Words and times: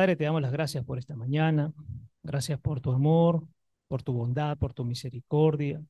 Padre, 0.00 0.16
te 0.16 0.24
damos 0.24 0.40
las 0.40 0.50
gracias 0.50 0.82
por 0.82 0.96
esta 0.96 1.14
mañana. 1.14 1.74
Gracias 2.22 2.58
por 2.58 2.80
tu 2.80 2.90
amor, 2.90 3.46
por 3.86 4.02
tu 4.02 4.14
bondad, 4.14 4.56
por 4.56 4.72
tu 4.72 4.82
misericordia, 4.82 5.82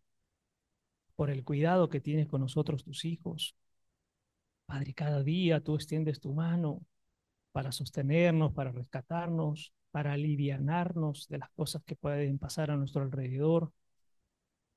por 1.15 1.31
el 1.31 1.45
cuidado 1.45 1.89
que 1.89 2.01
tienes 2.01 2.27
con 2.27 2.41
nosotros, 2.41 2.83
tus 2.83 3.05
hijos. 3.05 3.55
Padre, 4.67 4.95
cada 4.95 5.23
día 5.23 5.61
tú 5.61 5.77
extiendes 5.77 6.19
tu 6.19 6.35
mano 6.35 6.83
para 7.53 7.71
sostenernos, 7.71 8.53
para 8.53 8.73
rescatarnos, 8.73 9.73
para 9.93 10.15
alivianarnos 10.15 11.29
de 11.29 11.39
las 11.39 11.51
cosas 11.51 11.85
que 11.85 11.95
pueden 11.95 12.41
pasar 12.41 12.73
a 12.73 12.77
nuestro 12.77 13.03
alrededor, 13.03 13.73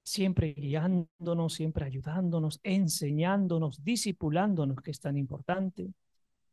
siempre 0.03 0.53
guiándonos, 0.53 1.55
siempre 1.55 1.85
ayudándonos, 1.85 2.59
enseñándonos, 2.61 3.83
discipulándonos, 3.83 4.79
que 4.83 4.91
es 4.91 4.99
tan 4.99 5.17
importante, 5.17 5.91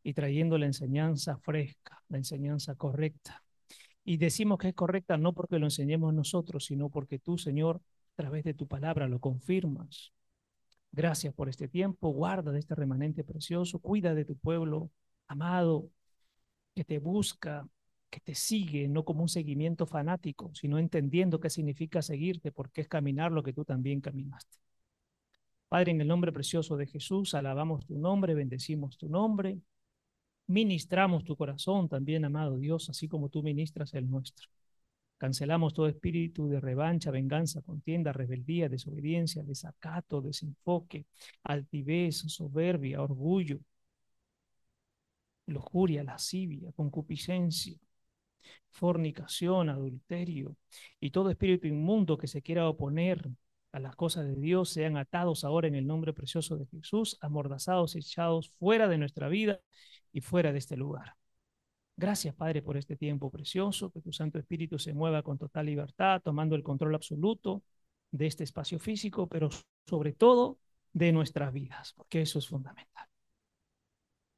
y 0.03 0.15
trayendo 0.15 0.59
la 0.59 0.67
enseñanza 0.67 1.39
fresca, 1.39 2.03
la 2.09 2.19
enseñanza 2.19 2.75
correcta. 2.75 3.43
Y 4.05 4.17
decimos 4.17 4.59
que 4.59 4.69
es 4.69 4.75
correcta 4.75 5.17
no 5.17 5.33
porque 5.33 5.59
lo 5.59 5.67
enseñemos 5.67 6.15
nosotros, 6.15 6.65
sino 6.65 6.89
porque 6.91 7.19
tú, 7.19 7.39
Señor, 7.39 7.77
a 7.77 8.23
través 8.23 8.45
de 8.45 8.55
tu 8.55 8.67
palabra 8.67 9.09
lo 9.09 9.21
confirmas. 9.21 10.13
Gracias 10.93 11.33
por 11.35 11.49
este 11.49 11.69
tiempo, 11.69 12.11
guarda 12.11 12.51
de 12.53 12.59
este 12.59 12.75
remanente 12.75 13.25
precioso, 13.25 13.79
cuida 13.79 14.15
de 14.15 14.25
tu 14.25 14.37
pueblo 14.37 14.91
amado, 15.29 15.91
que 16.75 16.85
te 16.85 16.99
busca, 16.99 17.69
que 18.11 18.21
te 18.21 18.35
sigue, 18.35 18.89
no 18.89 19.05
como 19.05 19.23
un 19.23 19.29
seguimiento 19.29 19.87
fanático, 19.87 20.51
sino 20.55 20.79
entendiendo 20.79 21.41
qué 21.41 21.51
significa 21.51 22.03
seguirte, 22.03 22.53
porque 22.53 22.81
es 22.83 22.89
caminar 22.89 23.33
lo 23.33 23.43
que 23.43 23.53
tú 23.53 23.65
también 23.65 24.01
caminaste. 24.01 24.59
Padre, 25.69 25.93
en 25.93 26.01
el 26.01 26.09
nombre 26.09 26.33
precioso 26.33 26.77
de 26.77 26.87
Jesús, 26.87 27.35
alabamos 27.35 27.87
tu 27.87 27.97
nombre, 27.97 28.35
bendecimos 28.35 28.99
tu 28.99 29.09
nombre, 29.09 29.61
ministramos 30.51 31.25
tu 31.25 31.37
corazón 31.37 31.89
también, 31.89 32.25
amado 32.25 32.59
Dios, 32.59 32.91
así 32.91 33.09
como 33.09 33.29
tú 33.29 33.43
ministras 33.43 33.95
el 33.95 34.11
nuestro. 34.11 34.49
Cancelamos 35.19 35.75
todo 35.75 35.87
espíritu 35.89 36.49
de 36.49 36.61
revancha, 36.61 37.11
venganza, 37.11 37.63
contienda, 37.63 38.13
rebeldía, 38.13 38.69
desobediencia, 38.69 39.43
desacato, 39.45 40.21
desenfoque, 40.21 41.07
altivez, 41.45 42.17
soberbia, 42.29 43.03
orgullo, 43.03 43.61
lujuria, 45.47 46.03
lascivia, 46.03 46.73
concupiscencia, 46.73 47.77
fornicación, 48.71 49.69
adulterio 49.69 50.57
y 51.01 51.11
todo 51.11 51.31
espíritu 51.31 51.67
inmundo 51.69 52.19
que 52.19 52.27
se 52.27 52.43
quiera 52.43 52.69
oponer 52.69 53.29
a 53.73 53.81
las 53.81 53.97
cosas 53.97 54.27
de 54.27 54.37
Dios 54.37 54.71
sean 54.71 54.97
atados 54.97 55.45
ahora 55.45 55.69
en 55.69 55.75
el 55.75 55.87
nombre 55.87 56.13
precioso 56.13 56.57
de 56.57 56.67
Jesús, 56.67 57.17
amordazados, 57.21 57.97
echados 57.97 58.51
fuera 58.59 58.89
de 58.89 58.99
nuestra 58.99 59.29
vida 59.29 59.61
y 60.13 60.21
fuera 60.21 60.53
de 60.53 60.59
este 60.59 60.77
lugar. 60.77 61.17
Gracias, 61.97 62.35
Padre, 62.35 62.63
por 62.63 62.77
este 62.77 62.97
tiempo 62.97 63.31
precioso, 63.31 63.91
que 63.91 64.01
tu 64.01 64.13
Santo 64.13 64.39
Espíritu 64.39 64.79
se 64.79 64.95
mueva 64.95 65.23
con 65.23 65.39
total 65.39 65.67
libertad, 65.67 66.23
tomando 66.23 66.57
el 66.57 66.63
control 66.63 66.95
absoluto 66.95 67.63
de 68.11 68.27
este 68.27 68.45
espacio 68.45 68.79
físico, 68.79 69.29
pero 69.29 69.51
sobre 69.87 70.13
todo 70.13 70.59
de 70.93 71.13
nuestras 71.13 71.53
vidas, 71.53 71.93
porque 71.95 72.23
eso 72.23 72.39
es 72.39 72.49
fundamental. 72.49 73.07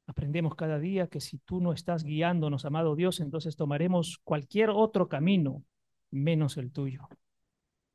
Aprendemos 0.07 0.57
cada 0.57 0.79
día 0.79 1.07
que 1.07 1.21
si 1.21 1.39
tú 1.39 1.61
no 1.61 1.73
estás 1.73 2.03
guiándonos, 2.05 2.65
amado 2.65 2.97
Dios, 2.97 3.21
entonces 3.21 3.57
tomaremos 3.57 4.19
cualquier 4.25 4.71
otro 4.71 5.09
camino 5.09 5.65
menos 6.11 6.57
el 6.57 6.73
tuyo. 6.73 7.09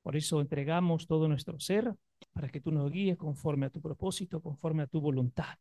Por 0.08 0.16
eso 0.16 0.40
entregamos 0.40 1.06
todo 1.06 1.28
nuestro 1.28 1.60
ser 1.60 1.94
para 2.32 2.48
que 2.48 2.62
tú 2.62 2.72
nos 2.72 2.90
guíes 2.90 3.18
conforme 3.18 3.66
a 3.66 3.70
tu 3.70 3.82
propósito, 3.82 4.42
conforme 4.42 4.84
a 4.84 4.88
tu 4.88 5.02
voluntad. 5.02 5.58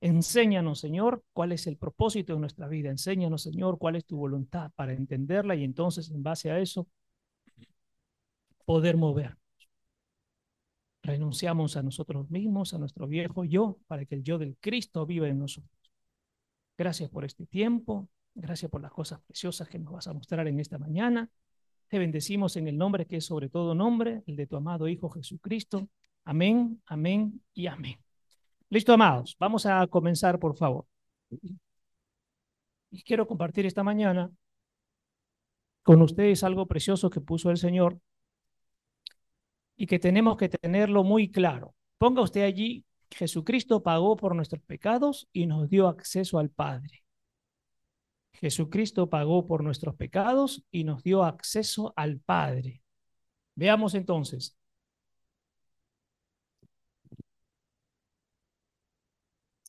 Enséñanos, 0.00 0.80
Señor, 0.80 1.22
cuál 1.32 1.52
es 1.52 1.68
el 1.68 1.76
propósito 1.76 2.34
de 2.34 2.40
nuestra 2.40 2.66
vida. 2.66 2.90
Enséñanos, 2.90 3.42
Señor, 3.42 3.78
cuál 3.78 3.94
es 3.94 4.04
tu 4.04 4.16
voluntad 4.16 4.72
para 4.74 4.92
entenderla 4.92 5.54
y 5.54 5.62
entonces, 5.62 6.10
en 6.10 6.20
base 6.20 6.50
a 6.50 6.58
eso, 6.58 6.88
poder 8.64 8.96
mover. 8.96 9.36
Renunciamos 11.04 11.76
a 11.76 11.84
nosotros 11.84 12.28
mismos, 12.28 12.74
a 12.74 12.78
nuestro 12.78 13.06
viejo 13.06 13.44
yo, 13.44 13.78
para 13.86 14.04
que 14.04 14.16
el 14.16 14.24
yo 14.24 14.38
del 14.38 14.56
Cristo 14.58 15.06
viva 15.06 15.28
en 15.28 15.38
nosotros. 15.38 15.92
Gracias 16.76 17.08
por 17.08 17.24
este 17.24 17.46
tiempo. 17.46 18.08
Gracias 18.34 18.68
por 18.68 18.80
las 18.80 18.90
cosas 18.90 19.20
preciosas 19.20 19.68
que 19.68 19.78
nos 19.78 19.92
vas 19.92 20.08
a 20.08 20.12
mostrar 20.12 20.48
en 20.48 20.58
esta 20.58 20.76
mañana. 20.76 21.30
Te 21.90 21.98
bendecimos 21.98 22.56
en 22.56 22.68
el 22.68 22.78
nombre 22.78 23.04
que 23.04 23.16
es 23.16 23.26
sobre 23.26 23.48
todo 23.48 23.74
nombre, 23.74 24.22
el 24.28 24.36
de 24.36 24.46
tu 24.46 24.54
amado 24.56 24.86
Hijo 24.86 25.10
Jesucristo. 25.10 25.88
Amén, 26.24 26.80
amén 26.86 27.42
y 27.52 27.66
amén. 27.66 27.98
Listo, 28.68 28.92
amados. 28.92 29.36
Vamos 29.40 29.66
a 29.66 29.84
comenzar, 29.88 30.38
por 30.38 30.56
favor. 30.56 30.86
Y 32.92 33.02
quiero 33.02 33.26
compartir 33.26 33.66
esta 33.66 33.82
mañana 33.82 34.30
con 35.82 36.00
ustedes 36.00 36.44
algo 36.44 36.66
precioso 36.66 37.10
que 37.10 37.20
puso 37.20 37.50
el 37.50 37.56
Señor 37.56 37.98
y 39.76 39.86
que 39.88 39.98
tenemos 39.98 40.36
que 40.36 40.48
tenerlo 40.48 41.02
muy 41.02 41.28
claro. 41.28 41.74
Ponga 41.98 42.22
usted 42.22 42.42
allí, 42.42 42.84
Jesucristo 43.10 43.82
pagó 43.82 44.16
por 44.16 44.36
nuestros 44.36 44.62
pecados 44.62 45.28
y 45.32 45.46
nos 45.46 45.68
dio 45.68 45.88
acceso 45.88 46.38
al 46.38 46.50
Padre. 46.50 47.02
Jesucristo 48.40 49.10
pagó 49.10 49.46
por 49.46 49.62
nuestros 49.62 49.94
pecados 49.96 50.64
y 50.70 50.84
nos 50.84 51.02
dio 51.02 51.24
acceso 51.24 51.92
al 51.96 52.20
Padre. 52.20 52.82
Veamos 53.54 53.94
entonces. 53.94 54.56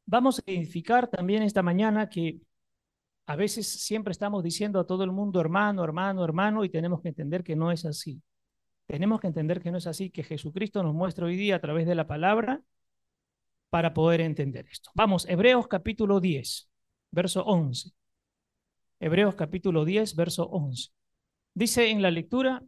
Vamos 0.06 0.40
a 0.40 0.52
identificar 0.52 1.08
también 1.10 1.44
esta 1.44 1.62
mañana 1.64 2.10
que 2.10 2.42
a 3.28 3.36
veces 3.36 3.68
siempre 3.68 4.12
estamos 4.12 4.44
diciendo 4.44 4.80
a 4.80 4.86
todo 4.88 5.04
el 5.04 5.12
mundo 5.12 5.40
hermano, 5.42 5.84
hermano, 5.84 6.24
hermano, 6.24 6.64
y 6.66 6.70
tenemos 6.70 7.02
que 7.02 7.10
entender 7.10 7.44
que 7.44 7.56
no 7.56 7.72
es 7.72 7.86
así. 7.86 8.22
Tenemos 8.88 9.22
que 9.22 9.28
entender 9.28 9.62
que 9.62 9.72
no 9.72 9.78
es 9.78 9.88
así, 9.88 10.10
que 10.10 10.24
Jesucristo 10.24 10.84
nos 10.84 10.94
muestra 10.94 11.26
hoy 11.26 11.36
día 11.38 11.58
a 11.58 11.62
través 11.62 11.88
de 11.88 11.96
la 11.96 12.08
palabra 12.08 12.62
para 13.70 13.94
poder 13.94 14.22
entender 14.22 14.66
esto. 14.70 14.92
Vamos, 14.96 15.28
Hebreos 15.30 15.68
capítulo 15.68 16.20
10, 16.20 16.70
verso 17.12 17.44
11. 17.46 17.92
Hebreos 19.04 19.34
capítulo 19.34 19.84
10, 19.84 20.16
verso 20.16 20.44
11. 20.44 20.92
Dice 21.56 21.90
en 21.90 22.04
la 22.04 22.12
lectura, 22.12 22.62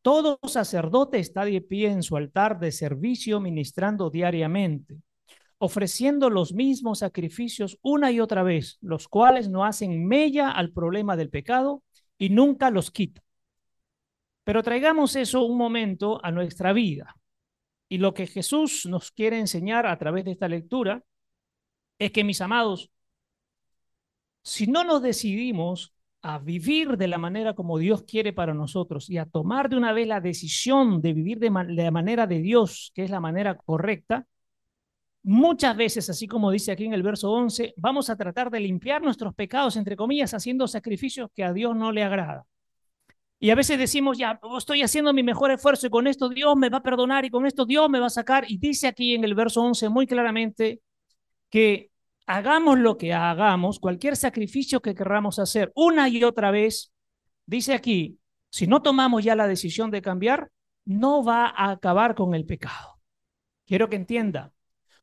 todo 0.00 0.40
sacerdote 0.44 1.18
está 1.18 1.44
de 1.44 1.60
pie 1.60 1.90
en 1.90 2.02
su 2.02 2.16
altar 2.16 2.58
de 2.58 2.72
servicio 2.72 3.38
ministrando 3.38 4.08
diariamente, 4.08 4.96
ofreciendo 5.58 6.30
los 6.30 6.54
mismos 6.54 7.00
sacrificios 7.00 7.78
una 7.82 8.10
y 8.10 8.18
otra 8.18 8.42
vez, 8.42 8.78
los 8.80 9.08
cuales 9.08 9.50
no 9.50 9.66
hacen 9.66 10.06
mella 10.06 10.50
al 10.50 10.72
problema 10.72 11.16
del 11.18 11.28
pecado 11.28 11.82
y 12.16 12.30
nunca 12.30 12.70
los 12.70 12.90
quitan. 12.90 13.22
Pero 14.44 14.62
traigamos 14.62 15.16
eso 15.16 15.44
un 15.44 15.58
momento 15.58 16.18
a 16.24 16.30
nuestra 16.30 16.72
vida. 16.72 17.14
Y 17.90 17.98
lo 17.98 18.14
que 18.14 18.26
Jesús 18.26 18.86
nos 18.86 19.10
quiere 19.10 19.38
enseñar 19.38 19.86
a 19.86 19.98
través 19.98 20.24
de 20.24 20.30
esta 20.30 20.48
lectura 20.48 21.04
es 21.98 22.10
que, 22.10 22.24
mis 22.24 22.40
amados, 22.40 22.90
si 24.42 24.66
no 24.66 24.84
nos 24.84 25.02
decidimos 25.02 25.94
a 26.22 26.38
vivir 26.38 26.96
de 26.96 27.08
la 27.08 27.18
manera 27.18 27.54
como 27.54 27.78
Dios 27.78 28.02
quiere 28.02 28.32
para 28.32 28.54
nosotros 28.54 29.08
y 29.08 29.18
a 29.18 29.26
tomar 29.26 29.68
de 29.68 29.76
una 29.76 29.92
vez 29.92 30.06
la 30.08 30.20
decisión 30.20 31.00
de 31.00 31.12
vivir 31.12 31.38
de, 31.38 31.50
la 31.50 31.90
manera 31.90 32.26
de 32.26 32.40
Dios, 32.40 32.92
que 32.94 33.04
es 33.04 33.10
la 33.10 33.20
manera 33.20 33.56
correcta, 33.56 34.26
muchas 35.22 35.76
veces, 35.76 36.08
así 36.10 36.26
como 36.26 36.50
dice 36.50 36.72
aquí 36.72 36.84
en 36.84 36.94
el 36.94 37.02
verso 37.02 37.30
11, 37.30 37.74
vamos 37.76 38.10
a 38.10 38.16
tratar 38.16 38.50
de 38.50 38.60
limpiar 38.60 39.02
nuestros 39.02 39.34
pecados, 39.34 39.76
entre 39.76 39.96
comillas, 39.96 40.34
haciendo 40.34 40.66
sacrificios 40.66 41.30
que 41.34 41.44
a 41.44 41.52
Dios 41.52 41.76
no 41.76 41.92
le 41.92 42.02
agrada. 42.02 42.46
Y 43.40 43.50
a 43.50 43.54
veces 43.54 43.78
decimos, 43.78 44.18
ya, 44.18 44.40
estoy 44.56 44.82
haciendo 44.82 45.12
mi 45.12 45.22
mejor 45.22 45.52
esfuerzo 45.52 45.86
y 45.86 45.90
con 45.90 46.08
esto 46.08 46.28
Dios 46.28 46.56
me 46.56 46.70
va 46.70 46.78
a 46.78 46.82
perdonar 46.82 47.24
y 47.24 47.30
con 47.30 47.46
esto 47.46 47.66
Dios 47.66 47.88
me 47.88 48.00
va 48.00 48.06
a 48.06 48.10
sacar. 48.10 48.44
Y 48.48 48.58
dice 48.58 48.88
aquí 48.88 49.14
en 49.14 49.22
el 49.24 49.34
verso 49.34 49.62
11 49.62 49.88
muy 49.88 50.06
claramente 50.06 50.80
que 51.50 51.90
hagamos 52.28 52.78
lo 52.78 52.98
que 52.98 53.14
hagamos, 53.14 53.80
cualquier 53.80 54.14
sacrificio 54.14 54.80
que 54.80 54.94
querramos 54.94 55.38
hacer 55.38 55.72
una 55.74 56.08
y 56.10 56.22
otra 56.22 56.50
vez, 56.50 56.92
dice 57.46 57.72
aquí, 57.72 58.18
si 58.50 58.66
no 58.66 58.82
tomamos 58.82 59.24
ya 59.24 59.34
la 59.34 59.48
decisión 59.48 59.90
de 59.90 60.02
cambiar, 60.02 60.50
no 60.84 61.24
va 61.24 61.46
a 61.46 61.70
acabar 61.70 62.14
con 62.14 62.34
el 62.34 62.44
pecado. 62.44 63.00
Quiero 63.66 63.88
que 63.88 63.96
entienda, 63.96 64.52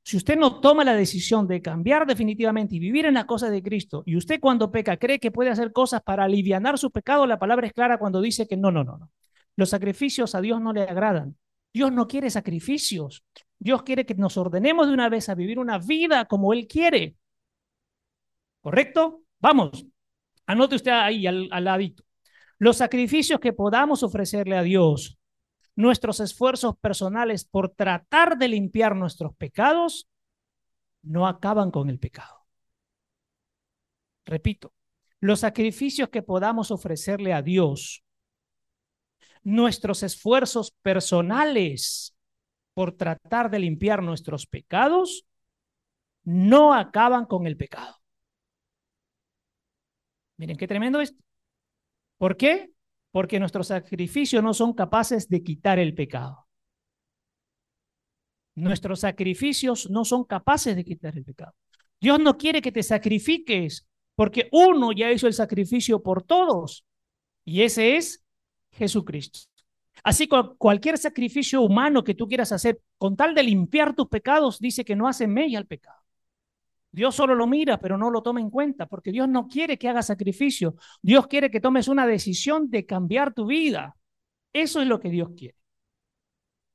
si 0.04 0.18
usted 0.18 0.38
no 0.38 0.60
toma 0.60 0.84
la 0.84 0.94
decisión 0.94 1.48
de 1.48 1.64
cambiar 1.64 2.06
definitivamente 2.06 2.76
y 2.76 2.80
vivir 2.80 3.08
en 3.08 3.16
las 3.16 3.26
cosas 3.26 3.50
de 3.50 3.64
Cristo, 3.64 4.04
y 4.06 4.16
usted 4.18 4.40
cuando 4.40 4.72
peca 4.72 4.98
cree 4.98 5.20
que 5.20 5.32
puede 5.32 5.50
hacer 5.50 5.72
cosas 5.72 6.04
para 6.04 6.26
aliviar 6.26 6.78
su 6.78 6.92
pecado, 6.92 7.26
la 7.26 7.40
palabra 7.40 7.66
es 7.66 7.74
clara 7.74 7.98
cuando 7.98 8.22
dice 8.22 8.48
que 8.48 8.56
no, 8.56 8.72
no, 8.72 8.84
no, 8.84 9.00
no. 9.00 9.10
Los 9.56 9.70
sacrificios 9.70 10.36
a 10.36 10.42
Dios 10.42 10.62
no 10.62 10.74
le 10.74 10.84
agradan. 10.84 11.38
Dios 11.74 11.92
no 11.92 12.08
quiere 12.08 12.30
sacrificios. 12.30 13.24
Dios 13.66 13.82
quiere 13.82 14.06
que 14.06 14.14
nos 14.14 14.38
ordenemos 14.38 14.86
de 14.86 14.94
una 14.94 15.10
vez 15.10 15.28
a 15.28 15.34
vivir 15.34 15.58
una 15.58 15.80
vida 15.80 16.26
como 16.26 16.54
Él 16.54 16.68
quiere. 16.68 17.16
¿Correcto? 18.62 19.24
Vamos, 19.40 19.88
anote 20.46 20.76
usted 20.76 20.92
ahí 20.92 21.26
al, 21.26 21.50
al 21.52 21.64
ladito. 21.64 22.04
Los 22.60 22.78
sacrificios 22.78 23.40
que 23.40 23.54
podamos 23.54 24.04
ofrecerle 24.04 24.56
a 24.56 24.62
Dios, 24.62 25.18
nuestros 25.76 26.20
esfuerzos 26.20 26.78
personales 26.78 27.44
por 27.44 27.70
tratar 27.70 28.38
de 28.38 28.50
limpiar 28.50 28.96
nuestros 28.96 29.36
pecados, 29.36 30.08
no 31.02 31.26
acaban 31.26 31.72
con 31.72 31.90
el 31.90 31.98
pecado. 31.98 32.46
Repito, 34.26 34.76
los 35.22 35.40
sacrificios 35.40 36.10
que 36.10 36.22
podamos 36.22 36.70
ofrecerle 36.70 37.34
a 37.34 37.42
Dios, 37.42 38.04
nuestros 39.42 40.04
esfuerzos 40.04 40.70
personales 40.84 42.15
por 42.76 42.92
tratar 42.92 43.50
de 43.50 43.60
limpiar 43.60 44.04
nuestros 44.04 44.46
pecados, 44.46 45.26
no 46.24 46.74
acaban 46.74 47.26
con 47.26 47.48
el 47.48 47.56
pecado. 47.58 47.96
Miren 50.38 50.58
qué 50.58 50.68
tremendo 50.68 51.00
es. 51.00 51.16
¿Por 52.18 52.36
qué? 52.36 52.72
Porque 53.12 53.40
nuestros 53.40 53.68
sacrificios 53.68 54.44
no 54.44 54.54
son 54.54 54.74
capaces 54.74 55.30
de 55.30 55.42
quitar 55.42 55.80
el 55.80 55.96
pecado. 55.96 56.48
Nuestros 58.56 59.00
sacrificios 59.00 59.90
no 59.90 60.04
son 60.04 60.26
capaces 60.26 60.76
de 60.76 60.84
quitar 60.84 61.18
el 61.18 61.24
pecado. 61.24 61.54
Dios 62.02 62.20
no 62.20 62.38
quiere 62.38 62.62
que 62.62 62.74
te 62.74 62.84
sacrifiques 62.84 63.88
porque 64.16 64.50
uno 64.52 64.92
ya 64.92 65.12
hizo 65.12 65.28
el 65.28 65.34
sacrificio 65.34 66.04
por 66.04 66.24
todos 66.24 66.86
y 67.46 67.62
ese 67.62 67.96
es 67.96 68.26
Jesucristo. 68.72 69.55
Así 70.04 70.28
que 70.28 70.42
cualquier 70.58 70.98
sacrificio 70.98 71.62
humano 71.62 72.04
que 72.04 72.16
tú 72.16 72.28
quieras 72.28 72.52
hacer 72.52 72.82
con 72.98 73.16
tal 73.16 73.34
de 73.34 73.44
limpiar 73.44 73.96
tus 73.96 74.08
pecados 74.08 74.60
dice 74.60 74.86
que 74.86 74.96
no 74.96 75.08
hace 75.08 75.28
mella 75.28 75.58
al 75.58 75.68
pecado. 75.68 76.00
Dios 76.92 77.14
solo 77.14 77.36
lo 77.36 77.46
mira, 77.46 77.78
pero 77.80 77.98
no 77.98 78.10
lo 78.10 78.24
toma 78.24 78.40
en 78.40 78.50
cuenta, 78.50 78.86
porque 78.86 79.12
Dios 79.12 79.28
no 79.28 79.48
quiere 79.50 79.78
que 79.78 79.90
hagas 79.90 80.08
sacrificio. 80.08 80.76
Dios 81.02 81.28
quiere 81.28 81.52
que 81.52 81.60
tomes 81.60 81.90
una 81.90 82.08
decisión 82.08 82.70
de 82.70 82.86
cambiar 82.86 83.34
tu 83.34 83.48
vida. 83.48 83.98
Eso 84.54 84.82
es 84.82 84.88
lo 84.88 85.02
que 85.02 85.10
Dios 85.10 85.32
quiere. 85.36 85.58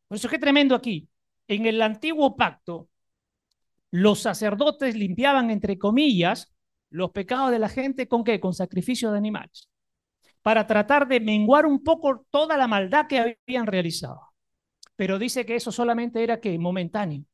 Por 0.09 0.17
eso 0.17 0.29
qué 0.29 0.39
tremendo 0.39 0.75
aquí. 0.75 1.09
En 1.49 1.65
el 1.65 1.81
antiguo 1.81 2.37
pacto, 2.37 2.91
los 3.91 4.21
sacerdotes 4.21 4.95
limpiaban, 4.95 5.51
entre 5.51 5.79
comillas, 5.79 6.53
los 6.91 7.13
pecados 7.13 7.51
de 7.51 7.59
la 7.59 7.69
gente 7.69 8.07
con 8.07 8.23
qué? 8.23 8.41
Con 8.41 8.53
sacrificio 8.53 9.11
de 9.13 9.19
animales. 9.19 9.69
Para 10.43 10.67
tratar 10.67 11.07
de 11.07 11.21
menguar 11.21 11.67
un 11.67 11.83
poco 11.83 12.27
toda 12.31 12.57
la 12.57 12.67
maldad 12.67 13.07
que 13.07 13.37
habían 13.47 13.67
realizado. 13.67 14.21
Pero 14.97 15.19
dice 15.19 15.45
que 15.45 15.57
eso 15.57 15.73
solamente 15.73 16.23
era 16.23 16.41
que 16.41 16.59
momentáneo. 16.59 17.25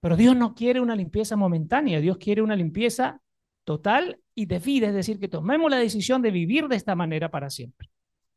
Pero 0.00 0.16
Dios 0.16 0.36
no 0.36 0.54
quiere 0.54 0.80
una 0.80 0.96
limpieza 0.96 1.36
momentánea, 1.36 2.00
Dios 2.00 2.16
quiere 2.16 2.42
una 2.42 2.56
limpieza 2.56 3.20
total 3.64 4.20
y 4.34 4.46
de 4.46 4.58
vida, 4.58 4.88
es 4.88 4.94
decir, 4.94 5.20
que 5.20 5.28
tomemos 5.28 5.70
la 5.70 5.76
decisión 5.76 6.22
de 6.22 6.30
vivir 6.30 6.68
de 6.68 6.76
esta 6.76 6.94
manera 6.94 7.30
para 7.30 7.50
siempre. 7.50 7.90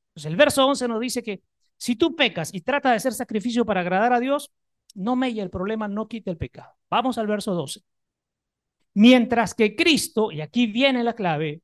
Entonces 0.10 0.30
el 0.30 0.36
verso 0.36 0.68
11 0.68 0.88
nos 0.88 1.00
dice 1.00 1.24
que 1.24 1.42
si 1.78 1.96
tú 1.96 2.16
pecas 2.16 2.54
y 2.54 2.62
tratas 2.62 2.92
de 2.92 2.98
hacer 2.98 3.14
sacrificio 3.14 3.66
para 3.66 3.81
agradar 3.81 4.14
a 4.14 4.20
Dios, 4.20 4.52
no 4.96 5.16
mella 5.16 5.42
el 5.42 5.50
problema, 5.50 5.88
no 5.88 6.08
quite 6.08 6.30
el 6.30 6.38
pecado. 6.38 6.74
Vamos 6.90 7.18
al 7.18 7.28
verso 7.28 7.54
12. 7.54 7.81
Mientras 8.96 9.56
que 9.56 9.75
Cristo, 9.75 10.31
y 10.31 10.42
aquí 10.42 10.68
viene 10.68 11.04
la 11.04 11.14
clave, 11.14 11.62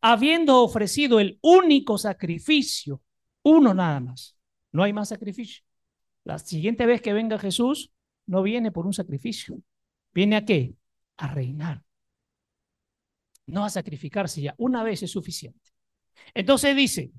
habiendo 0.00 0.62
ofrecido 0.62 1.20
el 1.20 1.38
único 1.42 1.98
sacrificio, 1.98 3.02
uno 3.42 3.74
nada 3.74 4.00
más, 4.00 4.36
no 4.72 4.82
hay 4.82 4.92
más 4.92 5.08
sacrificio. 5.08 5.64
La 6.24 6.38
siguiente 6.38 6.86
vez 6.86 7.00
que 7.00 7.12
venga 7.12 7.38
Jesús, 7.38 7.92
no 8.26 8.42
viene 8.42 8.70
por 8.70 8.86
un 8.86 8.92
sacrificio. 8.92 9.60
¿Viene 10.12 10.36
a 10.36 10.44
qué? 10.44 10.74
A 11.16 11.28
reinar. 11.28 11.82
No 13.46 13.64
a 13.64 13.70
sacrificarse 13.70 14.40
ya. 14.42 14.54
Una 14.58 14.82
vez 14.82 15.02
es 15.02 15.10
suficiente. 15.10 15.70
Entonces 16.34 16.76
dice, 16.76 17.10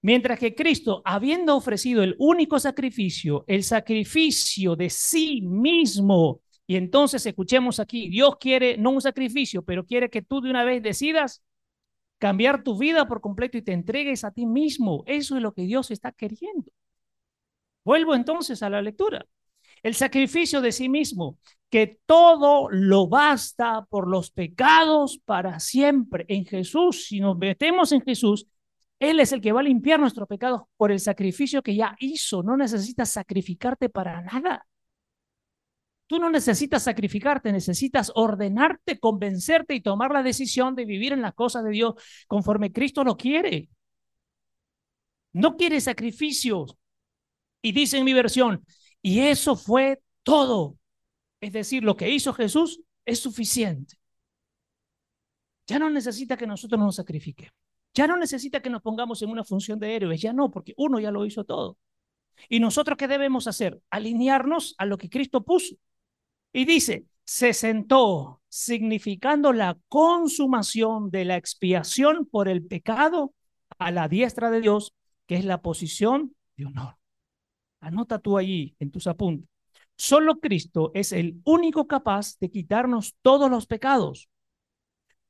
mientras 0.00 0.38
que 0.38 0.54
Cristo, 0.54 1.02
habiendo 1.04 1.56
ofrecido 1.56 2.02
el 2.02 2.16
único 2.18 2.58
sacrificio, 2.58 3.44
el 3.46 3.62
sacrificio 3.62 4.74
de 4.74 4.90
sí 4.90 5.42
mismo, 5.42 6.40
y 6.66 6.76
entonces 6.76 7.24
escuchemos 7.26 7.78
aquí, 7.80 8.08
Dios 8.08 8.36
quiere 8.40 8.76
no 8.76 8.90
un 8.90 9.00
sacrificio, 9.00 9.62
pero 9.62 9.84
quiere 9.84 10.10
que 10.10 10.22
tú 10.22 10.40
de 10.40 10.50
una 10.50 10.64
vez 10.64 10.82
decidas 10.82 11.42
cambiar 12.22 12.62
tu 12.62 12.78
vida 12.78 13.08
por 13.08 13.20
completo 13.20 13.58
y 13.58 13.62
te 13.62 13.72
entregues 13.72 14.22
a 14.22 14.30
ti 14.30 14.46
mismo. 14.46 15.02
Eso 15.08 15.34
es 15.34 15.42
lo 15.42 15.52
que 15.52 15.62
Dios 15.62 15.90
está 15.90 16.12
queriendo. 16.12 16.70
Vuelvo 17.84 18.14
entonces 18.14 18.62
a 18.62 18.70
la 18.70 18.80
lectura. 18.80 19.26
El 19.82 19.96
sacrificio 19.96 20.60
de 20.60 20.70
sí 20.70 20.88
mismo, 20.88 21.36
que 21.68 21.98
todo 22.06 22.68
lo 22.70 23.08
basta 23.08 23.84
por 23.90 24.06
los 24.06 24.30
pecados 24.30 25.18
para 25.24 25.58
siempre 25.58 26.24
en 26.28 26.46
Jesús. 26.46 27.06
Si 27.08 27.18
nos 27.18 27.36
metemos 27.36 27.90
en 27.90 28.02
Jesús, 28.02 28.46
Él 29.00 29.18
es 29.18 29.32
el 29.32 29.40
que 29.40 29.50
va 29.50 29.58
a 29.58 29.64
limpiar 29.64 29.98
nuestros 29.98 30.28
pecados 30.28 30.62
por 30.76 30.92
el 30.92 31.00
sacrificio 31.00 31.60
que 31.60 31.74
ya 31.74 31.96
hizo. 31.98 32.44
No 32.44 32.56
necesitas 32.56 33.10
sacrificarte 33.10 33.88
para 33.88 34.22
nada. 34.22 34.64
Tú 36.12 36.18
no 36.18 36.28
necesitas 36.28 36.82
sacrificarte, 36.82 37.50
necesitas 37.52 38.12
ordenarte, 38.14 38.98
convencerte 38.98 39.74
y 39.74 39.80
tomar 39.80 40.12
la 40.12 40.22
decisión 40.22 40.74
de 40.74 40.84
vivir 40.84 41.14
en 41.14 41.22
las 41.22 41.32
cosas 41.32 41.64
de 41.64 41.70
Dios 41.70 41.94
conforme 42.28 42.70
Cristo 42.70 43.02
lo 43.02 43.16
quiere. 43.16 43.70
No 45.32 45.56
quiere 45.56 45.80
sacrificios. 45.80 46.76
Y 47.62 47.72
dice 47.72 47.96
en 47.96 48.04
mi 48.04 48.12
versión, 48.12 48.62
y 49.00 49.20
eso 49.20 49.56
fue 49.56 50.02
todo. 50.22 50.76
Es 51.40 51.54
decir, 51.54 51.82
lo 51.82 51.96
que 51.96 52.10
hizo 52.10 52.34
Jesús 52.34 52.82
es 53.06 53.18
suficiente. 53.18 53.96
Ya 55.66 55.78
no 55.78 55.88
necesita 55.88 56.36
que 56.36 56.46
nosotros 56.46 56.78
nos 56.78 56.96
sacrifiquemos. 56.96 57.54
Ya 57.94 58.06
no 58.06 58.18
necesita 58.18 58.60
que 58.60 58.68
nos 58.68 58.82
pongamos 58.82 59.22
en 59.22 59.30
una 59.30 59.44
función 59.44 59.78
de 59.78 59.96
héroes. 59.96 60.20
Ya 60.20 60.34
no, 60.34 60.50
porque 60.50 60.74
uno 60.76 61.00
ya 61.00 61.10
lo 61.10 61.24
hizo 61.24 61.44
todo. 61.44 61.78
¿Y 62.50 62.60
nosotros 62.60 62.98
qué 62.98 63.08
debemos 63.08 63.46
hacer? 63.46 63.80
Alinearnos 63.88 64.74
a 64.76 64.84
lo 64.84 64.98
que 64.98 65.08
Cristo 65.08 65.42
puso. 65.42 65.76
Y 66.52 66.64
dice, 66.64 67.06
se 67.24 67.54
sentó, 67.54 68.42
significando 68.48 69.52
la 69.52 69.78
consumación 69.88 71.10
de 71.10 71.24
la 71.24 71.36
expiación 71.36 72.26
por 72.26 72.48
el 72.48 72.64
pecado 72.64 73.34
a 73.78 73.90
la 73.90 74.08
diestra 74.08 74.50
de 74.50 74.60
Dios, 74.60 74.94
que 75.26 75.36
es 75.36 75.44
la 75.44 75.62
posición 75.62 76.34
de 76.56 76.66
honor. 76.66 76.96
Anota 77.80 78.18
tú 78.18 78.36
allí 78.36 78.76
en 78.78 78.90
tus 78.90 79.06
apuntes. 79.06 79.48
Solo 79.96 80.40
Cristo 80.40 80.90
es 80.94 81.12
el 81.12 81.40
único 81.44 81.86
capaz 81.86 82.38
de 82.38 82.50
quitarnos 82.50 83.14
todos 83.22 83.50
los 83.50 83.66
pecados 83.66 84.28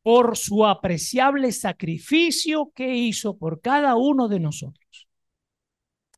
por 0.03 0.37
su 0.37 0.67
apreciable 0.67 1.53
sacrificio 1.53 2.73
que 2.75 2.97
hizo 2.97 3.37
por 3.37 3.61
cada 3.61 3.95
uno 3.97 4.29
de 4.29 4.41
nosotros. 4.41 5.09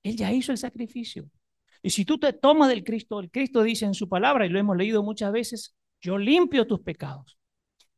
Él 0.02 0.16
ya 0.16 0.32
hizo 0.32 0.52
el 0.52 0.58
sacrificio. 0.58 1.28
Y 1.84 1.90
si 1.90 2.06
tú 2.06 2.16
te 2.18 2.32
tomas 2.32 2.70
del 2.70 2.82
Cristo, 2.82 3.20
el 3.20 3.30
Cristo 3.30 3.62
dice 3.62 3.84
en 3.84 3.92
su 3.92 4.08
palabra, 4.08 4.46
y 4.46 4.48
lo 4.48 4.58
hemos 4.58 4.74
leído 4.74 5.02
muchas 5.02 5.30
veces, 5.30 5.76
yo 6.00 6.16
limpio 6.16 6.66
tus 6.66 6.80
pecados. 6.80 7.38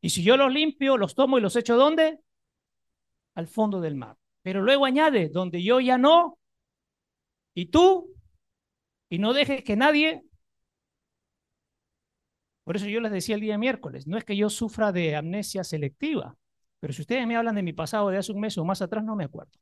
Y 0.01 0.09
si 0.09 0.23
yo 0.23 0.35
los 0.35 0.51
limpio, 0.51 0.97
los 0.97 1.15
tomo 1.15 1.37
y 1.37 1.41
los 1.41 1.55
echo 1.55 1.77
¿dónde? 1.77 2.19
Al 3.33 3.47
fondo 3.47 3.79
del 3.79 3.95
mar. 3.95 4.17
Pero 4.41 4.61
luego 4.61 4.85
añade, 4.85 5.29
donde 5.29 5.63
yo 5.63 5.79
ya 5.79 5.97
no, 5.97 6.37
y 7.53 7.67
tú 7.67 8.13
y 9.07 9.19
no 9.19 9.31
dejes 9.31 9.63
que 9.63 9.77
nadie... 9.77 10.21
Por 12.65 12.75
eso 12.75 12.87
yo 12.87 12.99
les 12.99 13.13
decía 13.13 13.35
el 13.35 13.41
día 13.41 13.57
miércoles, 13.57 14.05
no 14.05 14.17
es 14.17 14.25
que 14.25 14.35
yo 14.35 14.49
sufra 14.49 14.91
de 14.91 15.15
amnesia 15.15 15.63
selectiva, 15.63 16.35
pero 16.81 16.91
si 16.91 17.03
ustedes 17.03 17.25
me 17.25 17.37
hablan 17.37 17.55
de 17.55 17.63
mi 17.63 17.71
pasado 17.71 18.09
de 18.09 18.17
hace 18.17 18.33
un 18.33 18.41
mes 18.41 18.57
o 18.57 18.65
más 18.65 18.81
atrás, 18.81 19.05
no 19.05 19.15
me 19.15 19.23
acuerdo. 19.23 19.57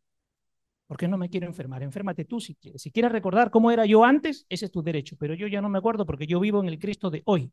Porque 0.88 1.08
no 1.08 1.18
me 1.18 1.30
quiero 1.30 1.48
enfermar. 1.48 1.82
Enférmate 1.84 2.26
tú 2.26 2.40
si 2.40 2.56
quieres. 2.56 2.82
Si 2.82 2.92
quieres 2.92 3.12
recordar 3.12 3.50
cómo 3.50 3.72
era 3.72 3.86
yo 3.86 4.04
antes, 4.04 4.46
ese 4.50 4.66
es 4.66 4.72
tu 4.72 4.84
derecho. 4.84 5.16
Pero 5.18 5.34
yo 5.34 5.48
ya 5.48 5.62
no 5.62 5.70
me 5.70 5.80
acuerdo 5.80 6.06
porque 6.06 6.28
yo 6.28 6.40
vivo 6.40 6.62
en 6.62 6.68
el 6.68 6.80
Cristo 6.80 7.10
de 7.10 7.24
hoy. 7.26 7.52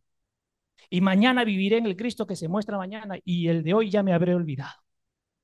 Y 0.90 1.00
mañana 1.00 1.44
viviré 1.44 1.78
en 1.78 1.86
el 1.86 1.96
Cristo 1.96 2.26
que 2.26 2.36
se 2.36 2.48
muestra 2.48 2.76
mañana 2.76 3.18
y 3.24 3.48
el 3.48 3.62
de 3.62 3.74
hoy 3.74 3.90
ya 3.90 4.02
me 4.02 4.12
habré 4.12 4.34
olvidado. 4.34 4.82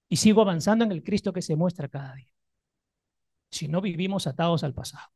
Y 0.08 0.16
sigo 0.16 0.42
avanzando 0.42 0.84
en 0.84 0.92
el 0.92 1.02
Cristo 1.02 1.32
que 1.32 1.42
se 1.42 1.56
muestra 1.56 1.88
cada 1.88 2.14
día. 2.14 2.32
Si 3.50 3.68
no 3.68 3.80
vivimos 3.80 4.26
atados 4.26 4.64
al 4.64 4.74
pasado. 4.74 5.08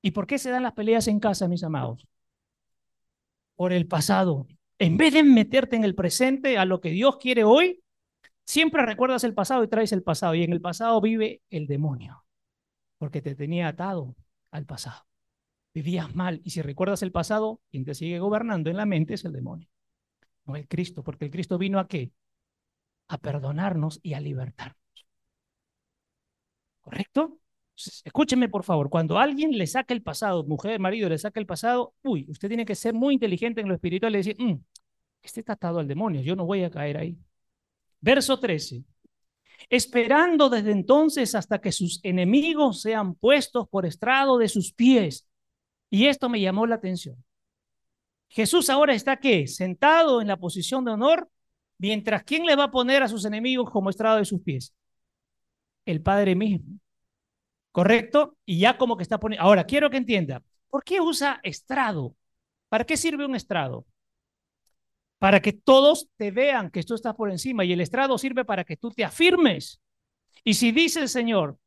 ¿Y 0.00 0.10
por 0.12 0.26
qué 0.26 0.38
se 0.38 0.50
dan 0.50 0.64
las 0.64 0.72
peleas 0.72 1.08
en 1.08 1.20
casa, 1.20 1.48
mis 1.48 1.64
amados? 1.64 2.06
Por 3.56 3.72
el 3.72 3.86
pasado. 3.86 4.46
En 4.78 4.96
vez 4.96 5.14
de 5.14 5.22
meterte 5.22 5.76
en 5.76 5.84
el 5.84 5.94
presente 5.94 6.58
a 6.58 6.64
lo 6.64 6.80
que 6.80 6.90
Dios 6.90 7.18
quiere 7.18 7.44
hoy, 7.44 7.81
siempre 8.44 8.84
recuerdas 8.86 9.24
el 9.24 9.34
pasado 9.34 9.64
y 9.64 9.68
traes 9.68 9.92
el 9.92 10.02
pasado. 10.02 10.34
Y 10.34 10.44
en 10.44 10.52
el 10.52 10.60
pasado 10.60 11.00
vive 11.00 11.42
el 11.50 11.66
demonio, 11.66 12.24
porque 12.98 13.22
te 13.22 13.34
tenía 13.34 13.68
atado 13.68 14.14
al 14.50 14.66
pasado. 14.66 15.06
Vivías 15.74 16.14
mal. 16.14 16.40
Y 16.44 16.50
si 16.50 16.62
recuerdas 16.62 17.02
el 17.02 17.12
pasado, 17.12 17.60
quien 17.70 17.84
te 17.84 17.94
sigue 17.94 18.18
gobernando 18.18 18.70
en 18.70 18.76
la 18.76 18.86
mente 18.86 19.14
es 19.14 19.24
el 19.24 19.32
demonio, 19.32 19.68
no 20.46 20.56
el 20.56 20.68
Cristo, 20.68 21.02
porque 21.02 21.26
el 21.26 21.30
Cristo 21.30 21.58
vino 21.58 21.78
a 21.78 21.88
qué? 21.88 22.12
A 23.08 23.18
perdonarnos 23.18 24.00
y 24.02 24.14
a 24.14 24.20
libertarnos. 24.20 24.76
¿Correcto? 26.80 27.38
Escúcheme, 28.04 28.48
por 28.48 28.64
favor, 28.64 28.90
cuando 28.90 29.18
alguien 29.18 29.56
le 29.56 29.66
saca 29.66 29.94
el 29.94 30.02
pasado, 30.02 30.44
mujer, 30.44 30.78
marido, 30.78 31.08
le 31.08 31.18
saca 31.18 31.40
el 31.40 31.46
pasado, 31.46 31.94
uy, 32.02 32.26
usted 32.28 32.48
tiene 32.48 32.66
que 32.66 32.74
ser 32.74 32.94
muy 32.94 33.14
inteligente 33.14 33.60
en 33.60 33.68
lo 33.68 33.74
espiritual 33.74 34.14
y 34.14 34.18
decir, 34.18 34.36
mm, 34.38 34.62
este 35.22 35.40
está 35.40 35.54
atado 35.54 35.78
al 35.78 35.88
demonio, 35.88 36.22
yo 36.22 36.36
no 36.36 36.44
voy 36.44 36.64
a 36.64 36.70
caer 36.70 36.98
ahí. 36.98 37.18
Verso 38.02 38.38
13. 38.38 38.84
Esperando 39.70 40.50
desde 40.50 40.72
entonces 40.72 41.34
hasta 41.34 41.58
que 41.58 41.72
sus 41.72 42.00
enemigos 42.02 42.82
sean 42.82 43.14
puestos 43.14 43.66
por 43.68 43.86
estrado 43.86 44.36
de 44.36 44.48
sus 44.48 44.74
pies. 44.74 45.26
Y 45.88 46.08
esto 46.08 46.28
me 46.28 46.40
llamó 46.40 46.66
la 46.66 46.74
atención. 46.74 47.16
Jesús 48.28 48.68
ahora 48.68 48.92
está 48.92 49.16
qué? 49.18 49.46
Sentado 49.46 50.20
en 50.20 50.28
la 50.28 50.36
posición 50.36 50.84
de 50.84 50.90
honor 50.90 51.30
Mientras, 51.82 52.22
¿quién 52.22 52.46
le 52.46 52.54
va 52.54 52.64
a 52.64 52.70
poner 52.70 53.02
a 53.02 53.08
sus 53.08 53.24
enemigos 53.24 53.68
como 53.68 53.90
estrado 53.90 54.18
de 54.18 54.24
sus 54.24 54.40
pies? 54.40 54.72
El 55.84 56.00
Padre 56.00 56.36
mismo. 56.36 56.78
¿Correcto? 57.72 58.36
Y 58.46 58.60
ya 58.60 58.78
como 58.78 58.96
que 58.96 59.02
está 59.02 59.18
poniendo... 59.18 59.44
Ahora, 59.44 59.64
quiero 59.64 59.90
que 59.90 59.96
entienda, 59.96 60.44
¿por 60.70 60.84
qué 60.84 61.00
usa 61.00 61.40
estrado? 61.42 62.14
¿Para 62.68 62.84
qué 62.84 62.96
sirve 62.96 63.26
un 63.26 63.34
estrado? 63.34 63.84
Para 65.22 65.40
que 65.40 65.52
todos 65.52 66.08
te 66.16 66.32
vean 66.32 66.68
que 66.68 66.82
tú 66.82 66.94
estás 66.94 67.14
por 67.14 67.30
encima 67.30 67.64
y 67.64 67.72
el 67.72 67.80
estrado 67.80 68.18
sirve 68.18 68.44
para 68.44 68.64
que 68.64 68.76
tú 68.76 68.90
te 68.90 69.04
afirmes. 69.04 69.80
Y 70.42 70.54
si 70.54 70.72
dice 70.72 70.98
el 70.98 71.08
Señor 71.08 71.58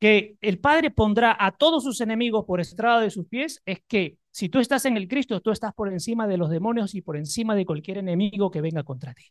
que 0.00 0.38
el 0.40 0.58
Padre 0.58 0.90
pondrá 0.90 1.36
a 1.38 1.52
todos 1.52 1.84
sus 1.84 2.00
enemigos 2.00 2.46
por 2.46 2.58
estrado 2.58 3.00
de 3.00 3.10
sus 3.10 3.26
pies, 3.26 3.60
es 3.66 3.80
que 3.86 4.16
si 4.30 4.48
tú 4.48 4.60
estás 4.60 4.86
en 4.86 4.96
el 4.96 5.08
Cristo, 5.08 5.42
tú 5.42 5.50
estás 5.50 5.74
por 5.74 5.92
encima 5.92 6.26
de 6.26 6.38
los 6.38 6.48
demonios 6.48 6.94
y 6.94 7.02
por 7.02 7.18
encima 7.18 7.54
de 7.54 7.66
cualquier 7.66 7.98
enemigo 7.98 8.50
que 8.50 8.62
venga 8.62 8.82
contra 8.82 9.12
ti. 9.12 9.24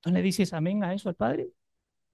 ¿Tú 0.00 0.08
le 0.08 0.22
dices 0.22 0.54
amén 0.54 0.82
a 0.82 0.94
eso 0.94 1.10
al 1.10 1.14
Padre? 1.14 1.48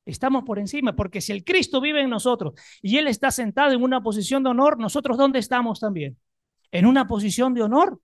Estamos 0.05 0.43
por 0.43 0.59
encima, 0.59 0.97
porque 0.97 1.21
si 1.21 1.31
el 1.31 1.45
Cristo 1.45 1.81
vive 1.81 2.03
en 2.03 2.11
nosotros 2.11 2.55
y 2.83 2.97
Él 2.97 3.07
está 3.07 3.31
sentado 3.31 3.73
en 3.73 3.85
una 3.85 4.03
posición 4.03 4.43
de 4.43 4.51
honor, 4.51 4.81
nosotros 4.81 5.17
¿dónde 5.17 5.39
estamos 5.39 5.79
también? 5.79 6.19
En 6.73 6.87
una 6.87 7.07
posición 7.07 7.55
de 7.55 7.63
honor. 7.63 8.01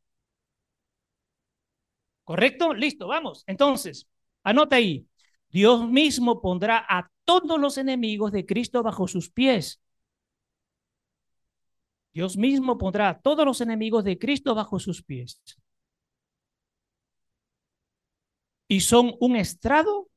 ¿Correcto? 2.24 2.72
Listo, 2.74 3.06
vamos. 3.06 3.44
Entonces, 3.46 4.08
anota 4.42 4.76
ahí. 4.76 5.06
Dios 5.50 5.88
mismo 5.88 6.40
pondrá 6.40 6.84
a 6.88 7.10
todos 7.24 7.60
los 7.60 7.78
enemigos 7.78 8.32
de 8.32 8.44
Cristo 8.44 8.82
bajo 8.82 9.06
sus 9.06 9.30
pies. 9.30 9.80
Dios 12.12 12.36
mismo 12.36 12.78
pondrá 12.78 13.08
a 13.08 13.20
todos 13.20 13.44
los 13.44 13.60
enemigos 13.60 14.04
de 14.04 14.18
Cristo 14.18 14.54
bajo 14.54 14.78
sus 14.78 15.02
pies. 15.02 15.40
Y 18.68 18.80
son 18.80 19.14
un 19.20 19.36
estrado, 19.36 20.08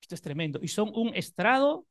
esto 0.00 0.14
es 0.14 0.22
tremendo, 0.22 0.60
y 0.62 0.68
son 0.68 0.92
un 0.94 1.14
estrado, 1.14 1.86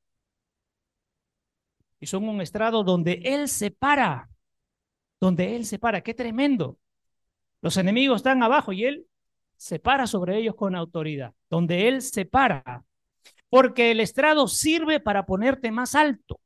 y 2.00 2.06
son 2.06 2.30
un 2.30 2.42
estrado 2.42 2.84
donde 2.84 3.22
Él 3.26 3.50
se 3.50 3.72
para, 3.72 4.30
donde 5.20 5.56
Él 5.56 5.66
se 5.66 5.80
para, 5.80 6.02
qué 6.02 6.14
tremendo. 6.14 6.78
Los 7.66 7.78
enemigos 7.78 8.18
están 8.18 8.44
abajo 8.44 8.72
y 8.72 8.86
Él 8.86 9.08
se 9.58 9.80
para 9.80 10.08
sobre 10.08 10.38
ellos 10.38 10.56
con 10.56 10.76
autoridad, 10.76 11.34
donde 11.50 11.88
Él 11.88 12.02
se 12.02 12.26
para, 12.26 12.86
porque 13.50 13.90
el 13.92 14.00
estrado 14.00 14.48
sirve 14.48 15.00
para 15.02 15.26
ponerte 15.26 15.72
más 15.72 15.96
alto 15.96 16.40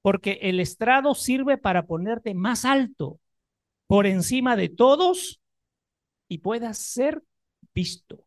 porque 0.00 0.38
el 0.42 0.60
estrado 0.60 1.14
sirve 1.14 1.58
para 1.58 1.86
ponerte 1.86 2.32
más 2.32 2.64
alto, 2.64 3.20
por 3.86 4.06
encima 4.06 4.56
de 4.56 4.70
todos 4.70 5.40
y 6.28 6.38
puedas 6.38 6.78
ser 6.78 7.22
visto. 7.74 8.24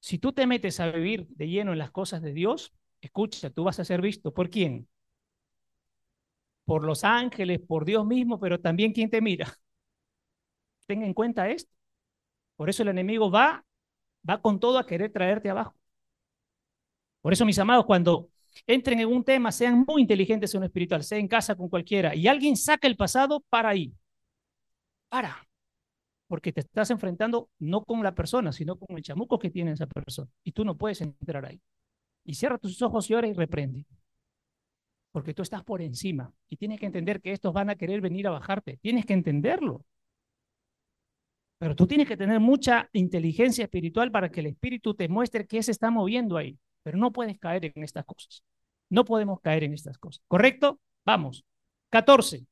Si 0.00 0.18
tú 0.18 0.32
te 0.32 0.48
metes 0.48 0.80
a 0.80 0.90
vivir 0.90 1.28
de 1.28 1.48
lleno 1.48 1.72
en 1.72 1.78
las 1.78 1.90
cosas 1.90 2.22
de 2.22 2.32
Dios, 2.32 2.72
escucha, 3.00 3.50
tú 3.50 3.62
vas 3.62 3.78
a 3.78 3.84
ser 3.84 4.00
visto. 4.00 4.32
¿Por 4.32 4.50
quién? 4.50 4.88
Por 6.70 6.84
los 6.84 7.02
ángeles, 7.02 7.58
por 7.58 7.84
Dios 7.84 8.06
mismo, 8.06 8.38
pero 8.38 8.60
también 8.60 8.92
quién 8.92 9.10
te 9.10 9.20
mira. 9.20 9.44
Tenga 10.86 11.04
en 11.04 11.14
cuenta 11.14 11.48
esto. 11.50 11.74
Por 12.54 12.70
eso 12.70 12.84
el 12.84 12.90
enemigo 12.90 13.28
va, 13.28 13.64
va 14.28 14.40
con 14.40 14.60
todo 14.60 14.78
a 14.78 14.86
querer 14.86 15.10
traerte 15.10 15.50
abajo. 15.50 15.74
Por 17.22 17.32
eso, 17.32 17.44
mis 17.44 17.58
amados, 17.58 17.86
cuando 17.86 18.30
entren 18.68 19.00
en 19.00 19.08
un 19.08 19.24
tema, 19.24 19.50
sean 19.50 19.84
muy 19.84 20.02
inteligentes 20.02 20.54
en 20.54 20.60
lo 20.60 20.66
espiritual, 20.66 21.02
sea 21.02 21.18
en 21.18 21.26
casa 21.26 21.56
con 21.56 21.68
cualquiera, 21.68 22.14
y 22.14 22.28
alguien 22.28 22.56
saca 22.56 22.86
el 22.86 22.96
pasado, 22.96 23.40
para 23.48 23.70
ahí. 23.70 23.92
Para. 25.08 25.44
Porque 26.28 26.52
te 26.52 26.60
estás 26.60 26.88
enfrentando 26.92 27.50
no 27.58 27.82
con 27.82 28.00
la 28.04 28.14
persona, 28.14 28.52
sino 28.52 28.78
con 28.78 28.96
el 28.96 29.02
chamuco 29.02 29.40
que 29.40 29.50
tiene 29.50 29.72
esa 29.72 29.88
persona. 29.88 30.30
Y 30.44 30.52
tú 30.52 30.64
no 30.64 30.76
puedes 30.78 31.00
entrar 31.00 31.44
ahí. 31.46 31.60
Y 32.24 32.34
cierra 32.34 32.58
tus 32.58 32.80
ojos 32.80 33.10
y 33.10 33.14
ora 33.14 33.26
y 33.26 33.32
reprende. 33.32 33.86
Porque 35.12 35.34
tú 35.34 35.42
estás 35.42 35.64
por 35.64 35.82
encima. 35.82 36.32
Y 36.48 36.56
tienes 36.56 36.78
que 36.78 36.86
entender 36.86 37.20
que 37.20 37.32
estos 37.32 37.52
van 37.52 37.70
a 37.70 37.76
querer 37.76 38.00
venir 38.00 38.26
a 38.26 38.30
bajarte. 38.30 38.78
Tienes 38.78 39.06
que 39.06 39.14
entenderlo. 39.14 39.84
Pero 41.58 41.76
tú 41.76 41.86
tienes 41.86 42.08
que 42.08 42.16
tener 42.16 42.40
mucha 42.40 42.88
inteligencia 42.92 43.64
espiritual 43.64 44.10
para 44.10 44.30
que 44.30 44.40
el 44.40 44.46
espíritu 44.46 44.94
te 44.94 45.08
muestre 45.08 45.46
qué 45.46 45.62
se 45.62 45.72
está 45.72 45.90
moviendo 45.90 46.36
ahí. 46.36 46.58
Pero 46.82 46.96
no 46.96 47.12
puedes 47.12 47.38
caer 47.38 47.66
en 47.66 47.82
estas 47.82 48.04
cosas. 48.04 48.42
No 48.88 49.04
podemos 49.04 49.40
caer 49.40 49.64
en 49.64 49.74
estas 49.74 49.98
cosas. 49.98 50.22
¿Correcto? 50.26 50.80
Vamos. 51.04 51.44
14. 51.90 52.46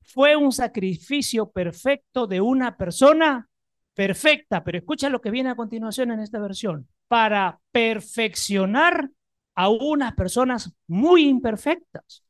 Fue 0.00 0.34
un 0.34 0.50
sacrificio 0.50 1.50
perfecto 1.50 2.26
de 2.26 2.40
una 2.40 2.76
persona 2.76 3.48
perfecta, 3.94 4.64
pero 4.64 4.78
escucha 4.78 5.08
lo 5.08 5.20
que 5.20 5.30
viene 5.30 5.50
a 5.50 5.54
continuación 5.54 6.10
en 6.10 6.20
esta 6.20 6.40
versión, 6.40 6.88
para 7.08 7.60
perfeccionar 7.70 9.10
a 9.54 9.68
unas 9.68 10.14
personas 10.14 10.72
muy 10.86 11.28
imperfectas. 11.28 12.24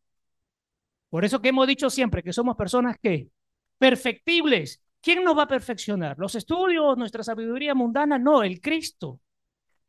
Por 1.09 1.25
eso 1.25 1.41
que 1.41 1.51
hemos 1.51 1.67
dicho 1.67 1.91
siempre 1.91 2.23
que 2.23 2.33
somos 2.33 2.57
personas 2.57 2.97
que 3.03 3.29
perfectibles. 3.79 4.83
¿Quién 5.01 5.25
nos 5.25 5.37
va 5.37 5.45
a 5.45 5.49
perfeccionar? 5.49 6.19
¿Los 6.19 6.35
estudios, 6.35 6.97
nuestra 6.97 7.23
sabiduría 7.23 7.75
mundana? 7.75 8.19
No, 8.19 8.43
el 8.43 8.61
Cristo 8.61 9.21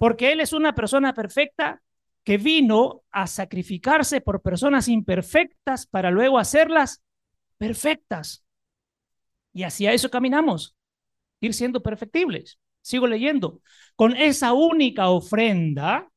porque 0.03 0.33
Él 0.33 0.41
es 0.41 0.51
una 0.51 0.75
persona 0.75 1.13
perfecta 1.13 1.81
que 2.25 2.37
vino 2.37 3.03
a 3.09 3.25
sacrificarse 3.25 4.19
por 4.19 4.41
personas 4.41 4.89
imperfectas 4.89 5.87
para 5.87 6.11
luego 6.11 6.39
hacerlas 6.39 7.01
perfectas. 7.57 8.43
Y 9.53 9.63
hacia 9.63 9.93
eso 9.93 10.09
caminamos, 10.09 10.75
ir 11.39 11.53
siendo 11.53 11.81
perfectibles. 11.81 12.59
Sigo 12.81 13.07
leyendo. 13.07 13.61
Con 13.95 14.15
esa 14.17 14.51
única 14.51 15.07
ofrenda, 15.07 16.09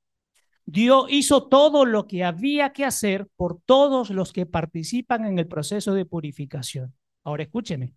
Dios 0.67 1.07
hizo 1.11 1.47
todo 1.47 1.85
lo 1.85 2.09
que 2.09 2.25
había 2.25 2.73
que 2.73 2.85
hacer 2.85 3.29
por 3.37 3.61
todos 3.65 4.11
los 4.11 4.33
que 4.33 4.47
participan 4.47 5.25
en 5.25 5.39
el 5.39 5.47
proceso 5.47 5.95
de 5.95 6.05
purificación. 6.05 6.93
Ahora 7.23 7.45
escúcheme, 7.45 7.95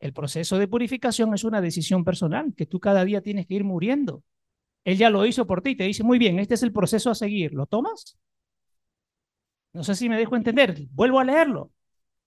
el 0.00 0.14
proceso 0.14 0.58
de 0.58 0.66
purificación 0.66 1.34
es 1.34 1.44
una 1.44 1.60
decisión 1.60 2.04
personal 2.04 2.54
que 2.56 2.64
tú 2.64 2.80
cada 2.80 3.04
día 3.04 3.20
tienes 3.20 3.46
que 3.46 3.54
ir 3.54 3.64
muriendo. 3.64 4.22
Él 4.84 4.96
ya 4.96 5.10
lo 5.10 5.26
hizo 5.26 5.46
por 5.46 5.60
ti, 5.60 5.76
te 5.76 5.84
dice, 5.84 6.04
muy 6.04 6.18
bien, 6.18 6.38
este 6.38 6.54
es 6.54 6.62
el 6.62 6.72
proceso 6.72 7.10
a 7.10 7.14
seguir, 7.14 7.52
¿lo 7.52 7.66
tomas? 7.66 8.16
No 9.74 9.84
sé 9.84 9.94
si 9.94 10.08
me 10.08 10.16
dejo 10.16 10.36
entender, 10.36 10.86
vuelvo 10.92 11.20
a 11.20 11.24
leerlo. 11.24 11.70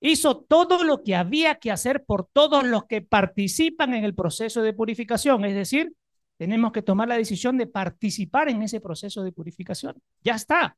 Hizo 0.01 0.37
todo 0.37 0.83
lo 0.83 1.03
que 1.03 1.15
había 1.15 1.55
que 1.55 1.71
hacer 1.71 2.05
por 2.05 2.27
todos 2.31 2.63
los 2.63 2.85
que 2.85 3.01
participan 3.01 3.95
en 3.95 4.03
el 4.03 4.13
proceso 4.13 4.61
de 4.61 4.73
purificación, 4.73 5.45
es 5.45 5.55
decir, 5.55 5.93
tenemos 6.39 6.71
que 6.71 6.81
tomar 6.81 7.09
la 7.09 7.17
decisión 7.17 7.57
de 7.57 7.67
participar 7.67 8.47
en 8.47 8.61
ese 8.63 8.79
proceso 8.79 9.23
de 9.23 9.33
purificación. 9.33 10.01
Ya 10.23 10.35
está, 10.35 10.77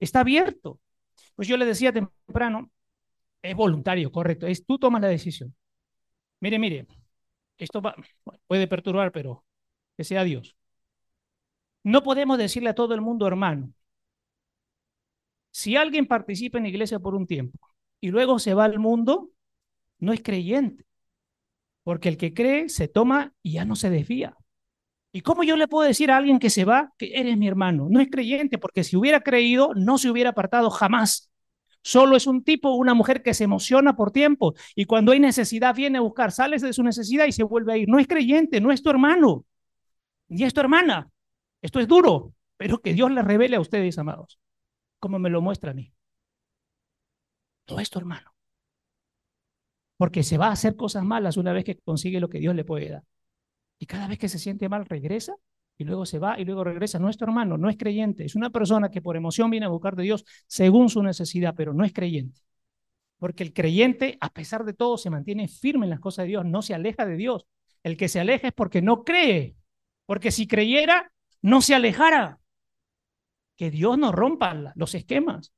está 0.00 0.20
abierto. 0.20 0.80
Pues 1.36 1.46
yo 1.46 1.58
le 1.58 1.66
decía 1.66 1.92
temprano, 1.92 2.70
es 3.42 3.54
voluntario, 3.54 4.10
correcto, 4.10 4.46
es 4.46 4.64
tú 4.64 4.78
tomas 4.78 5.02
la 5.02 5.08
decisión. 5.08 5.54
Mire, 6.40 6.58
mire, 6.58 6.86
esto 7.58 7.82
puede 8.46 8.66
perturbar, 8.66 9.12
pero 9.12 9.44
que 9.94 10.04
sea 10.04 10.24
Dios. 10.24 10.56
No 11.82 12.02
podemos 12.02 12.38
decirle 12.38 12.70
a 12.70 12.74
todo 12.74 12.94
el 12.94 13.02
mundo 13.02 13.26
hermano. 13.26 13.74
Si 15.50 15.76
alguien 15.76 16.06
participa 16.06 16.56
en 16.56 16.64
la 16.64 16.70
iglesia 16.70 16.98
por 16.98 17.14
un 17.14 17.26
tiempo 17.26 17.58
y 18.00 18.08
luego 18.08 18.38
se 18.38 18.54
va 18.54 18.64
al 18.64 18.78
mundo, 18.78 19.32
no 19.98 20.14
es 20.14 20.22
creyente. 20.22 20.86
Porque 21.82 22.08
el 22.08 22.16
que 22.16 22.32
cree 22.32 22.70
se 22.70 22.88
toma 22.88 23.34
y 23.42 23.52
ya 23.52 23.66
no 23.66 23.76
se 23.76 23.90
desvía. 23.90 24.34
¿Y 25.16 25.20
cómo 25.20 25.44
yo 25.44 25.56
le 25.56 25.68
puedo 25.68 25.86
decir 25.86 26.10
a 26.10 26.16
alguien 26.16 26.40
que 26.40 26.50
se 26.50 26.64
va 26.64 26.92
que 26.98 27.12
eres 27.14 27.38
mi 27.38 27.46
hermano? 27.46 27.86
No 27.88 28.00
es 28.00 28.08
creyente, 28.10 28.58
porque 28.58 28.82
si 28.82 28.96
hubiera 28.96 29.20
creído, 29.20 29.72
no 29.76 29.96
se 29.96 30.10
hubiera 30.10 30.30
apartado 30.30 30.70
jamás. 30.70 31.30
Solo 31.82 32.16
es 32.16 32.26
un 32.26 32.42
tipo 32.42 32.74
una 32.74 32.94
mujer 32.94 33.22
que 33.22 33.32
se 33.32 33.44
emociona 33.44 33.94
por 33.94 34.10
tiempo 34.10 34.54
y 34.74 34.86
cuando 34.86 35.12
hay 35.12 35.20
necesidad 35.20 35.72
viene 35.72 35.98
a 35.98 36.00
buscar, 36.00 36.32
sales 36.32 36.62
de 36.62 36.72
su 36.72 36.82
necesidad 36.82 37.26
y 37.26 37.32
se 37.32 37.44
vuelve 37.44 37.72
a 37.72 37.76
ir. 37.76 37.88
No 37.88 38.00
es 38.00 38.08
creyente, 38.08 38.60
no 38.60 38.72
es 38.72 38.82
tu 38.82 38.90
hermano, 38.90 39.46
ni 40.26 40.42
es 40.42 40.52
tu 40.52 40.60
hermana. 40.60 41.08
Esto 41.62 41.78
es 41.78 41.86
duro, 41.86 42.32
pero 42.56 42.82
que 42.82 42.92
Dios 42.92 43.12
le 43.12 43.22
revele 43.22 43.54
a 43.54 43.60
ustedes, 43.60 43.96
amados, 43.98 44.40
como 44.98 45.20
me 45.20 45.30
lo 45.30 45.40
muestra 45.40 45.70
a 45.70 45.74
mí. 45.74 45.92
No 47.68 47.78
es 47.78 47.88
tu 47.88 48.00
hermano. 48.00 48.34
Porque 49.96 50.24
se 50.24 50.38
va 50.38 50.48
a 50.48 50.52
hacer 50.52 50.74
cosas 50.74 51.04
malas 51.04 51.36
una 51.36 51.52
vez 51.52 51.64
que 51.64 51.78
consigue 51.78 52.18
lo 52.18 52.28
que 52.28 52.40
Dios 52.40 52.56
le 52.56 52.64
puede 52.64 52.90
dar. 52.90 53.04
Y 53.84 53.86
cada 53.86 54.08
vez 54.08 54.18
que 54.18 54.30
se 54.30 54.38
siente 54.38 54.66
mal, 54.70 54.86
regresa 54.86 55.34
y 55.76 55.84
luego 55.84 56.06
se 56.06 56.18
va 56.18 56.40
y 56.40 56.46
luego 56.46 56.64
regresa. 56.64 56.98
No 56.98 57.10
es 57.10 57.18
tu 57.18 57.24
hermano, 57.26 57.58
no 57.58 57.68
es 57.68 57.76
creyente. 57.76 58.24
Es 58.24 58.34
una 58.34 58.48
persona 58.48 58.90
que 58.90 59.02
por 59.02 59.14
emoción 59.14 59.50
viene 59.50 59.66
a 59.66 59.68
buscar 59.68 59.94
de 59.94 60.04
Dios 60.04 60.24
según 60.46 60.88
su 60.88 61.02
necesidad, 61.02 61.54
pero 61.54 61.74
no 61.74 61.84
es 61.84 61.92
creyente. 61.92 62.40
Porque 63.18 63.42
el 63.42 63.52
creyente, 63.52 64.16
a 64.22 64.30
pesar 64.30 64.64
de 64.64 64.72
todo, 64.72 64.96
se 64.96 65.10
mantiene 65.10 65.48
firme 65.48 65.84
en 65.84 65.90
las 65.90 66.00
cosas 66.00 66.22
de 66.22 66.28
Dios, 66.30 66.46
no 66.46 66.62
se 66.62 66.72
aleja 66.72 67.04
de 67.04 67.16
Dios. 67.16 67.44
El 67.82 67.98
que 67.98 68.08
se 68.08 68.20
aleja 68.20 68.48
es 68.48 68.54
porque 68.54 68.80
no 68.80 69.04
cree. 69.04 69.54
Porque 70.06 70.30
si 70.30 70.46
creyera, 70.46 71.12
no 71.42 71.60
se 71.60 71.74
alejara. 71.74 72.40
Que 73.54 73.70
Dios 73.70 73.98
nos 73.98 74.14
rompa 74.14 74.72
los 74.76 74.94
esquemas. 74.94 75.52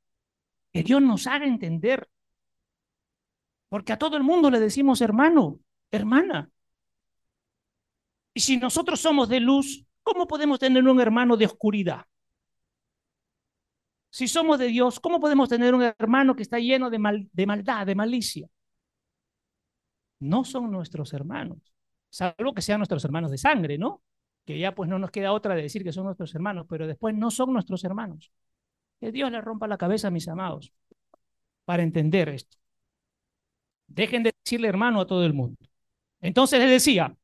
Que 0.73 0.83
Dios 0.83 1.01
nos 1.01 1.27
haga 1.27 1.45
entender. 1.45 2.09
Porque 3.69 3.93
a 3.93 3.97
todo 3.97 4.17
el 4.17 4.23
mundo 4.23 4.51
le 4.51 4.59
decimos 4.59 4.99
hermano, 4.99 5.61
hermana. 5.91 6.51
Y 8.37 8.39
si 8.39 8.57
nosotros 8.57 8.99
somos 8.99 9.29
de 9.29 9.39
luz, 9.39 9.83
¿cómo 10.03 10.27
podemos 10.27 10.59
tener 10.59 10.87
un 10.87 11.01
hermano 11.01 11.35
de 11.37 11.47
oscuridad? 11.47 12.05
Si 14.11 14.27
somos 14.27 14.59
de 14.59 14.67
Dios, 14.67 14.99
¿cómo 14.99 15.19
podemos 15.19 15.49
tener 15.49 15.73
un 15.73 15.81
hermano 15.81 16.35
que 16.35 16.43
está 16.43 16.59
lleno 16.59 16.91
de, 16.91 16.99
mal, 16.99 17.27
de 17.33 17.47
maldad, 17.47 17.87
de 17.87 17.95
malicia? 17.95 18.47
No 20.19 20.43
son 20.43 20.69
nuestros 20.69 21.13
hermanos, 21.13 21.57
salvo 22.11 22.53
que 22.53 22.61
sean 22.61 22.77
nuestros 22.77 23.03
hermanos 23.05 23.31
de 23.31 23.39
sangre, 23.39 23.79
¿no? 23.79 24.03
Que 24.45 24.59
ya 24.59 24.75
pues 24.75 24.87
no 24.87 24.99
nos 24.99 25.09
queda 25.09 25.33
otra 25.33 25.55
de 25.55 25.63
decir 25.63 25.83
que 25.83 25.91
son 25.91 26.05
nuestros 26.05 26.35
hermanos, 26.35 26.67
pero 26.69 26.85
después 26.85 27.15
no 27.15 27.31
son 27.31 27.53
nuestros 27.53 27.83
hermanos. 27.85 28.31
Que 28.99 29.11
Dios 29.11 29.31
le 29.31 29.41
rompa 29.41 29.67
la 29.67 29.79
cabeza, 29.79 30.11
mis 30.11 30.27
amados, 30.27 30.71
para 31.65 31.81
entender 31.81 32.29
esto. 32.29 32.55
Dejen 33.87 34.21
de 34.21 34.35
decirle 34.43 34.67
hermano 34.67 35.01
a 35.01 35.07
todo 35.07 35.25
el 35.25 35.33
mundo. 35.33 35.57
Entonces 36.21 36.59
les 36.59 36.69
decía, 36.69 37.17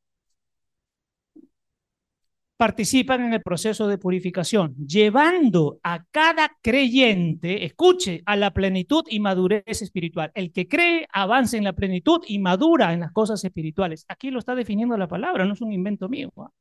participan 2.64 3.26
en 3.26 3.34
el 3.34 3.42
proceso 3.42 3.90
de 3.90 3.98
purificación, 3.98 4.74
llevando 4.78 5.82
a 5.84 6.06
cada 6.12 6.50
creyente, 6.62 7.66
escuche, 7.66 8.24
a 8.26 8.38
la 8.38 8.54
plenitud 8.54 9.04
y 9.10 9.20
madurez 9.20 9.82
espiritual. 9.82 10.32
El 10.34 10.54
que 10.54 10.70
cree 10.70 11.06
avanza 11.12 11.58
en 11.58 11.66
la 11.66 11.74
plenitud 11.74 12.22
y 12.26 12.40
madura 12.40 12.94
en 12.94 13.02
las 13.02 13.12
cosas 13.12 13.44
espirituales. 13.44 14.06
Aquí 14.08 14.32
lo 14.32 14.40
está 14.40 14.56
definiendo 14.56 14.96
la 14.96 15.10
palabra, 15.10 15.44
no 15.44 15.56
es 15.56 15.62
un 15.62 15.74
invento 15.74 16.08
mío. 16.08 16.32
¿ah? 16.38 16.52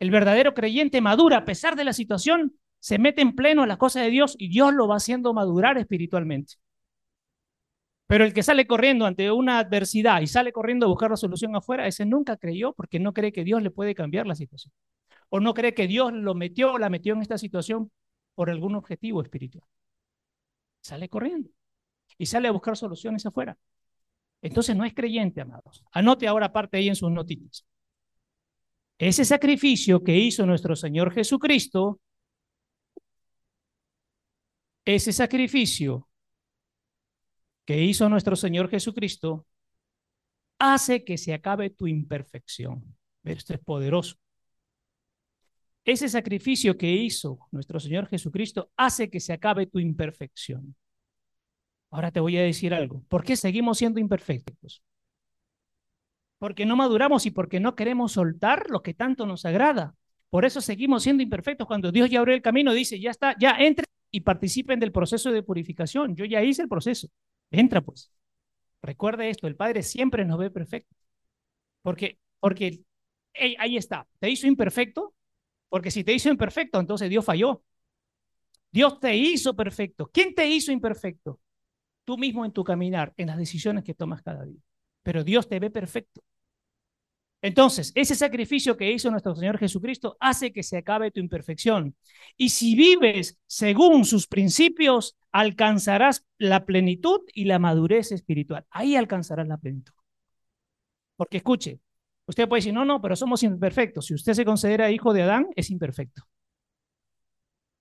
El 0.00 0.10
verdadero 0.10 0.52
creyente 0.52 1.00
madura 1.00 1.36
a 1.36 1.44
pesar 1.44 1.76
de 1.76 1.84
la 1.84 1.92
situación, 1.92 2.56
se 2.80 2.98
mete 2.98 3.22
en 3.22 3.36
pleno 3.36 3.62
a 3.62 3.68
las 3.68 3.78
cosas 3.78 4.02
de 4.02 4.10
Dios 4.10 4.34
y 4.36 4.48
Dios 4.48 4.74
lo 4.74 4.88
va 4.88 4.96
haciendo 4.96 5.32
madurar 5.32 5.78
espiritualmente. 5.78 6.54
Pero 8.12 8.26
el 8.26 8.34
que 8.34 8.42
sale 8.42 8.66
corriendo 8.66 9.06
ante 9.06 9.32
una 9.32 9.58
adversidad 9.58 10.20
y 10.20 10.26
sale 10.26 10.52
corriendo 10.52 10.84
a 10.84 10.88
buscar 10.90 11.08
la 11.10 11.16
solución 11.16 11.56
afuera, 11.56 11.86
ese 11.86 12.04
nunca 12.04 12.36
creyó 12.36 12.74
porque 12.74 13.00
no 13.00 13.14
cree 13.14 13.32
que 13.32 13.42
Dios 13.42 13.62
le 13.62 13.70
puede 13.70 13.94
cambiar 13.94 14.26
la 14.26 14.34
situación. 14.34 14.70
O 15.30 15.40
no 15.40 15.54
cree 15.54 15.72
que 15.72 15.86
Dios 15.86 16.12
lo 16.12 16.34
metió 16.34 16.74
o 16.74 16.78
la 16.78 16.90
metió 16.90 17.14
en 17.14 17.22
esta 17.22 17.38
situación 17.38 17.90
por 18.34 18.50
algún 18.50 18.74
objetivo 18.74 19.22
espiritual. 19.22 19.66
Sale 20.82 21.08
corriendo 21.08 21.48
y 22.18 22.26
sale 22.26 22.48
a 22.48 22.50
buscar 22.50 22.76
soluciones 22.76 23.24
afuera. 23.24 23.56
Entonces 24.42 24.76
no 24.76 24.84
es 24.84 24.92
creyente, 24.92 25.40
amados. 25.40 25.82
Anote 25.90 26.28
ahora 26.28 26.52
parte 26.52 26.76
ahí 26.76 26.88
en 26.88 26.96
sus 26.96 27.10
notitas. 27.10 27.64
Ese 28.98 29.24
sacrificio 29.24 30.04
que 30.04 30.18
hizo 30.18 30.44
nuestro 30.44 30.76
Señor 30.76 31.14
Jesucristo, 31.14 31.98
ese 34.84 35.14
sacrificio 35.14 36.10
que 37.64 37.82
hizo 37.82 38.08
nuestro 38.08 38.36
Señor 38.36 38.68
Jesucristo 38.68 39.46
hace 40.58 41.04
que 41.04 41.18
se 41.18 41.34
acabe 41.34 41.70
tu 41.70 41.86
imperfección. 41.86 42.96
Esto 43.24 43.54
es 43.54 43.60
poderoso. 43.60 44.16
Ese 45.84 46.08
sacrificio 46.08 46.76
que 46.76 46.90
hizo 46.92 47.40
nuestro 47.50 47.80
Señor 47.80 48.06
Jesucristo 48.06 48.70
hace 48.76 49.10
que 49.10 49.18
se 49.18 49.32
acabe 49.32 49.66
tu 49.66 49.80
imperfección. 49.80 50.76
Ahora 51.90 52.12
te 52.12 52.20
voy 52.20 52.36
a 52.36 52.42
decir 52.42 52.72
algo. 52.72 53.02
¿Por 53.08 53.24
qué 53.24 53.36
seguimos 53.36 53.78
siendo 53.78 53.98
imperfectos? 53.98 54.82
Porque 56.38 56.64
no 56.64 56.76
maduramos 56.76 57.26
y 57.26 57.30
porque 57.30 57.60
no 57.60 57.74
queremos 57.74 58.12
soltar 58.12 58.70
lo 58.70 58.82
que 58.82 58.94
tanto 58.94 59.26
nos 59.26 59.44
agrada. 59.44 59.94
Por 60.30 60.44
eso 60.44 60.60
seguimos 60.60 61.02
siendo 61.02 61.22
imperfectos. 61.22 61.66
Cuando 61.66 61.92
Dios 61.92 62.08
ya 62.08 62.20
abrió 62.20 62.34
el 62.34 62.42
camino, 62.42 62.72
dice, 62.72 62.98
ya 62.98 63.10
está, 63.10 63.36
ya 63.38 63.56
entre 63.58 63.86
y 64.10 64.20
participen 64.20 64.78
del 64.78 64.92
proceso 64.92 65.32
de 65.32 65.42
purificación. 65.42 66.14
Yo 66.14 66.24
ya 66.24 66.42
hice 66.42 66.62
el 66.62 66.68
proceso. 66.68 67.08
Entra 67.52 67.80
pues. 67.80 68.10
Recuerde 68.82 69.30
esto, 69.30 69.46
el 69.46 69.56
Padre 69.56 69.82
siempre 69.82 70.24
nos 70.24 70.38
ve 70.38 70.50
perfecto. 70.50 70.96
Porque, 71.82 72.18
porque 72.40 72.82
ahí 73.58 73.76
está, 73.76 74.08
te 74.18 74.30
hizo 74.30 74.46
imperfecto, 74.46 75.14
porque 75.68 75.90
si 75.90 76.04
te 76.04 76.12
hizo 76.12 76.28
imperfecto, 76.28 76.80
entonces 76.80 77.08
Dios 77.10 77.24
falló. 77.24 77.62
Dios 78.70 78.98
te 79.00 79.14
hizo 79.16 79.54
perfecto. 79.54 80.10
¿Quién 80.12 80.34
te 80.34 80.46
hizo 80.48 80.72
imperfecto? 80.72 81.40
Tú 82.04 82.18
mismo 82.18 82.44
en 82.44 82.52
tu 82.52 82.64
caminar, 82.64 83.12
en 83.16 83.28
las 83.28 83.38
decisiones 83.38 83.84
que 83.84 83.94
tomas 83.94 84.22
cada 84.22 84.44
día. 84.44 84.60
Pero 85.02 85.24
Dios 85.24 85.48
te 85.48 85.60
ve 85.60 85.70
perfecto. 85.70 86.22
Entonces, 87.42 87.90
ese 87.96 88.14
sacrificio 88.14 88.76
que 88.76 88.92
hizo 88.92 89.10
nuestro 89.10 89.34
Señor 89.34 89.58
Jesucristo 89.58 90.16
hace 90.20 90.52
que 90.52 90.62
se 90.62 90.76
acabe 90.78 91.10
tu 91.10 91.18
imperfección. 91.18 91.96
Y 92.36 92.50
si 92.50 92.76
vives 92.76 93.40
según 93.46 94.04
sus 94.04 94.28
principios, 94.28 95.18
alcanzarás 95.32 96.24
la 96.38 96.64
plenitud 96.64 97.20
y 97.34 97.46
la 97.46 97.58
madurez 97.58 98.12
espiritual. 98.12 98.64
Ahí 98.70 98.94
alcanzarás 98.94 99.48
la 99.48 99.56
plenitud. 99.58 99.92
Porque 101.16 101.38
escuche, 101.38 101.80
usted 102.26 102.48
puede 102.48 102.60
decir, 102.60 102.74
no, 102.74 102.84
no, 102.84 103.00
pero 103.02 103.16
somos 103.16 103.42
imperfectos. 103.42 104.06
Si 104.06 104.14
usted 104.14 104.34
se 104.34 104.44
considera 104.44 104.90
hijo 104.92 105.12
de 105.12 105.22
Adán, 105.22 105.48
es 105.56 105.70
imperfecto. 105.70 106.22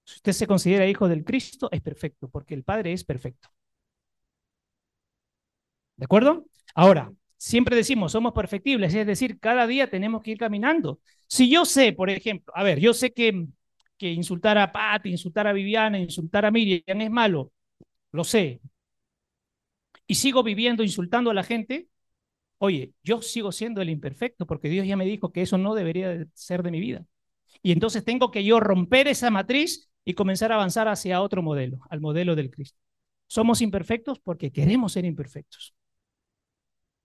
Si 0.04 0.15
usted 0.15 0.32
se 0.34 0.47
considera 0.47 0.88
hijo 0.88 1.08
del 1.08 1.24
Cristo, 1.24 1.69
es 1.71 1.82
perfecto, 1.82 2.30
porque 2.30 2.54
el 2.54 2.63
Padre 2.63 2.93
es 2.93 3.04
perfecto. 3.04 3.50
¿De 5.97 6.06
acuerdo? 6.06 6.45
Ahora, 6.76 7.12
siempre 7.41 7.75
decimos, 7.75 8.12
somos 8.12 8.34
perfectibles, 8.34 8.93
es 8.93 9.08
decir, 9.08 9.39
cada 9.39 9.65
día 9.65 9.89
tenemos 9.89 10.21
que 10.21 10.32
ir 10.32 10.38
caminando. 10.38 10.99
Si 11.27 11.49
yo 11.49 11.65
sé, 11.65 11.91
por 11.91 12.12
ejemplo, 12.12 12.54
a 12.56 12.62
ver, 12.63 12.80
yo 12.80 12.93
sé 12.93 13.13
que, 13.13 13.47
insultar 13.99 14.58
a 14.60 14.71
Pat, 14.71 15.06
insultar 15.08 15.47
a 15.47 15.54
Viviana, 15.54 15.99
insultar 15.99 16.45
a 16.45 16.51
Miriam 16.51 17.01
es 17.01 17.10
malo, 17.12 17.51
lo 18.12 18.23
sé, 18.23 18.62
y 20.08 20.15
sigo 20.15 20.43
viviendo 20.43 20.84
insultando 20.84 21.32
a 21.32 21.34
la 21.34 21.43
gente, 21.43 21.88
oye, 22.60 22.93
yo 23.04 23.21
sigo 23.21 23.51
siendo 23.51 23.82
el 23.82 23.89
imperfecto 23.89 24.45
porque 24.45 24.69
Dios 24.69 24.86
ya 24.88 24.97
me 24.97 25.06
dijo 25.06 25.32
que 25.32 25.41
eso 25.41 25.58
no 25.58 25.75
debería 25.75 26.25
ser 26.34 26.63
de 26.63 26.71
mi 26.71 26.80
vida. 26.80 27.06
Y 27.63 27.71
entonces 27.71 28.04
tengo 28.06 28.32
que 28.32 28.43
yo 28.43 28.60
romper 28.60 29.08
esa 29.08 29.32
matriz 29.32 29.89
y 30.06 30.13
comenzar 30.15 30.51
a 30.51 30.56
avanzar 30.56 30.88
hacia 30.88 31.21
otro 31.21 31.41
modelo, 31.43 31.80
al 31.89 32.01
modelo 32.01 32.36
del 32.36 32.51
Cristo. 32.51 32.80
Somos 33.27 33.62
imperfectos 33.62 34.19
porque 34.19 34.51
queremos 34.51 34.93
ser 34.93 35.06
imperfectos. 35.06 35.73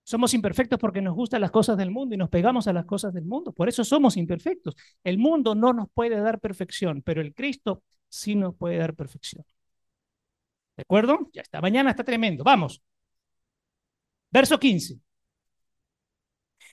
Somos 0.07 0.33
imperfectos 0.33 0.79
porque 0.79 1.01
nos 1.01 1.15
gustan 1.15 1.41
las 1.41 1.51
cosas 1.51 1.77
del 1.77 1.91
mundo 1.91 2.15
y 2.15 2.17
nos 2.17 2.29
pegamos 2.29 2.65
a 2.69 2.71
las 2.71 2.85
cosas 2.85 3.13
del 3.13 3.25
mundo. 3.25 3.51
Por 3.51 3.67
eso 3.67 3.83
somos 3.83 4.15
imperfectos. 4.15 4.73
El 5.03 5.17
mundo 5.17 5.53
no 5.53 5.73
nos 5.73 5.89
puede 5.93 6.17
dar 6.21 6.39
perfección, 6.39 7.01
pero 7.01 7.19
el 7.19 7.33
Cristo 7.33 7.83
sí 8.07 8.33
nos 8.33 8.55
puede 8.55 8.77
dar 8.77 8.95
perfección. 8.95 9.43
¿De 10.77 10.83
acuerdo? 10.83 11.29
Ya 11.33 11.41
está. 11.41 11.59
Mañana 11.59 11.89
está 11.89 12.05
tremendo. 12.05 12.45
Vamos. 12.45 12.81
Verso 14.31 14.57
15. 14.57 14.97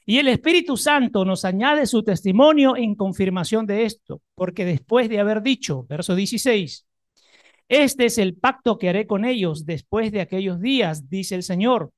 Y 0.07 0.18
el 0.18 0.29
Espíritu 0.29 0.77
Santo 0.77 1.25
nos 1.25 1.44
añade 1.44 1.87
su 1.87 2.05
testimonio 2.05 2.77
en 2.77 2.94
confirmación 2.94 3.66
de 3.66 3.85
esto, 3.85 4.23
porque 4.37 4.64
después 4.64 5.09
de 5.09 5.18
haber 5.18 5.42
dicho, 5.42 5.85
verso 5.88 6.14
16, 6.14 6.87
este 7.66 8.05
es 8.05 8.16
el 8.18 8.37
pacto 8.37 8.79
que 8.79 8.90
haré 8.90 9.09
con 9.09 9.25
ellos 9.25 9.66
después 9.66 10.12
de 10.12 10.20
aquellos 10.20 10.61
días, 10.61 11.11
dice 11.11 11.35
el 11.35 11.42
Señor 11.42 11.90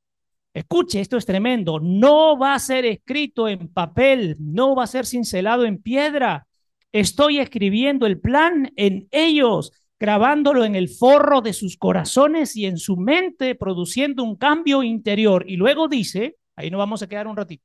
Escuche, 0.57 1.03
esto 1.03 1.19
es 1.19 1.27
tremendo. 1.27 1.81
No 1.81 2.39
va 2.39 2.55
a 2.55 2.59
ser 2.59 2.87
escrito 2.87 3.47
en 3.47 3.69
papel, 3.69 4.37
no 4.39 4.75
va 4.75 4.85
a 4.85 4.87
ser 4.87 5.05
cincelado 5.05 5.67
en 5.67 5.83
piedra. 5.83 6.47
Estoy 6.93 7.41
escribiendo 7.41 8.07
el 8.07 8.19
plan 8.19 8.73
en 8.77 9.07
ellos, 9.11 9.71
grabándolo 10.01 10.65
en 10.65 10.75
el 10.75 10.89
forro 10.89 11.43
de 11.43 11.53
sus 11.53 11.77
corazones 11.77 12.57
y 12.57 12.65
en 12.65 12.79
su 12.79 12.97
mente, 12.97 13.55
produciendo 13.55 14.25
un 14.25 14.35
cambio 14.35 14.83
interior. 14.83 15.45
Y 15.47 15.57
luego 15.57 15.89
dice, 15.89 16.37
ahí 16.55 16.71
nos 16.71 16.79
vamos 16.79 17.03
a 17.03 17.07
quedar 17.07 17.27
un 17.27 17.37
ratito. 17.37 17.63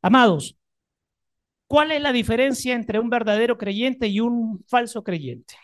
Amados, 0.00 0.56
¿cuál 1.68 1.92
es 1.92 2.02
la 2.02 2.10
diferencia 2.10 2.74
entre 2.74 2.98
un 2.98 3.10
verdadero 3.10 3.58
creyente 3.58 4.08
y 4.08 4.18
un 4.18 4.64
falso 4.66 5.04
creyente? 5.04 5.54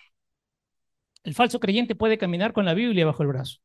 El 1.24 1.34
falso 1.34 1.58
creyente 1.58 1.96
puede 1.96 2.16
caminar 2.16 2.52
con 2.52 2.64
la 2.64 2.74
Biblia 2.74 3.06
bajo 3.06 3.24
el 3.24 3.28
brazo 3.30 3.58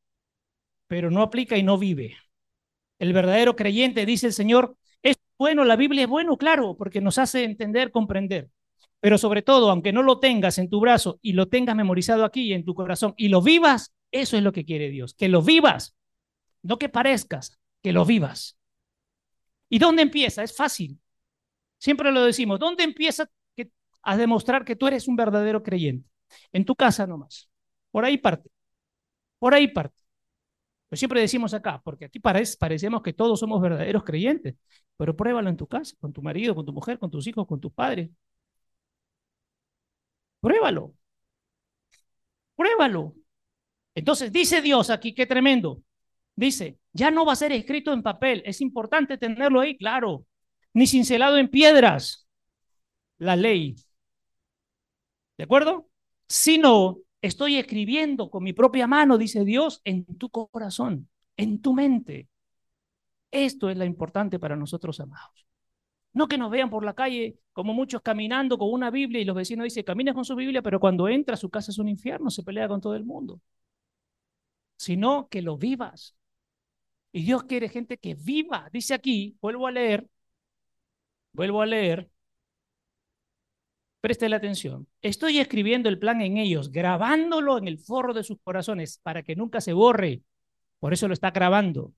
pero 0.94 1.10
no 1.10 1.24
aplica 1.24 1.58
y 1.58 1.64
no 1.64 1.80
vive. 1.80 2.18
El 3.00 3.14
verdadero 3.14 3.56
creyente, 3.56 4.06
dice 4.06 4.28
el 4.28 4.34
Señor, 4.34 4.78
es 5.02 5.16
bueno, 5.40 5.66
la 5.66 5.76
Biblia 5.76 6.04
es 6.04 6.08
bueno, 6.08 6.38
claro, 6.38 6.78
porque 6.78 7.02
nos 7.02 7.18
hace 7.18 7.46
entender, 7.46 7.90
comprender. 7.90 8.52
Pero 9.00 9.18
sobre 9.18 9.42
todo, 9.42 9.72
aunque 9.72 9.92
no 9.92 10.04
lo 10.04 10.20
tengas 10.20 10.60
en 10.60 10.70
tu 10.70 10.80
brazo 10.80 11.18
y 11.24 11.34
lo 11.34 11.48
tengas 11.48 11.76
memorizado 11.76 12.26
aquí 12.26 12.54
en 12.54 12.64
tu 12.64 12.76
corazón 12.76 13.16
y 13.18 13.30
lo 13.30 13.42
vivas, 13.42 13.92
eso 14.12 14.38
es 14.38 14.44
lo 14.44 14.52
que 14.52 14.66
quiere 14.66 14.92
Dios, 14.92 15.16
que 15.16 15.30
lo 15.30 15.42
vivas, 15.42 15.96
no 16.62 16.78
que 16.78 16.90
parezcas, 16.90 17.60
que 17.82 17.92
lo 17.92 18.06
vivas. 18.06 18.60
¿Y 19.70 19.80
dónde 19.80 20.04
empieza? 20.04 20.44
Es 20.44 20.56
fácil. 20.56 21.00
Siempre 21.80 22.12
lo 22.12 22.24
decimos, 22.24 22.60
¿dónde 22.60 22.84
empieza 22.84 23.28
a 24.04 24.16
demostrar 24.16 24.64
que 24.64 24.76
tú 24.76 24.86
eres 24.86 25.08
un 25.08 25.16
verdadero 25.16 25.64
creyente? 25.64 26.08
En 26.52 26.66
tu 26.66 26.76
casa 26.76 27.08
nomás. 27.08 27.50
Por 27.90 28.06
ahí 28.06 28.20
parte. 28.20 28.52
Por 29.40 29.56
ahí 29.56 29.68
parte 29.70 30.03
siempre 30.96 31.22
decimos 31.22 31.54
acá, 31.54 31.82
porque 31.84 32.06
aquí 32.06 32.20
parece, 32.20 32.58
parecemos 32.58 33.02
que 33.02 33.14
todos 33.14 33.40
somos 33.40 33.62
verdaderos 33.62 34.04
creyentes, 34.04 34.56
pero 34.98 35.16
pruébalo 35.16 35.50
en 35.50 35.58
tu 35.58 35.68
casa, 35.68 35.96
con 36.00 36.14
tu 36.14 36.22
marido, 36.22 36.56
con 36.56 36.66
tu 36.66 36.74
mujer, 36.74 37.00
con 37.00 37.12
tus 37.12 37.28
hijos, 37.28 37.48
con 37.48 37.60
tus 37.60 37.72
padres. 37.74 38.10
Pruébalo. 40.42 40.94
Pruébalo. 42.56 43.16
Entonces 43.96 44.32
dice 44.32 44.62
Dios 44.62 44.90
aquí, 44.90 45.14
qué 45.14 45.26
tremendo. 45.26 45.82
Dice, 46.36 46.80
ya 46.94 47.12
no 47.12 47.26
va 47.26 47.34
a 47.34 47.36
ser 47.36 47.52
escrito 47.52 47.94
en 47.94 48.04
papel, 48.04 48.44
es 48.46 48.62
importante 48.62 49.18
tenerlo 49.18 49.62
ahí, 49.62 49.78
claro, 49.78 50.26
ni 50.74 50.88
cincelado 50.88 51.38
en 51.38 51.50
piedras 51.50 52.28
la 53.20 53.36
ley. 53.36 53.76
¿De 55.38 55.44
acuerdo? 55.46 55.90
Sino 56.28 57.00
estoy 57.24 57.58
escribiendo 57.58 58.30
con 58.30 58.44
mi 58.44 58.54
propia 58.54 58.86
mano, 58.86 59.18
dice 59.18 59.46
Dios, 59.46 59.82
en 59.86 60.06
tu 60.06 60.30
corazón, 60.30 61.10
en 61.38 61.62
tu 61.62 61.74
mente. 61.74 62.30
Esto 63.32 63.70
es 63.70 63.78
lo 63.78 63.86
importante 63.86 64.40
para 64.40 64.56
nosotros, 64.56 65.00
amados. 65.00 65.46
No 66.14 66.28
que 66.28 66.38
nos 66.38 66.52
vean 66.52 66.70
por 66.70 66.86
la 66.86 66.94
calle 66.94 67.40
como 67.54 67.74
muchos 67.74 68.02
caminando 68.02 68.58
con 68.58 68.72
una 68.72 68.92
Biblia 68.92 69.22
y 69.22 69.26
los 69.26 69.36
vecinos 69.36 69.66
dicen, 69.66 69.84
camina 69.84 70.14
con 70.14 70.26
su 70.26 70.36
Biblia, 70.36 70.62
pero 70.62 70.80
cuando 70.80 71.08
entra 71.08 71.36
a 71.36 71.38
su 71.38 71.50
casa 71.50 71.72
es 71.72 71.80
un 71.80 71.90
infierno, 71.90 72.30
se 72.30 72.44
pelea 72.44 72.68
con 72.68 72.82
todo 72.82 72.96
el 72.96 73.06
mundo. 73.06 73.42
Sino 74.78 75.28
que 75.30 75.42
lo 75.42 75.58
vivas. 75.58 76.16
Y 77.12 77.24
Dios 77.24 77.44
quiere 77.46 77.70
gente 77.70 77.98
que 77.98 78.16
viva. 78.16 78.70
Dice 78.74 78.94
aquí, 78.94 79.38
vuelvo 79.42 79.68
a 79.68 79.72
leer, 79.72 80.08
vuelvo 81.34 81.62
a 81.62 81.66
leer, 81.66 82.10
preste 84.04 84.28
la 84.28 84.36
atención. 84.36 84.86
Estoy 85.02 85.40
escribiendo 85.40 85.88
el 85.88 85.98
plan 85.98 86.20
en 86.20 86.36
ellos, 86.36 86.74
grabándolo 86.74 87.58
en 87.58 87.70
el 87.70 87.80
forro 87.80 88.14
de 88.14 88.26
sus 88.26 88.38
corazones 88.44 89.00
para 89.02 89.24
que 89.24 89.34
nunca 89.34 89.62
se 89.62 89.72
borre. 89.72 90.24
Por 90.80 90.92
eso 90.92 91.08
lo 91.08 91.14
está 91.14 91.32
grabando. 91.32 91.94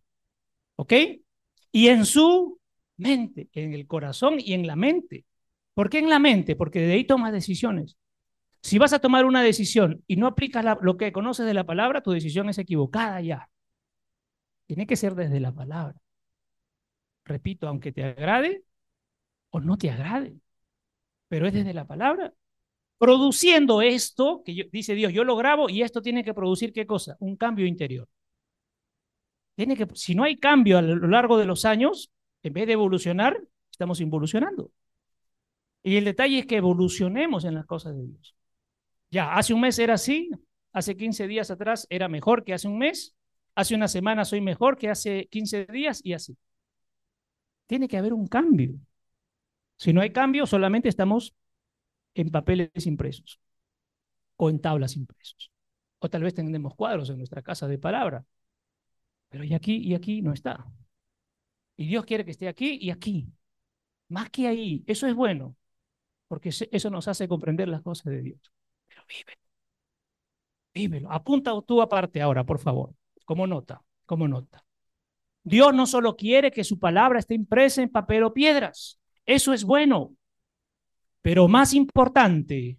¿Ok? 0.76 0.94
Y 1.72 1.88
en 1.88 2.06
su 2.06 2.60
mente, 2.98 3.50
en 3.54 3.74
el 3.74 3.88
corazón 3.88 4.36
y 4.38 4.54
en 4.54 4.68
la 4.68 4.76
mente. 4.76 5.26
¿Por 5.74 5.90
qué 5.90 5.98
en 5.98 6.10
la 6.10 6.20
mente? 6.20 6.56
Porque 6.56 6.80
de 6.80 6.94
ahí 6.94 7.06
tomas 7.06 7.34
decisiones. 7.34 7.98
Si 8.62 8.78
vas 8.78 8.94
a 8.94 9.00
tomar 9.00 9.26
una 9.26 9.42
decisión 9.42 10.04
y 10.06 10.18
no 10.18 10.28
aplicas 10.28 10.64
lo 10.82 10.98
que 10.98 11.12
conoces 11.12 11.48
de 11.48 11.56
la 11.56 11.66
palabra, 11.66 12.04
tu 12.04 12.12
decisión 12.12 12.50
es 12.50 12.60
equivocada 12.60 13.20
ya. 13.22 13.50
Tiene 14.68 14.86
que 14.86 14.96
ser 14.96 15.16
desde 15.16 15.40
la 15.40 15.54
palabra. 15.54 16.00
Repito, 17.26 17.68
aunque 17.68 17.92
te 17.92 18.04
agrade 18.04 18.64
o 19.50 19.60
no 19.60 19.76
te 19.80 19.90
agrade, 19.90 20.36
pero 21.28 21.48
es 21.48 21.54
desde 21.54 21.74
la 21.74 21.86
palabra. 21.86 22.34
Produciendo 22.98 23.82
esto, 23.82 24.42
que 24.46 24.70
dice 24.72 24.96
Dios, 24.96 25.14
yo 25.14 25.24
lo 25.24 25.36
grabo 25.36 25.70
y 25.70 25.82
esto 25.82 26.02
tiene 26.02 26.24
que 26.24 26.34
producir 26.34 26.72
qué 26.74 26.86
cosa? 26.86 27.18
Un 27.20 27.36
cambio 27.36 27.66
interior. 27.66 28.08
Tiene 29.56 29.76
que, 29.78 29.88
si 29.94 30.16
no 30.16 30.24
hay 30.24 30.38
cambio 30.38 30.78
a 30.78 30.82
lo 30.82 31.08
largo 31.08 31.38
de 31.38 31.46
los 31.46 31.66
años, 31.66 32.12
en 32.44 32.54
vez 32.54 32.68
de 32.68 32.74
evolucionar, 32.74 33.42
estamos 33.72 34.02
involucionando. 34.02 34.72
Y 35.84 35.98
el 35.98 36.06
detalle 36.06 36.40
es 36.40 36.46
que 36.46 36.58
evolucionemos 36.58 37.46
en 37.46 37.56
las 37.56 37.66
cosas 37.66 37.96
de 37.96 38.06
Dios. 38.06 38.36
Ya, 39.12 39.34
hace 39.34 39.54
un 39.54 39.62
mes 39.62 39.78
era 39.80 39.94
así, 39.94 40.30
hace 40.74 40.98
15 40.98 41.28
días 41.28 41.52
atrás 41.52 41.88
era 41.90 42.10
mejor 42.10 42.44
que 42.44 42.54
hace 42.54 42.68
un 42.68 42.78
mes, 42.78 43.16
hace 43.56 43.76
una 43.76 43.88
semana 43.88 44.26
soy 44.26 44.42
mejor 44.42 44.78
que 44.78 44.90
hace 44.90 45.28
15 45.28 45.66
días 45.68 46.02
y 46.04 46.14
así. 46.14 46.38
Tiene 47.68 47.88
que 47.88 47.98
haber 47.98 48.14
un 48.14 48.28
cambio. 48.28 48.74
Si 49.78 49.94
no 49.94 50.02
hay 50.02 50.12
cambio, 50.12 50.46
solamente 50.46 50.90
estamos 50.90 51.36
en 52.14 52.30
papeles 52.30 52.86
impresos 52.86 53.40
o 54.38 54.50
en 54.50 54.60
tablas 54.60 54.96
impresos. 54.96 55.52
O 56.00 56.10
tal 56.10 56.24
vez 56.24 56.34
tenemos 56.34 56.76
cuadros 56.76 57.10
en 57.10 57.18
nuestra 57.18 57.42
casa 57.42 57.68
de 57.68 57.78
palabra, 57.78 58.26
pero 59.30 59.44
y 59.44 59.54
aquí 59.54 59.78
y 59.78 59.96
aquí 59.96 60.22
no 60.22 60.34
está. 60.34 60.66
Y 61.78 61.88
Dios 61.88 62.06
quiere 62.06 62.24
que 62.26 62.32
esté 62.32 62.48
aquí 62.48 62.78
y 62.82 62.90
aquí. 62.92 63.28
Más 64.08 64.30
que 64.30 64.48
ahí. 64.48 64.84
Eso 64.88 65.08
es 65.08 65.16
bueno. 65.16 65.56
Porque 66.28 66.50
eso 66.50 66.90
nos 66.90 67.08
hace 67.08 67.28
comprender 67.28 67.68
las 67.68 67.82
cosas 67.82 68.06
de 68.06 68.22
Dios. 68.22 68.40
Pero 68.88 69.04
vive. 69.08 69.38
Vívelo. 70.74 71.12
Apunta 71.12 71.52
tú 71.66 71.82
aparte 71.82 72.22
ahora, 72.22 72.44
por 72.44 72.60
favor. 72.60 72.94
Como 73.26 73.48
nota. 73.48 73.82
Como 74.06 74.28
nota. 74.28 74.66
Dios 75.44 75.74
no 75.74 75.86
solo 75.86 76.16
quiere 76.16 76.52
que 76.52 76.64
su 76.64 76.80
palabra 76.80 77.20
esté 77.20 77.36
impresa 77.36 77.82
en 77.82 77.90
papel 77.90 78.24
o 78.24 78.34
piedras. 78.34 79.00
Eso 79.26 79.54
es 79.54 79.64
bueno. 79.64 80.16
Pero 81.22 81.48
más 81.48 81.74
importante 81.74 82.78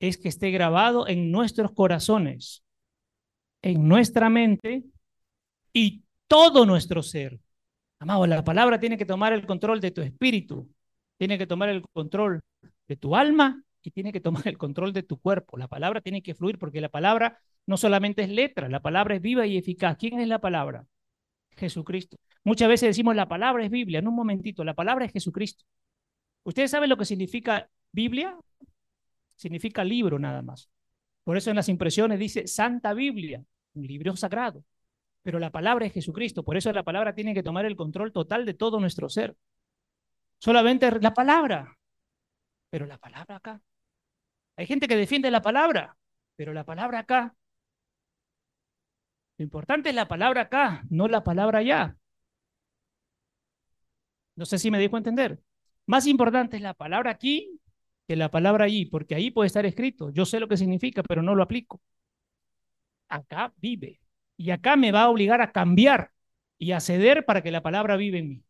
es 0.00 0.18
que 0.18 0.28
esté 0.28 0.50
grabado 0.50 1.06
en 1.06 1.30
nuestros 1.30 1.72
corazones, 1.72 2.64
en 3.62 3.86
nuestra 3.86 4.28
mente 4.28 4.82
y 5.72 6.02
todo 6.26 6.66
nuestro 6.66 7.02
ser. 7.02 7.38
Amado, 8.00 8.26
la 8.26 8.42
palabra 8.42 8.80
tiene 8.80 8.98
que 8.98 9.06
tomar 9.06 9.32
el 9.32 9.46
control 9.46 9.80
de 9.80 9.92
tu 9.92 10.00
espíritu, 10.00 10.68
tiene 11.18 11.38
que 11.38 11.46
tomar 11.46 11.68
el 11.68 11.82
control 11.92 12.40
de 12.88 12.96
tu 12.96 13.14
alma 13.14 13.62
y 13.80 13.92
tiene 13.92 14.12
que 14.12 14.20
tomar 14.20 14.48
el 14.48 14.58
control 14.58 14.92
de 14.92 15.04
tu 15.04 15.20
cuerpo. 15.20 15.56
La 15.56 15.68
palabra 15.68 16.00
tiene 16.00 16.20
que 16.22 16.34
fluir 16.34 16.58
porque 16.58 16.80
la 16.80 16.88
palabra 16.88 17.38
no 17.66 17.76
solamente 17.76 18.22
es 18.22 18.28
letra, 18.28 18.68
la 18.68 18.82
palabra 18.82 19.14
es 19.14 19.22
viva 19.22 19.46
y 19.46 19.56
eficaz. 19.56 19.96
¿Quién 19.96 20.18
es 20.18 20.26
la 20.26 20.40
palabra? 20.40 20.84
Jesucristo. 21.56 22.16
Muchas 22.44 22.68
veces 22.68 22.88
decimos 22.88 23.14
la 23.14 23.28
palabra 23.28 23.64
es 23.64 23.70
Biblia. 23.70 24.00
En 24.00 24.08
un 24.08 24.14
momentito, 24.14 24.64
la 24.64 24.74
palabra 24.74 25.04
es 25.04 25.12
Jesucristo. 25.12 25.64
¿Ustedes 26.44 26.70
saben 26.70 26.88
lo 26.88 26.96
que 26.96 27.04
significa 27.04 27.68
Biblia? 27.92 28.36
Significa 29.36 29.84
libro 29.84 30.18
nada 30.18 30.42
más. 30.42 30.68
Por 31.24 31.36
eso 31.36 31.50
en 31.50 31.56
las 31.56 31.68
impresiones 31.68 32.18
dice 32.18 32.46
Santa 32.46 32.94
Biblia, 32.94 33.44
un 33.74 33.86
libro 33.86 34.16
sagrado 34.16 34.64
pero 35.22 35.38
la 35.38 35.50
palabra 35.50 35.86
es 35.86 35.92
Jesucristo. 35.92 36.42
Por 36.42 36.56
eso 36.56 36.72
la 36.72 36.82
palabra 36.82 37.14
tiene 37.14 37.34
que 37.34 37.42
tomar 37.42 37.64
el 37.64 37.76
control 37.76 38.12
total 38.12 38.44
de 38.44 38.54
todo 38.54 38.80
nuestro 38.80 39.08
ser. 39.08 39.36
Solamente 40.38 40.90
la 41.00 41.14
palabra, 41.14 41.78
pero 42.68 42.86
la 42.86 42.98
palabra 42.98 43.36
acá. 43.36 43.60
Hay 44.56 44.66
gente 44.66 44.88
que 44.88 44.96
defiende 44.96 45.30
la 45.30 45.40
palabra, 45.40 45.96
pero 46.36 46.52
la 46.52 46.64
palabra 46.64 47.00
acá. 47.00 47.36
Lo 49.38 49.44
importante 49.44 49.90
es 49.90 49.94
la 49.94 50.08
palabra 50.08 50.42
acá, 50.42 50.84
no 50.90 51.06
la 51.08 51.22
palabra 51.22 51.60
allá. 51.60 51.96
No 54.36 54.46
sé 54.46 54.58
si 54.58 54.70
me 54.70 54.78
dejo 54.78 54.96
entender. 54.96 55.40
Más 55.86 56.06
importante 56.06 56.56
es 56.56 56.62
la 56.62 56.74
palabra 56.74 57.10
aquí 57.10 57.58
que 58.08 58.16
la 58.16 58.30
palabra 58.30 58.64
allí, 58.64 58.86
porque 58.86 59.14
ahí 59.14 59.30
puede 59.30 59.46
estar 59.46 59.66
escrito. 59.66 60.10
Yo 60.10 60.24
sé 60.26 60.40
lo 60.40 60.48
que 60.48 60.56
significa, 60.56 61.02
pero 61.02 61.22
no 61.22 61.34
lo 61.34 61.42
aplico. 61.42 61.80
Acá 63.08 63.52
vive. 63.58 64.00
Y 64.36 64.50
acá 64.50 64.76
me 64.76 64.90
va 64.92 65.02
a 65.02 65.10
obligar 65.10 65.40
a 65.40 65.52
cambiar 65.52 66.10
y 66.58 66.72
a 66.72 66.80
ceder 66.80 67.24
para 67.24 67.42
que 67.42 67.50
la 67.52 67.62
palabra 67.62 67.96
vive 67.96 68.18
en 68.18 68.28
mí. 68.28 68.44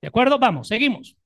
¿De 0.00 0.08
acuerdo? 0.08 0.38
Vamos, 0.38 0.68
seguimos. 0.68 1.16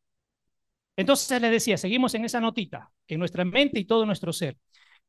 Entonces 0.97 1.41
le 1.41 1.51
decía, 1.51 1.77
seguimos 1.79 2.15
en 2.15 2.25
esa 2.25 2.41
notita, 2.41 2.93
en 3.09 3.19
nuestra 3.19 3.45
mente 3.45 3.81
y 3.81 3.85
todo 3.85 4.05
nuestro 4.07 4.33
ser, 4.33 4.59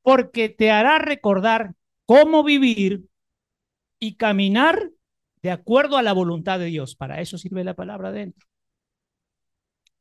porque 0.01 0.49
te 0.49 0.71
hará 0.71 0.97
recordar 0.99 1.73
cómo 2.05 2.43
vivir 2.43 3.05
y 3.99 4.15
caminar 4.15 4.91
de 5.43 5.51
acuerdo 5.51 5.97
a 5.97 6.01
la 6.01 6.13
voluntad 6.13 6.57
de 6.57 6.65
Dios. 6.65 6.95
Para 6.95 7.21
eso 7.21 7.37
sirve 7.37 7.63
la 7.63 7.75
palabra 7.75 8.11
dentro. 8.11 8.47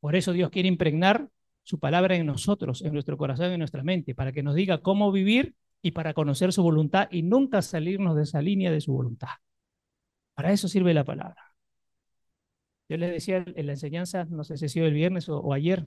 Por 0.01 0.17
eso 0.17 0.33
Dios 0.33 0.51
quiere 0.51 0.69
impregnar 0.69 1.29
su 1.65 1.79
palabra 1.79 2.17
en 2.17 2.27
nosotros, 2.27 2.83
en 2.83 2.93
nuestro 2.93 3.17
corazón, 3.17 3.53
en 3.53 3.59
nuestra 3.59 3.83
mente, 3.83 4.15
para 4.15 4.33
que 4.33 4.43
nos 4.43 4.55
diga 4.55 4.79
cómo 4.79 5.13
vivir 5.13 5.55
y 5.83 5.93
para 5.93 6.15
conocer 6.15 6.53
su 6.53 6.63
voluntad 6.63 7.09
y 7.11 7.23
nunca 7.23 7.63
salirnos 7.63 8.17
de 8.17 8.23
esa 8.23 8.41
línea 8.41 8.71
de 8.71 8.81
su 8.81 8.93
voluntad. 8.93 9.29
Para 10.35 10.53
eso 10.53 10.69
sirve 10.69 10.95
la 10.95 11.05
palabra. 11.05 11.55
Yo 12.89 12.97
les 12.97 13.11
decía 13.11 13.45
en 13.47 13.67
la 13.67 13.73
enseñanza, 13.73 14.25
no 14.27 14.45
sé 14.45 14.57
si 14.57 14.67
ha 14.67 14.69
sido 14.69 14.87
el 14.87 14.95
viernes 14.95 15.29
o, 15.29 15.53
ayer, 15.53 15.87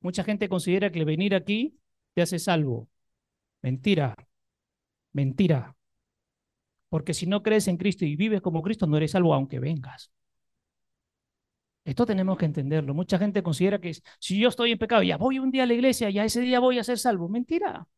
mucha 0.00 0.24
gente 0.24 0.48
considera 0.48 0.90
que 0.90 1.04
venir 1.04 1.34
aquí 1.34 1.78
te 2.14 2.22
hace 2.22 2.38
salvo. 2.38 2.88
Mentira, 3.62 4.14
mentira. 5.12 5.76
Porque 6.90 7.14
si 7.14 7.26
no 7.26 7.42
crees 7.42 7.68
en 7.68 7.78
Cristo 7.78 8.04
y 8.04 8.16
vives 8.16 8.42
como 8.42 8.62
Cristo, 8.62 8.86
no 8.86 8.98
eres 8.98 9.12
salvo 9.12 9.32
aunque 9.32 9.60
vengas. 9.60 10.12
Esto 11.84 12.04
tenemos 12.06 12.36
que 12.38 12.44
entenderlo. 12.44 12.94
Mucha 12.94 13.18
gente 13.18 13.42
considera 13.42 13.80
que 13.80 13.94
si 14.18 14.38
yo 14.38 14.48
estoy 14.48 14.72
en 14.72 14.78
pecado, 14.78 15.02
ya 15.02 15.16
voy 15.16 15.38
un 15.38 15.50
día 15.50 15.62
a 15.62 15.66
la 15.66 15.74
iglesia, 15.74 16.10
ya 16.10 16.24
ese 16.24 16.40
día 16.42 16.60
voy 16.60 16.78
a 16.78 16.84
ser 16.84 16.98
salvo. 16.98 17.28
Mentira. 17.28 17.88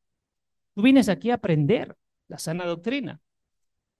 Tú 0.75 0.83
vienes 0.83 1.09
aquí 1.09 1.31
a 1.31 1.35
aprender 1.35 1.97
la 2.29 2.39
sana 2.39 2.65
doctrina. 2.67 3.21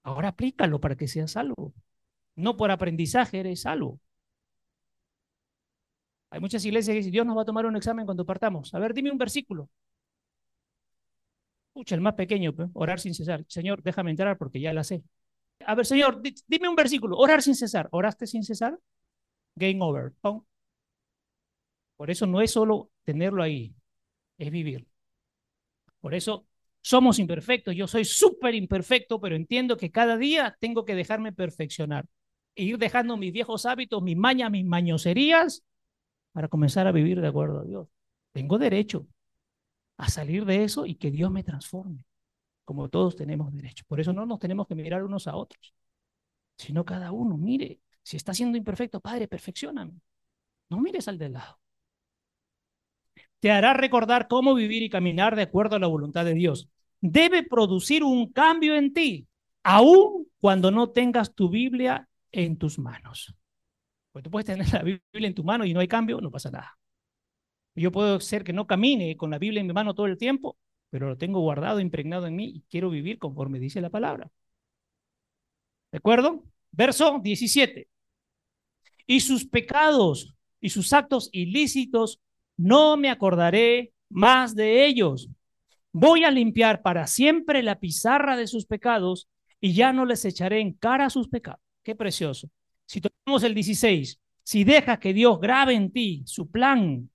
Ahora 0.03 0.29
aplícalo 0.29 0.79
para 0.79 0.95
que 0.95 1.07
seas 1.07 1.31
salvo. 1.31 1.73
No 2.35 2.57
por 2.57 2.71
aprendizaje 2.71 3.39
eres 3.39 3.61
salvo. 3.61 3.99
Hay 6.31 6.39
muchas 6.39 6.65
iglesias 6.65 6.93
que 6.93 6.97
dicen, 6.97 7.11
Dios 7.11 7.25
nos 7.25 7.37
va 7.37 7.43
a 7.43 7.45
tomar 7.45 7.65
un 7.65 7.75
examen 7.75 8.05
cuando 8.05 8.25
partamos. 8.25 8.73
A 8.73 8.79
ver, 8.79 8.93
dime 8.93 9.11
un 9.11 9.17
versículo. 9.17 9.69
Escucha, 11.73 11.95
el 11.95 12.01
más 12.01 12.13
pequeño, 12.13 12.53
orar 12.73 12.99
sin 12.99 13.15
cesar. 13.15 13.45
Señor, 13.47 13.81
déjame 13.81 14.11
entrar 14.11 14.37
porque 14.37 14.59
ya 14.61 14.73
la 14.73 14.83
sé. 14.83 15.03
A 15.65 15.73
ver, 15.73 15.87
Señor, 15.87 16.21
dime 16.47 16.69
un 16.69 16.75
versículo. 16.75 17.17
Orar 17.17 17.41
sin 17.41 17.55
cesar. 17.55 17.87
¿Oraste 17.91 18.27
sin 18.27 18.43
cesar? 18.43 18.77
Game 19.55 19.79
over. 19.81 20.13
Por 21.97 22.11
eso 22.11 22.27
no 22.27 22.41
es 22.41 22.51
solo 22.51 22.91
tenerlo 23.03 23.41
ahí, 23.41 23.73
es 24.37 24.51
vivir. 24.51 24.87
Por 25.99 26.13
eso 26.13 26.45
somos 26.81 27.17
imperfectos, 27.17 27.75
yo 27.75 27.87
soy 27.87 28.05
súper 28.05 28.53
imperfecto, 28.53 29.19
pero 29.19 29.35
entiendo 29.35 29.75
que 29.75 29.89
cada 29.89 30.17
día 30.17 30.55
tengo 30.59 30.85
que 30.85 30.93
dejarme 30.93 31.31
perfeccionar 31.31 32.05
e 32.55 32.63
ir 32.65 32.77
dejando 32.77 33.17
mis 33.17 33.31
viejos 33.31 33.65
hábitos, 33.65 34.03
mis 34.03 34.17
mañas, 34.17 34.51
mis 34.51 34.65
mañoserías, 34.65 35.63
para 36.33 36.49
comenzar 36.49 36.85
a 36.85 36.91
vivir 36.91 37.19
de 37.19 37.27
acuerdo 37.27 37.61
a 37.61 37.63
Dios. 37.63 37.87
Tengo 38.31 38.59
derecho 38.59 39.07
a 39.97 40.09
salir 40.09 40.45
de 40.45 40.63
eso 40.63 40.85
y 40.85 40.95
que 40.95 41.11
Dios 41.11 41.31
me 41.31 41.43
transforme, 41.43 42.05
como 42.65 42.89
todos 42.89 43.15
tenemos 43.15 43.53
derecho. 43.53 43.85
Por 43.87 43.99
eso 43.99 44.13
no 44.13 44.25
nos 44.25 44.39
tenemos 44.39 44.67
que 44.67 44.75
mirar 44.75 45.03
unos 45.03 45.27
a 45.27 45.35
otros, 45.35 45.73
sino 46.57 46.85
cada 46.85 47.11
uno, 47.11 47.37
mire, 47.37 47.79
Si 48.03 48.17
estás 48.17 48.37
siendo 48.37 48.57
imperfecto, 48.57 48.99
Padre, 48.99 49.27
perfeccioname. 49.29 49.93
No 50.69 50.79
mires 50.81 51.07
al 51.07 51.17
de 51.17 51.29
lado. 51.29 51.59
Te 53.39 53.51
hará 53.51 53.73
recordar 53.73 54.27
cómo 54.27 54.53
vivir 54.55 54.83
y 54.83 54.89
caminar 54.89 55.35
de 55.35 55.43
acuerdo 55.43 55.75
a 55.75 55.79
la 55.79 55.87
voluntad 55.87 56.25
de 56.25 56.33
Dios. 56.33 56.69
Debe 57.01 57.43
producir 57.43 58.03
un 58.03 58.31
cambio 58.31 58.75
en 58.75 58.93
ti, 58.93 59.27
aun 59.63 60.27
cuando 60.39 60.71
no 60.71 60.91
tengas 60.91 61.33
tu 61.35 61.49
Biblia 61.49 62.07
en 62.31 62.57
tus 62.57 62.79
manos. 62.79 63.35
Pues 64.11 64.23
tú 64.23 64.31
puedes 64.31 64.45
tener 64.45 64.71
la 64.73 64.83
Biblia 64.83 65.27
en 65.27 65.35
tu 65.35 65.43
mano 65.43 65.65
y 65.65 65.73
no 65.73 65.79
hay 65.81 65.87
cambio, 65.87 66.21
no 66.21 66.31
pasa 66.31 66.51
nada. 66.51 66.77
Yo 67.75 67.91
puedo 67.91 68.19
ser 68.19 68.43
que 68.43 68.53
no 68.53 68.67
camine 68.67 69.17
con 69.17 69.31
la 69.31 69.39
Biblia 69.39 69.61
en 69.61 69.67
mi 69.67 69.73
mano 69.73 69.95
todo 69.95 70.05
el 70.05 70.17
tiempo, 70.17 70.57
pero 70.89 71.09
lo 71.09 71.17
tengo 71.17 71.39
guardado, 71.39 71.79
impregnado 71.79 72.27
en 72.27 72.35
mí 72.35 72.45
y 72.55 72.61
quiero 72.69 72.89
vivir 72.89 73.17
conforme 73.19 73.59
dice 73.59 73.81
la 73.81 73.89
palabra. 73.89 74.31
¿De 75.91 75.97
acuerdo? 75.97 76.43
Verso 76.71 77.19
17. 77.21 77.87
Y 79.07 79.19
sus 79.19 79.45
pecados 79.45 80.35
y 80.59 80.69
sus 80.69 80.93
actos 80.93 81.29
ilícitos 81.31 82.19
no 82.57 82.97
me 82.97 83.09
acordaré 83.09 83.93
más 84.09 84.55
de 84.55 84.85
ellos. 84.85 85.29
Voy 85.91 86.23
a 86.23 86.31
limpiar 86.31 86.81
para 86.81 87.07
siempre 87.07 87.61
la 87.63 87.79
pizarra 87.79 88.35
de 88.37 88.47
sus 88.47 88.65
pecados 88.65 89.27
y 89.59 89.73
ya 89.73 89.93
no 89.93 90.05
les 90.05 90.25
echaré 90.25 90.59
en 90.59 90.73
cara 90.73 91.09
sus 91.09 91.27
pecados. 91.27 91.61
Qué 91.83 91.95
precioso. 91.95 92.49
Si 92.85 93.01
tomamos 93.01 93.43
el 93.43 93.53
16, 93.53 94.19
si 94.43 94.63
dejas 94.63 94.99
que 94.99 95.13
Dios 95.13 95.39
grabe 95.39 95.73
en 95.73 95.91
ti 95.91 96.23
su 96.25 96.49
plan, 96.49 97.09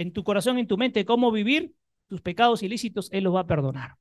en 0.00 0.12
tu 0.12 0.24
corazón, 0.24 0.58
en 0.58 0.66
tu 0.66 0.78
mente, 0.78 1.04
cómo 1.04 1.30
vivir, 1.30 1.74
tus 2.08 2.22
pecados 2.22 2.62
ilícitos, 2.62 3.08
Él 3.12 3.24
los 3.24 3.34
va 3.34 3.40
a 3.40 3.46
perdonar. 3.46 3.96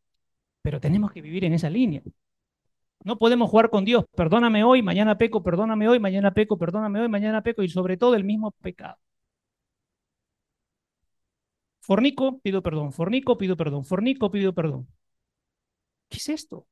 Pero 0.61 0.79
tenemos 0.79 1.11
que 1.11 1.21
vivir 1.21 1.43
en 1.43 1.53
esa 1.53 1.69
línea. 1.69 2.01
No 3.03 3.17
podemos 3.17 3.49
jugar 3.49 3.69
con 3.69 3.83
Dios. 3.85 4.05
Perdóname 4.15 4.63
hoy, 4.63 4.81
mañana 4.81 5.17
peco, 5.17 5.43
perdóname 5.43 5.89
hoy, 5.89 5.99
mañana 5.99 6.33
peco, 6.33 6.57
perdóname 6.57 7.01
hoy, 7.01 7.09
mañana 7.09 7.43
peco 7.43 7.63
y 7.63 7.69
sobre 7.69 7.97
todo 7.97 8.15
el 8.15 8.23
mismo 8.23 8.51
pecado. 8.51 8.97
Fornico, 11.81 12.39
pido 12.39 12.61
perdón. 12.63 12.93
Fornico, 12.93 13.37
pido 13.37 13.57
perdón. 13.57 13.83
Fornico, 13.83 14.31
pido 14.31 14.53
perdón. 14.53 14.87
¿Qué 16.09 16.17
es 16.17 16.29
esto? 16.29 16.67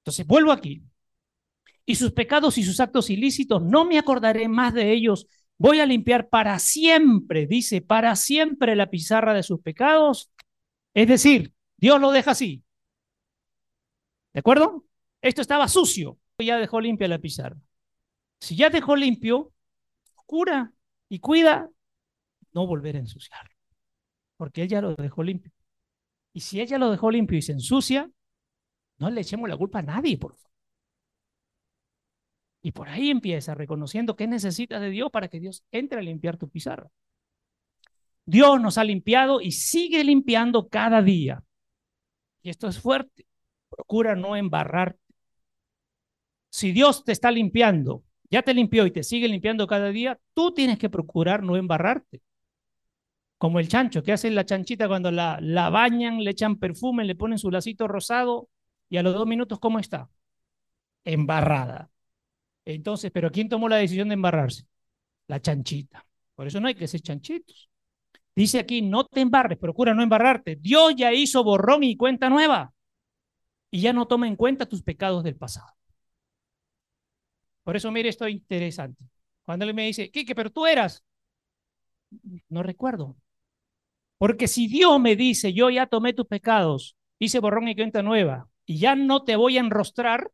Entonces, 0.00 0.26
vuelvo 0.26 0.52
aquí. 0.52 0.82
Y 1.86 1.96
sus 1.96 2.12
pecados 2.12 2.56
y 2.58 2.62
sus 2.62 2.78
actos 2.80 3.10
ilícitos, 3.10 3.62
no 3.62 3.84
me 3.84 3.98
acordaré 3.98 4.48
más 4.48 4.74
de 4.74 4.92
ellos. 4.92 5.26
Voy 5.60 5.78
a 5.78 5.84
limpiar 5.84 6.30
para 6.30 6.58
siempre, 6.58 7.46
dice, 7.46 7.82
para 7.82 8.16
siempre 8.16 8.74
la 8.74 8.88
pizarra 8.88 9.34
de 9.34 9.42
sus 9.42 9.60
pecados. 9.60 10.32
Es 10.94 11.06
decir, 11.06 11.52
Dios 11.76 12.00
lo 12.00 12.12
deja 12.12 12.30
así. 12.30 12.64
¿De 14.32 14.40
acuerdo? 14.40 14.86
Esto 15.20 15.42
estaba 15.42 15.68
sucio, 15.68 16.18
ya 16.38 16.56
dejó 16.56 16.80
limpia 16.80 17.08
la 17.08 17.18
pizarra. 17.18 17.58
Si 18.40 18.56
ya 18.56 18.70
dejó 18.70 18.96
limpio, 18.96 19.52
cura 20.24 20.72
y 21.10 21.18
cuida 21.18 21.68
no 22.54 22.66
volver 22.66 22.96
a 22.96 23.00
ensuciarlo, 23.00 23.54
porque 24.38 24.62
ella 24.62 24.80
lo 24.80 24.94
dejó 24.94 25.22
limpio. 25.22 25.52
Y 26.32 26.40
si 26.40 26.58
ella 26.62 26.78
lo 26.78 26.90
dejó 26.90 27.10
limpio 27.10 27.36
y 27.36 27.42
se 27.42 27.52
ensucia, 27.52 28.10
no 28.96 29.10
le 29.10 29.20
echemos 29.20 29.46
la 29.46 29.58
culpa 29.58 29.80
a 29.80 29.82
nadie, 29.82 30.16
por 30.16 30.34
favor. 30.36 30.49
Y 32.62 32.72
por 32.72 32.88
ahí 32.88 33.10
empieza 33.10 33.54
reconociendo 33.54 34.16
qué 34.16 34.26
necesitas 34.26 34.80
de 34.80 34.90
Dios 34.90 35.10
para 35.10 35.28
que 35.28 35.40
Dios 35.40 35.64
entre 35.70 36.00
a 36.00 36.02
limpiar 36.02 36.36
tu 36.36 36.48
pizarra. 36.48 36.90
Dios 38.26 38.60
nos 38.60 38.78
ha 38.78 38.84
limpiado 38.84 39.40
y 39.40 39.52
sigue 39.52 40.04
limpiando 40.04 40.68
cada 40.68 41.02
día. 41.02 41.42
Y 42.42 42.50
esto 42.50 42.68
es 42.68 42.78
fuerte. 42.78 43.26
Procura 43.68 44.14
no 44.14 44.36
embarrarte. 44.36 45.00
Si 46.50 46.72
Dios 46.72 47.04
te 47.04 47.12
está 47.12 47.30
limpiando, 47.30 48.04
ya 48.30 48.42
te 48.42 48.54
limpió 48.54 48.86
y 48.86 48.90
te 48.90 49.02
sigue 49.02 49.28
limpiando 49.28 49.66
cada 49.66 49.88
día, 49.90 50.18
tú 50.34 50.52
tienes 50.52 50.78
que 50.78 50.90
procurar 50.90 51.42
no 51.42 51.56
embarrarte. 51.56 52.22
Como 53.38 53.58
el 53.58 53.68
chancho, 53.68 54.02
que 54.02 54.12
hace 54.12 54.30
la 54.30 54.44
chanchita 54.44 54.86
cuando 54.86 55.10
la, 55.10 55.38
la 55.40 55.70
bañan, 55.70 56.22
le 56.22 56.30
echan 56.30 56.56
perfume, 56.56 57.04
le 57.04 57.14
ponen 57.14 57.38
su 57.38 57.50
lacito 57.50 57.88
rosado 57.88 58.48
y 58.88 58.98
a 58.98 59.02
los 59.02 59.14
dos 59.14 59.26
minutos, 59.26 59.58
¿cómo 59.58 59.78
está? 59.78 60.10
Embarrada. 61.04 61.90
Entonces, 62.64 63.10
¿pero 63.10 63.30
quién 63.30 63.48
tomó 63.48 63.68
la 63.68 63.76
decisión 63.76 64.08
de 64.08 64.14
embarrarse? 64.14 64.64
La 65.28 65.40
chanchita. 65.40 66.06
Por 66.34 66.46
eso 66.46 66.60
no 66.60 66.68
hay 66.68 66.74
que 66.74 66.88
ser 66.88 67.00
chanchitos. 67.00 67.70
Dice 68.34 68.58
aquí, 68.58 68.82
no 68.82 69.04
te 69.04 69.20
embarres, 69.20 69.58
procura 69.58 69.94
no 69.94 70.02
embarrarte. 70.02 70.56
Dios 70.56 70.94
ya 70.96 71.12
hizo 71.12 71.44
borrón 71.44 71.82
y 71.84 71.96
cuenta 71.96 72.30
nueva 72.30 72.72
y 73.70 73.80
ya 73.80 73.92
no 73.92 74.06
toma 74.06 74.26
en 74.28 74.36
cuenta 74.36 74.66
tus 74.66 74.82
pecados 74.82 75.22
del 75.24 75.36
pasado. 75.36 75.68
Por 77.64 77.76
eso, 77.76 77.90
mire, 77.90 78.08
esto 78.08 78.26
es 78.26 78.32
interesante. 78.32 79.04
Cuando 79.44 79.64
él 79.64 79.74
me 79.74 79.86
dice, 79.86 80.10
Quique, 80.10 80.34
pero 80.34 80.50
tú 80.50 80.66
eras, 80.66 81.04
no 82.48 82.62
recuerdo. 82.62 83.16
Porque 84.18 84.48
si 84.48 84.66
Dios 84.68 85.00
me 85.00 85.16
dice, 85.16 85.52
yo 85.52 85.70
ya 85.70 85.86
tomé 85.86 86.12
tus 86.12 86.26
pecados, 86.26 86.96
hice 87.18 87.38
borrón 87.40 87.68
y 87.68 87.76
cuenta 87.76 88.02
nueva, 88.02 88.48
y 88.66 88.78
ya 88.78 88.94
no 88.94 89.24
te 89.24 89.36
voy 89.36 89.56
a 89.56 89.60
enrostrar, 89.60 90.30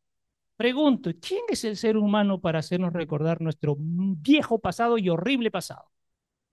pregunto, 0.57 1.11
¿quién 1.21 1.43
es 1.49 1.65
el 1.65 1.77
ser 1.77 1.97
humano 1.97 2.41
para 2.41 2.59
hacernos 2.61 2.93
recordar 2.93 3.41
nuestro 3.41 3.77
viejo 3.79 4.59
pasado 4.59 4.99
y 4.99 5.09
horrible 5.09 5.51
pasado? 5.51 5.91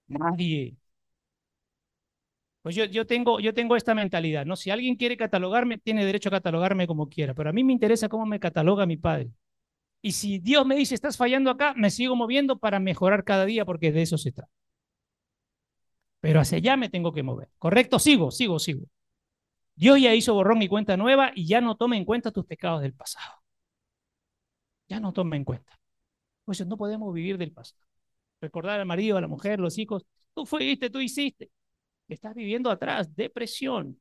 Nadie. 0.07 0.77
Pues 2.61 2.75
yo, 2.75 2.85
yo, 2.85 3.05
tengo, 3.05 3.39
yo 3.41 3.53
tengo 3.53 3.75
esta 3.75 3.93
mentalidad, 3.93 4.45
¿no? 4.45 4.55
Si 4.55 4.69
alguien 4.71 4.95
quiere 4.95 5.17
catalogarme, 5.17 5.77
tiene 5.79 6.05
derecho 6.05 6.29
a 6.29 6.31
catalogarme 6.31 6.87
como 6.87 7.09
quiera, 7.09 7.33
pero 7.33 7.49
a 7.49 7.53
mí 7.53 7.63
me 7.63 7.73
interesa 7.73 8.07
cómo 8.07 8.25
me 8.25 8.39
cataloga 8.39 8.85
mi 8.85 8.95
padre. 8.97 9.31
Y 10.01 10.13
si 10.13 10.39
Dios 10.39 10.65
me 10.65 10.75
dice, 10.75 10.95
estás 10.95 11.17
fallando 11.17 11.51
acá, 11.51 11.73
me 11.75 11.91
sigo 11.91 12.15
moviendo 12.15 12.59
para 12.59 12.79
mejorar 12.79 13.23
cada 13.25 13.45
día, 13.45 13.65
porque 13.65 13.91
de 13.91 14.03
eso 14.03 14.17
se 14.17 14.31
trata. 14.33 14.51
Pero 16.21 16.39
hacia 16.39 16.57
allá 16.57 16.77
me 16.77 16.89
tengo 16.89 17.11
que 17.13 17.23
mover. 17.23 17.49
¿Correcto? 17.59 17.99
Sigo, 17.99 18.31
sigo, 18.31 18.59
sigo. 18.59 18.85
Dios 19.75 20.01
ya 20.01 20.15
hizo 20.15 20.35
borrón 20.35 20.61
y 20.63 20.69
cuenta 20.69 20.97
nueva 20.97 21.31
y 21.35 21.47
ya 21.47 21.61
no 21.61 21.77
toma 21.77 21.97
en 21.97 22.05
cuenta 22.05 22.31
tus 22.31 22.45
pecados 22.45 22.81
del 22.83 22.93
pasado. 22.93 23.42
Ya 24.87 24.99
no 24.99 25.13
toma 25.13 25.35
en 25.35 25.43
cuenta. 25.45 25.79
Pues 26.45 26.65
no 26.65 26.77
podemos 26.77 27.13
vivir 27.13 27.37
del 27.37 27.51
pasado. 27.51 27.81
Recordar 28.41 28.79
al 28.79 28.85
marido, 28.85 29.17
a 29.17 29.21
la 29.21 29.27
mujer, 29.27 29.59
los 29.59 29.77
hijos. 29.77 30.05
Tú 30.33 30.45
fuiste, 30.45 30.89
tú 30.89 30.99
hiciste 30.99 31.51
estás 32.07 32.33
viviendo 32.35 32.69
atrás, 32.69 33.15
depresión. 33.15 33.99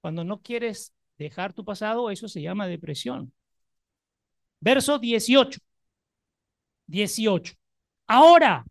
Cuando 0.00 0.24
no 0.24 0.40
quieres 0.40 0.94
dejar 1.18 1.52
tu 1.52 1.64
pasado, 1.64 2.10
eso 2.10 2.28
se 2.28 2.42
llama 2.42 2.66
depresión. 2.66 3.32
Verso 4.60 4.98
18. 4.98 5.60
18. 6.86 7.54
Ahora, 8.06 8.64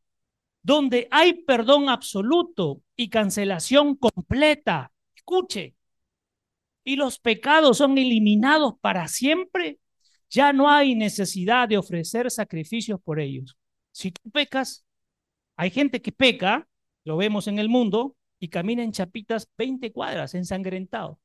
donde 0.62 1.08
hay 1.12 1.34
perdón 1.44 1.90
absoluto 1.90 2.82
y 2.96 3.10
cancelación 3.10 3.96
completa, 3.96 4.92
escuche, 5.16 5.76
y 6.84 6.96
los 6.96 7.20
pecados 7.20 7.78
son 7.78 7.98
eliminados 7.98 8.76
para 8.80 9.08
siempre, 9.08 9.80
ya 10.30 10.54
no 10.54 10.70
hay 10.70 10.96
necesidad 10.96 11.68
de 11.68 11.78
ofrecer 11.78 12.30
sacrificios 12.32 13.00
por 13.02 13.20
ellos. 13.20 13.58
Si 13.92 14.12
tú 14.12 14.30
pecas, 14.32 14.86
hay 15.56 15.70
gente 15.70 16.02
que 16.02 16.12
peca, 16.12 16.68
lo 17.04 17.18
vemos 17.18 17.48
en 17.48 17.60
el 17.60 17.70
mundo, 17.70 18.16
y 18.40 18.50
camina 18.50 18.84
en 18.84 18.92
chapitas 18.92 19.50
20 19.58 19.92
cuadras, 19.92 20.36
ensangrentado. 20.36 21.20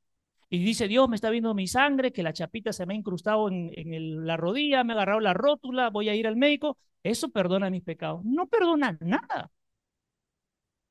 Y 0.49 0.59
dice, 0.63 0.87
Dios 0.87 1.07
me 1.07 1.15
está 1.15 1.29
viendo 1.29 1.53
mi 1.53 1.67
sangre, 1.67 2.11
que 2.11 2.23
la 2.23 2.33
chapita 2.33 2.73
se 2.73 2.85
me 2.85 2.93
ha 2.93 2.97
incrustado 2.97 3.47
en, 3.49 4.25
la 4.25 4.37
rodilla, 4.37 4.83
me 4.83 4.93
ha 4.93 4.95
agarrado 4.97 5.21
la 5.21 5.33
rótula, 5.33 5.89
voy 5.89 6.09
a 6.09 6.15
ir 6.15 6.27
al 6.27 6.35
médico. 6.35 6.77
Eso 7.03 7.29
perdona 7.29 7.69
mis 7.69 7.83
pecados. 7.83 8.23
No 8.25 8.47
perdona 8.47 8.97
nada. 9.01 9.49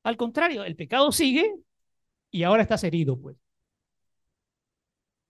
Al 0.03 0.17
contrario, 0.17 0.63
el 0.63 0.75
pecado 0.75 1.11
sigue 1.11 1.53
y 2.31 2.43
ahora 2.43 2.63
estás 2.63 2.83
herido, 2.83 3.19
pues. 3.19 3.37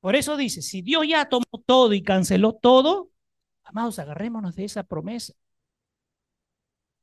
Por 0.01 0.15
eso 0.15 0.35
dice, 0.35 0.61
si 0.61 0.81
Dios 0.81 1.07
ya 1.07 1.29
tomó 1.29 1.45
todo 1.65 1.93
y 1.93 2.03
canceló 2.03 2.53
todo, 2.53 3.11
amados, 3.63 3.99
agarrémonos 3.99 4.55
de 4.55 4.65
esa 4.65 4.83
promesa. 4.83 5.33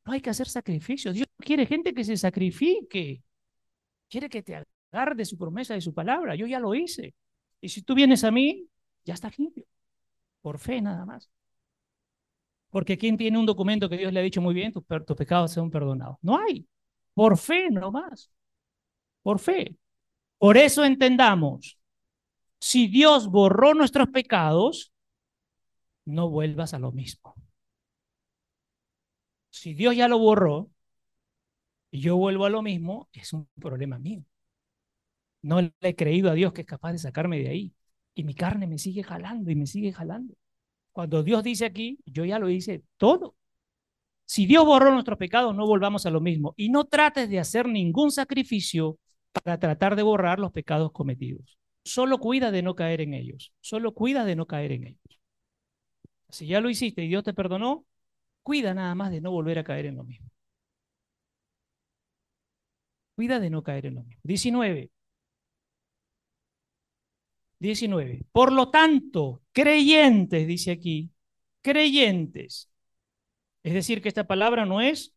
No 0.04 0.12
hay 0.12 0.20
que 0.20 0.30
hacer 0.30 0.48
sacrificios. 0.48 1.14
Dios 1.14 1.28
quiere 1.38 1.66
gente 1.66 1.94
que 1.94 2.04
se 2.04 2.16
sacrifique. 2.16 3.22
Quiere 4.08 4.28
que 4.28 4.42
te 4.42 4.64
agarre 4.90 5.14
de 5.14 5.24
su 5.24 5.38
promesa, 5.38 5.74
de 5.74 5.80
su 5.80 5.94
palabra. 5.94 6.34
Yo 6.34 6.46
ya 6.46 6.58
lo 6.58 6.74
hice. 6.74 7.14
Y 7.60 7.68
si 7.68 7.82
tú 7.82 7.94
vienes 7.94 8.24
a 8.24 8.30
mí, 8.30 8.68
ya 9.04 9.14
estás 9.14 9.38
limpio. 9.38 9.64
Por 10.40 10.58
fe 10.58 10.80
nada 10.80 11.04
más. 11.06 11.30
Porque 12.70 12.98
¿quién 12.98 13.16
tiene 13.16 13.38
un 13.38 13.46
documento 13.46 13.88
que 13.88 13.96
Dios 13.96 14.12
le 14.12 14.20
ha 14.20 14.22
dicho 14.22 14.40
muy 14.42 14.54
bien? 14.54 14.72
Tus, 14.72 14.84
pecados 15.16 15.52
son 15.52 15.70
perdonados. 15.70 16.16
No 16.22 16.38
hay. 16.38 16.66
Por 17.14 17.38
fe 17.38 17.70
nomás. 17.70 18.30
Por 19.22 19.38
fe. 19.38 19.76
Por 20.38 20.56
eso 20.56 20.84
entendamos. 20.84 21.77
Si 22.60 22.88
Dios 22.88 23.28
borró 23.28 23.74
nuestros 23.74 24.08
pecados, 24.08 24.92
no 26.04 26.28
vuelvas 26.30 26.74
a 26.74 26.78
lo 26.78 26.92
mismo. 26.92 27.34
Si 29.50 29.74
Dios 29.74 29.96
ya 29.96 30.08
lo 30.08 30.18
borró, 30.18 30.70
y 31.90 32.00
yo 32.00 32.16
vuelvo 32.16 32.44
a 32.46 32.50
lo 32.50 32.62
mismo, 32.62 33.08
es 33.12 33.32
un 33.32 33.48
problema 33.60 33.98
mío. 33.98 34.24
No 35.42 35.60
le 35.62 35.72
he 35.80 35.94
creído 35.94 36.30
a 36.30 36.34
Dios 36.34 36.52
que 36.52 36.62
es 36.62 36.66
capaz 36.66 36.92
de 36.92 36.98
sacarme 36.98 37.38
de 37.38 37.48
ahí. 37.48 37.74
Y 38.14 38.24
mi 38.24 38.34
carne 38.34 38.66
me 38.66 38.78
sigue 38.78 39.02
jalando 39.02 39.50
y 39.50 39.54
me 39.56 39.66
sigue 39.66 39.92
jalando. 39.92 40.34
Cuando 40.92 41.22
Dios 41.22 41.44
dice 41.44 41.64
aquí, 41.66 42.00
yo 42.06 42.24
ya 42.24 42.38
lo 42.38 42.50
hice 42.50 42.82
todo. 42.96 43.36
Si 44.24 44.46
Dios 44.46 44.64
borró 44.66 44.92
nuestros 44.92 45.18
pecados, 45.18 45.54
no 45.54 45.66
volvamos 45.66 46.06
a 46.06 46.10
lo 46.10 46.20
mismo. 46.20 46.54
Y 46.56 46.70
no 46.70 46.84
trates 46.84 47.30
de 47.30 47.38
hacer 47.38 47.68
ningún 47.68 48.10
sacrificio 48.10 48.98
para 49.32 49.58
tratar 49.58 49.96
de 49.96 50.02
borrar 50.02 50.38
los 50.38 50.52
pecados 50.52 50.92
cometidos. 50.92 51.57
Solo 51.88 52.18
cuida 52.18 52.50
de 52.50 52.62
no 52.62 52.74
caer 52.76 53.00
en 53.00 53.14
ellos. 53.14 53.52
Solo 53.60 53.94
cuida 53.94 54.24
de 54.24 54.36
no 54.36 54.46
caer 54.46 54.72
en 54.72 54.84
ellos. 54.88 55.20
Si 56.30 56.46
ya 56.46 56.60
lo 56.60 56.70
hiciste 56.70 57.02
y 57.04 57.08
Dios 57.08 57.22
te 57.24 57.34
perdonó, 57.34 57.84
cuida 58.42 58.74
nada 58.74 58.94
más 58.94 59.10
de 59.12 59.20
no 59.22 59.30
volver 59.32 59.58
a 59.58 59.64
caer 59.64 59.86
en 59.86 59.96
lo 59.96 60.04
mismo. 60.04 60.30
Cuida 63.16 63.38
de 63.40 63.50
no 63.50 63.62
caer 63.62 63.84
en 63.86 63.96
lo 63.96 64.02
mismo. 64.04 64.20
19. 64.24 64.90
19. 67.58 68.24
Por 68.32 68.52
lo 68.52 68.70
tanto, 68.70 69.42
creyentes, 69.52 70.46
dice 70.46 70.70
aquí, 70.72 71.10
creyentes. 71.62 72.70
Es 73.62 73.74
decir, 73.74 74.02
que 74.02 74.08
esta 74.08 74.26
palabra 74.26 74.66
no 74.66 74.80
es 74.80 75.14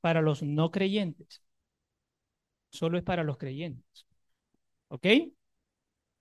para 0.00 0.22
los 0.22 0.42
no 0.42 0.70
creyentes, 0.70 1.42
solo 2.70 2.98
es 2.98 3.04
para 3.04 3.24
los 3.24 3.38
creyentes. 3.38 4.06
¿Ok? 4.88 5.06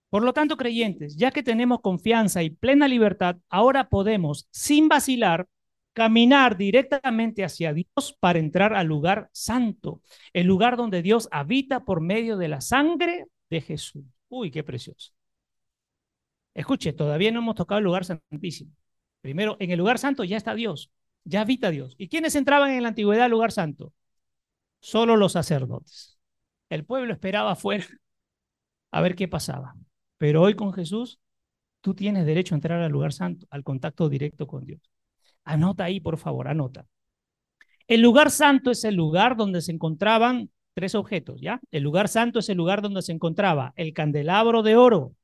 Por 0.09 0.23
lo 0.23 0.33
tanto, 0.33 0.57
creyentes, 0.57 1.15
ya 1.17 1.31
que 1.31 1.43
tenemos 1.43 1.81
confianza 1.81 2.41
y 2.41 2.49
plena 2.49 2.87
libertad, 2.87 3.37
ahora 3.49 3.89
podemos, 3.89 4.47
sin 4.51 4.87
vacilar, 4.87 5.47
caminar 5.93 6.57
directamente 6.57 7.43
hacia 7.43 7.73
Dios 7.73 8.17
para 8.19 8.39
entrar 8.39 8.73
al 8.73 8.87
lugar 8.87 9.29
santo, 9.33 10.01
el 10.33 10.47
lugar 10.47 10.77
donde 10.77 11.01
Dios 11.01 11.27
habita 11.31 11.83
por 11.85 12.01
medio 12.01 12.37
de 12.37 12.47
la 12.47 12.61
sangre 12.61 13.25
de 13.49 13.61
Jesús. 13.61 14.03
Uy, 14.29 14.49
qué 14.51 14.63
precioso. 14.63 15.11
Escuche, 16.53 16.93
todavía 16.93 17.31
no 17.31 17.39
hemos 17.39 17.55
tocado 17.55 17.79
el 17.79 17.85
lugar 17.85 18.05
santísimo. 18.05 18.71
Primero, 19.21 19.57
en 19.59 19.71
el 19.71 19.79
lugar 19.79 19.99
santo 19.99 20.23
ya 20.23 20.37
está 20.37 20.55
Dios, 20.55 20.91
ya 21.23 21.41
habita 21.41 21.69
Dios. 21.71 21.95
¿Y 21.97 22.07
quiénes 22.09 22.35
entraban 22.35 22.71
en 22.71 22.83
la 22.83 22.89
antigüedad 22.89 23.25
al 23.25 23.31
lugar 23.31 23.51
santo? 23.51 23.93
Solo 24.79 25.17
los 25.17 25.33
sacerdotes. 25.33 26.19
El 26.69 26.85
pueblo 26.85 27.13
esperaba 27.13 27.51
afuera 27.51 27.85
a 28.91 29.01
ver 29.01 29.15
qué 29.15 29.27
pasaba. 29.27 29.75
Pero 30.19 30.43
hoy 30.43 30.53
con 30.53 30.73
Jesús, 30.73 31.19
tú 31.81 31.95
tienes 31.95 32.27
derecho 32.27 32.53
a 32.53 32.57
entrar 32.57 32.79
al 32.79 32.91
lugar 32.91 33.13
santo, 33.13 33.47
al 33.49 33.63
contacto 33.63 34.09
directo 34.09 34.45
con 34.45 34.65
Dios. 34.65 34.81
Anota 35.45 35.85
ahí, 35.85 35.99
por 35.99 36.17
favor, 36.17 36.47
anota. 36.47 36.85
El 37.87 38.01
lugar 38.01 38.29
santo 38.29 38.69
es 38.69 38.83
el 38.83 38.95
lugar 38.95 39.35
donde 39.35 39.61
se 39.61 39.71
encontraban 39.71 40.51
tres 40.75 40.93
objetos, 40.93 41.41
¿ya? 41.41 41.59
El 41.71 41.83
lugar 41.83 42.09
santo 42.09 42.39
es 42.39 42.49
el 42.49 42.57
lugar 42.57 42.81
donde 42.81 43.01
se 43.01 43.13
encontraba 43.13 43.73
el 43.75 43.93
candelabro 43.93 44.61
de 44.61 44.75
oro, 44.75 45.15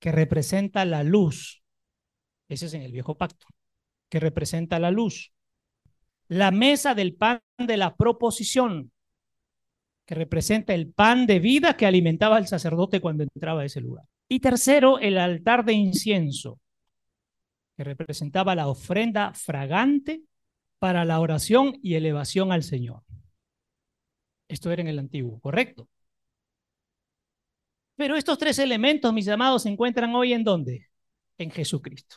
que 0.00 0.10
representa 0.10 0.84
la 0.84 1.04
luz. 1.04 1.62
Ese 2.48 2.66
es 2.66 2.74
en 2.74 2.82
el 2.82 2.92
viejo 2.92 3.16
pacto, 3.16 3.46
que 4.08 4.18
representa 4.18 4.78
la 4.78 4.90
luz. 4.90 5.32
La 6.28 6.50
mesa 6.50 6.94
del 6.94 7.14
pan 7.14 7.40
de 7.58 7.76
la 7.76 7.96
proposición, 7.96 8.90
que 10.06 10.14
representa 10.14 10.72
el 10.72 10.92
pan 10.92 11.26
de 11.26 11.40
vida 11.40 11.76
que 11.76 11.84
alimentaba 11.84 12.36
al 12.36 12.46
sacerdote 12.46 13.00
cuando 13.00 13.24
entraba 13.24 13.62
a 13.62 13.64
ese 13.64 13.80
lugar. 13.80 14.04
Y 14.28 14.40
tercero, 14.40 14.98
el 14.98 15.18
altar 15.18 15.64
de 15.64 15.72
incienso, 15.72 16.60
que 17.76 17.84
representaba 17.84 18.54
la 18.54 18.68
ofrenda 18.68 19.34
fragante 19.34 20.22
para 20.78 21.04
la 21.04 21.20
oración 21.20 21.78
y 21.82 21.94
elevación 21.94 22.52
al 22.52 22.62
Señor. 22.62 23.02
Esto 24.48 24.70
era 24.70 24.82
en 24.82 24.88
el 24.88 24.98
antiguo, 24.98 25.40
¿correcto? 25.40 25.88
Pero 27.96 28.14
estos 28.16 28.38
tres 28.38 28.58
elementos, 28.58 29.12
mis 29.12 29.28
amados, 29.28 29.62
se 29.64 29.70
encuentran 29.70 30.14
hoy 30.14 30.32
en 30.32 30.44
dónde? 30.44 30.88
En 31.38 31.50
Jesucristo. 31.50 32.16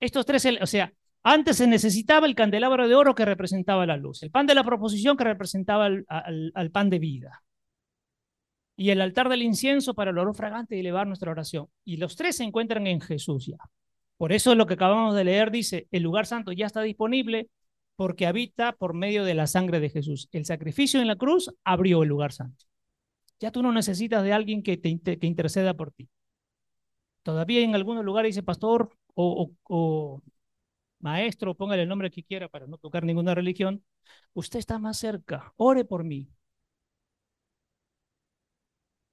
Estos 0.00 0.26
tres, 0.26 0.46
o 0.60 0.66
sea, 0.66 0.92
antes 1.26 1.56
se 1.56 1.66
necesitaba 1.66 2.26
el 2.26 2.34
candelabro 2.34 2.86
de 2.86 2.94
oro 2.94 3.14
que 3.14 3.24
representaba 3.24 3.86
la 3.86 3.96
luz, 3.96 4.22
el 4.22 4.30
pan 4.30 4.46
de 4.46 4.54
la 4.54 4.62
proposición 4.62 5.16
que 5.16 5.24
representaba 5.24 5.86
al, 5.86 6.70
pan 6.70 6.90
de 6.90 6.98
vida 6.98 7.42
y 8.76 8.90
el 8.90 9.00
altar 9.00 9.30
del 9.30 9.42
incienso 9.42 9.94
para 9.94 10.10
el 10.10 10.18
oro 10.18 10.34
fragante 10.34 10.76
y 10.76 10.80
elevar 10.80 11.06
nuestra 11.06 11.30
oración. 11.30 11.68
Y 11.82 11.96
los 11.96 12.16
tres 12.16 12.36
se 12.36 12.44
encuentran 12.44 12.86
en 12.86 13.00
Jesús 13.00 13.46
ya. 13.46 13.56
Por 14.18 14.32
eso 14.32 14.54
lo 14.54 14.66
que 14.66 14.74
acabamos 14.74 15.14
de 15.14 15.24
leer 15.24 15.50
dice, 15.50 15.88
el 15.92 16.02
lugar 16.02 16.26
santo 16.26 16.52
ya 16.52 16.66
está 16.66 16.82
disponible 16.82 17.48
porque 17.96 18.26
habita 18.26 18.72
por 18.72 18.92
medio 18.92 19.24
de 19.24 19.34
la 19.34 19.46
sangre 19.46 19.80
de 19.80 19.88
Jesús. 19.88 20.28
El 20.30 20.44
sacrificio 20.44 21.00
en 21.00 21.08
la 21.08 21.16
cruz 21.16 21.54
abrió 21.64 22.02
el 22.02 22.10
lugar 22.10 22.32
santo. 22.32 22.66
Ya 23.40 23.50
tú 23.50 23.62
no 23.62 23.72
necesitas 23.72 24.22
de 24.24 24.34
alguien 24.34 24.62
que 24.62 24.76
te 24.76 24.98
que 25.00 25.26
interceda 25.26 25.72
por 25.72 25.90
ti. 25.90 26.08
Todavía 27.22 27.60
en 27.60 27.74
algunos 27.74 28.04
lugares 28.04 28.30
dice 28.30 28.42
pastor 28.42 28.90
o, 29.14 29.50
o 29.62 30.22
maestro, 31.04 31.54
póngale 31.54 31.82
el 31.82 31.88
nombre 31.88 32.10
que 32.10 32.24
quiera 32.24 32.48
para 32.48 32.66
no 32.66 32.78
tocar 32.78 33.04
ninguna 33.04 33.34
religión, 33.34 33.84
usted 34.34 34.58
está 34.58 34.78
más 34.78 34.98
cerca, 34.98 35.52
ore 35.56 35.84
por 35.84 36.04
mí. 36.04 36.28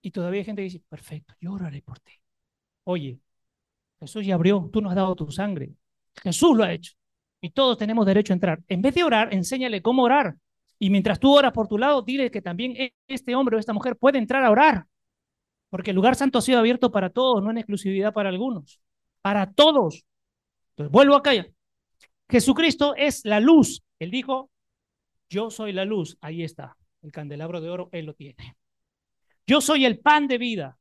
Y 0.01 0.11
todavía 0.11 0.39
hay 0.39 0.45
gente 0.45 0.61
que 0.61 0.65
dice, 0.65 0.81
perfecto, 0.89 1.35
yo 1.39 1.53
oraré 1.53 1.81
por 1.81 1.99
ti. 1.99 2.13
Oye, 2.85 3.19
Jesús 3.99 4.25
ya 4.25 4.35
abrió, 4.35 4.69
tú 4.73 4.81
nos 4.81 4.91
has 4.91 4.95
dado 4.95 5.15
tu 5.15 5.31
sangre. 5.31 5.73
Jesús 6.23 6.57
lo 6.57 6.63
ha 6.63 6.73
hecho. 6.73 6.93
Y 7.41 7.51
todos 7.51 7.77
tenemos 7.77 8.05
derecho 8.05 8.33
a 8.33 8.35
entrar. 8.35 8.59
En 8.67 8.81
vez 8.81 8.95
de 8.95 9.03
orar, 9.03 9.33
enséñale 9.33 9.81
cómo 9.81 10.03
orar. 10.03 10.35
Y 10.79 10.89
mientras 10.89 11.19
tú 11.19 11.33
oras 11.35 11.53
por 11.53 11.67
tu 11.67 11.77
lado, 11.77 12.01
dile 12.01 12.31
que 12.31 12.41
también 12.41 12.75
e-, 12.77 12.95
este 13.07 13.35
hombre 13.35 13.55
o 13.57 13.59
esta 13.59 13.73
mujer 13.73 13.97
puede 13.97 14.17
entrar 14.17 14.43
a 14.43 14.51
orar. 14.51 14.87
Porque 15.69 15.91
el 15.91 15.95
lugar 15.95 16.15
santo 16.15 16.39
ha 16.39 16.41
sido 16.41 16.59
abierto 16.59 16.91
para 16.91 17.09
todos, 17.11 17.43
no 17.43 17.51
en 17.51 17.57
exclusividad 17.59 18.13
para 18.13 18.29
algunos. 18.29 18.81
Para 19.21 19.51
todos. 19.51 20.03
Entonces, 20.71 20.91
vuelvo 20.91 21.15
acá 21.15 21.33
ya. 21.35 21.47
Jesucristo 22.31 22.95
es 22.95 23.25
la 23.25 23.41
luz. 23.41 23.83
Él 23.99 24.09
dijo, 24.09 24.49
yo 25.29 25.51
soy 25.51 25.73
la 25.73 25.83
luz. 25.83 26.17
Ahí 26.21 26.43
está. 26.43 26.77
El 27.01 27.11
candelabro 27.11 27.59
de 27.59 27.69
oro, 27.69 27.89
Él 27.91 28.05
lo 28.05 28.13
tiene. 28.13 28.55
Yo 29.45 29.59
soy 29.59 29.85
el 29.85 29.99
pan 29.99 30.27
de 30.27 30.37
vida. 30.37 30.77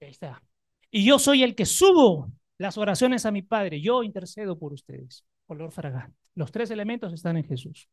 Ahí 0.00 0.08
está. 0.08 0.42
Y 0.90 1.04
yo 1.04 1.18
soy 1.18 1.44
el 1.44 1.54
que 1.54 1.66
subo 1.66 2.32
las 2.58 2.78
oraciones 2.78 3.26
a 3.26 3.30
mi 3.30 3.42
Padre. 3.42 3.80
Yo 3.80 4.02
intercedo 4.02 4.58
por 4.58 4.72
ustedes. 4.72 5.24
Olor 5.46 5.70
fragante. 5.70 6.18
Los 6.34 6.50
tres 6.50 6.70
elementos 6.70 7.12
están 7.12 7.36
en 7.36 7.44
Jesús. 7.44 7.88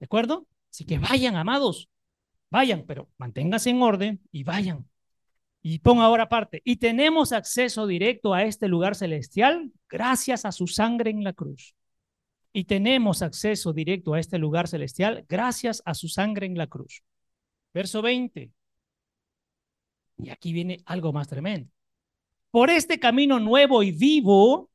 ¿De 0.00 0.04
acuerdo? 0.04 0.46
Así 0.70 0.84
que 0.84 0.98
vayan, 0.98 1.36
amados. 1.36 1.88
Vayan, 2.50 2.84
pero 2.86 3.08
manténganse 3.16 3.70
en 3.70 3.80
orden 3.80 4.20
y 4.30 4.44
vayan. 4.44 4.86
Y 5.62 5.78
ponga 5.78 6.04
ahora 6.04 6.24
aparte. 6.24 6.60
Y 6.64 6.76
tenemos 6.76 7.32
acceso 7.32 7.86
directo 7.86 8.34
a 8.34 8.42
este 8.42 8.66
lugar 8.68 8.96
celestial 8.96 9.70
gracias 9.88 10.44
a 10.44 10.52
su 10.52 10.66
sangre 10.66 11.10
en 11.10 11.22
la 11.22 11.32
cruz. 11.32 11.74
Y 12.52 12.64
tenemos 12.64 13.22
acceso 13.22 13.72
directo 13.72 14.14
a 14.14 14.20
este 14.20 14.38
lugar 14.38 14.68
celestial 14.68 15.24
gracias 15.28 15.82
a 15.86 15.94
su 15.94 16.08
sangre 16.08 16.46
en 16.46 16.58
la 16.58 16.66
cruz. 16.66 17.02
Verso 17.72 18.02
20. 18.02 18.50
Y 20.18 20.30
aquí 20.30 20.52
viene 20.52 20.82
algo 20.84 21.12
más 21.12 21.28
tremendo. 21.28 21.70
Por 22.50 22.68
este 22.68 23.00
camino 23.00 23.40
nuevo 23.40 23.82
y 23.82 23.92
vivo, 23.92 24.70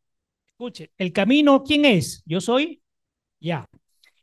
escuche, 0.47 0.91
el 0.97 1.13
camino, 1.13 1.63
¿quién 1.63 1.85
es? 1.85 2.23
Yo 2.25 2.41
soy, 2.41 2.81
ya. 3.39 3.69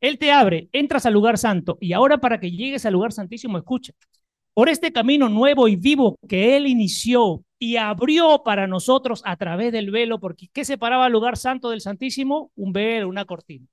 Él 0.00 0.18
te 0.18 0.32
abre, 0.32 0.68
entras 0.72 1.06
al 1.06 1.14
lugar 1.14 1.38
santo 1.38 1.78
y 1.80 1.92
ahora 1.92 2.18
para 2.18 2.40
que 2.40 2.50
llegues 2.50 2.84
al 2.84 2.94
lugar 2.94 3.12
santísimo, 3.12 3.56
escucha. 3.56 3.92
Por 4.54 4.68
este 4.68 4.92
camino 4.92 5.28
nuevo 5.28 5.68
y 5.68 5.76
vivo 5.76 6.16
que 6.28 6.56
Él 6.56 6.66
inició 6.66 7.44
y 7.58 7.76
abrió 7.76 8.42
para 8.44 8.66
nosotros 8.66 9.22
a 9.24 9.36
través 9.36 9.72
del 9.72 9.90
velo, 9.90 10.20
porque 10.20 10.48
¿qué 10.52 10.64
separaba 10.64 11.06
el 11.06 11.12
lugar 11.12 11.36
santo 11.36 11.70
del 11.70 11.80
santísimo? 11.80 12.52
Un 12.54 12.72
velo, 12.72 13.08
una 13.08 13.24
cortina. 13.24 13.66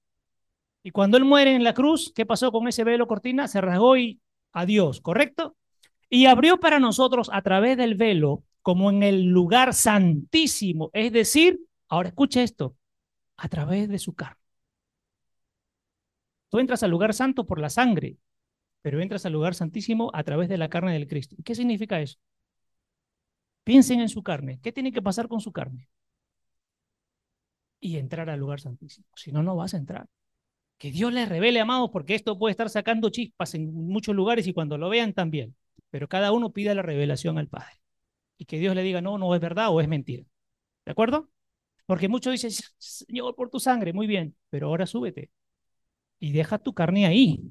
Y 0.83 0.91
cuando 0.91 1.17
Él 1.17 1.25
muere 1.25 1.55
en 1.55 1.63
la 1.63 1.73
cruz, 1.73 2.11
¿qué 2.15 2.25
pasó 2.25 2.51
con 2.51 2.67
ese 2.67 2.83
velo 2.83 3.07
cortina? 3.07 3.47
Se 3.47 3.61
rasgó 3.61 3.95
y 3.97 4.19
adiós, 4.51 5.01
¿correcto? 5.01 5.55
y 6.11 6.25
abrió 6.25 6.59
para 6.59 6.79
nosotros 6.79 7.29
a 7.31 7.41
través 7.41 7.77
del 7.77 7.95
velo, 7.95 8.43
como 8.61 8.91
en 8.91 9.01
el 9.01 9.23
lugar 9.27 9.73
santísimo, 9.73 10.91
es 10.93 11.13
decir, 11.13 11.61
ahora 11.87 12.09
escucha 12.09 12.43
esto, 12.43 12.75
a 13.37 13.47
través 13.47 13.87
de 13.87 13.97
su 13.97 14.13
carne. 14.13 14.35
Tú 16.49 16.59
entras 16.59 16.83
al 16.83 16.91
lugar 16.91 17.13
santo 17.13 17.47
por 17.47 17.59
la 17.59 17.69
sangre, 17.69 18.17
pero 18.81 19.01
entras 19.01 19.25
al 19.25 19.33
lugar 19.33 19.55
santísimo 19.55 20.11
a 20.13 20.23
través 20.23 20.49
de 20.49 20.57
la 20.57 20.69
carne 20.69 20.93
del 20.93 21.07
Cristo. 21.07 21.35
¿Qué 21.43 21.55
significa 21.55 22.01
eso? 22.01 22.17
Piensen 23.63 23.99
en 24.01 24.09
su 24.09 24.23
carne. 24.23 24.59
¿Qué 24.61 24.71
tiene 24.71 24.91
que 24.91 25.01
pasar 25.01 25.27
con 25.27 25.39
su 25.41 25.51
carne? 25.51 25.87
Y 27.79 27.97
entrar 27.97 28.29
al 28.29 28.39
lugar 28.39 28.59
santísimo. 28.59 29.07
Si 29.15 29.31
no, 29.31 29.43
no 29.43 29.55
vas 29.55 29.73
a 29.73 29.77
entrar. 29.77 30.07
Que 30.77 30.91
Dios 30.91 31.13
les 31.13 31.29
revele, 31.29 31.59
amados, 31.59 31.91
porque 31.91 32.15
esto 32.15 32.37
puede 32.39 32.51
estar 32.51 32.69
sacando 32.69 33.09
chispas 33.09 33.55
en 33.55 33.73
muchos 33.73 34.15
lugares 34.15 34.47
y 34.47 34.53
cuando 34.53 34.77
lo 34.77 34.89
vean 34.89 35.13
también. 35.13 35.55
Pero 35.91 36.07
cada 36.09 36.31
uno 36.31 36.51
pide 36.53 36.75
la 36.75 36.81
revelación 36.83 37.37
al 37.37 37.47
Padre. 37.47 37.81
Y 38.37 38.45
que 38.45 38.59
Dios 38.59 38.75
le 38.75 38.83
diga, 38.83 39.01
no, 39.01 39.17
no 39.17 39.33
es 39.35 39.41
verdad 39.41 39.69
o 39.71 39.81
es 39.81 39.87
mentira. 39.87 40.25
¿De 40.85 40.91
acuerdo? 40.91 41.29
Porque 41.85 42.09
muchos 42.09 42.33
dicen, 42.33 42.51
Señor, 42.77 43.35
por 43.35 43.49
tu 43.49 43.59
sangre, 43.59 43.93
muy 43.93 44.07
bien, 44.07 44.35
pero 44.49 44.67
ahora 44.67 44.87
súbete 44.87 45.31
y 46.21 46.31
deja 46.31 46.59
tu 46.59 46.73
carne 46.73 47.05
ahí. 47.05 47.41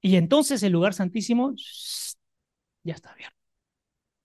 Y 0.00 0.16
entonces 0.16 0.62
el 0.62 0.72
lugar 0.72 0.94
santísimo 0.94 1.54
ya 2.82 2.94
está 2.94 3.12
abierto. 3.12 3.36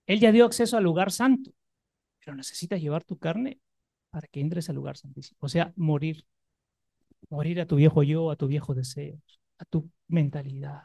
Él 0.08 0.20
ya 0.20 0.32
dio 0.32 0.46
acceso 0.46 0.78
al 0.78 0.84
lugar 0.84 1.12
santo. 1.12 1.52
pero 2.20 2.36
necesitas 2.38 2.82
llevar 2.82 3.04
tu 3.04 3.18
carne 3.20 3.60
para 4.12 4.28
que 4.28 4.42
entres 4.42 4.70
al 4.70 4.76
lugar 4.76 4.98
santísimo. 4.98 5.38
O 5.42 5.50
sea, 5.50 5.74
morir. 5.78 6.26
Morir 7.30 7.62
a 7.62 7.68
tu 7.68 7.76
viejo 7.76 8.04
yo, 8.04 8.32
a 8.32 8.36
tu 8.36 8.48
viejo 8.48 8.74
deseo, 8.76 9.20
a 9.58 9.66
tu 9.66 9.90
mentalidad, 10.08 10.84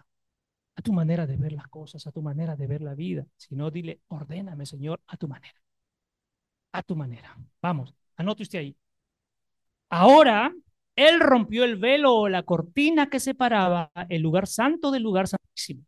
a 0.77 0.83
tu 0.83 0.93
manera 0.93 1.27
de 1.27 1.37
ver 1.37 1.53
las 1.53 1.69
cosas, 1.69 2.07
a 2.07 2.13
tu 2.13 2.23
manera 2.23 2.57
de 2.57 2.67
ver 2.67 2.83
la 2.83 2.95
vida. 2.95 3.27
Si 3.37 3.55
no, 3.57 3.71
dile, 3.71 4.01
ordéname, 4.09 4.67
Señor, 4.67 5.01
a 5.07 5.17
tu 5.17 5.29
manera. 5.29 5.61
A 6.73 6.83
tu 6.83 6.97
manera. 6.97 7.37
Vamos, 7.63 7.95
anote 8.17 8.43
usted 8.43 8.59
ahí. 8.61 8.77
Ahora, 9.89 10.53
Él 11.09 11.21
rompió 11.21 11.65
el 11.65 11.77
velo 11.77 12.15
o 12.15 12.29
la 12.29 12.43
cortina 12.43 13.09
que 13.09 13.21
separaba 13.21 13.91
el 14.09 14.23
lugar 14.23 14.47
santo 14.47 14.91
del 14.91 15.03
lugar 15.03 15.29
santísimo 15.29 15.85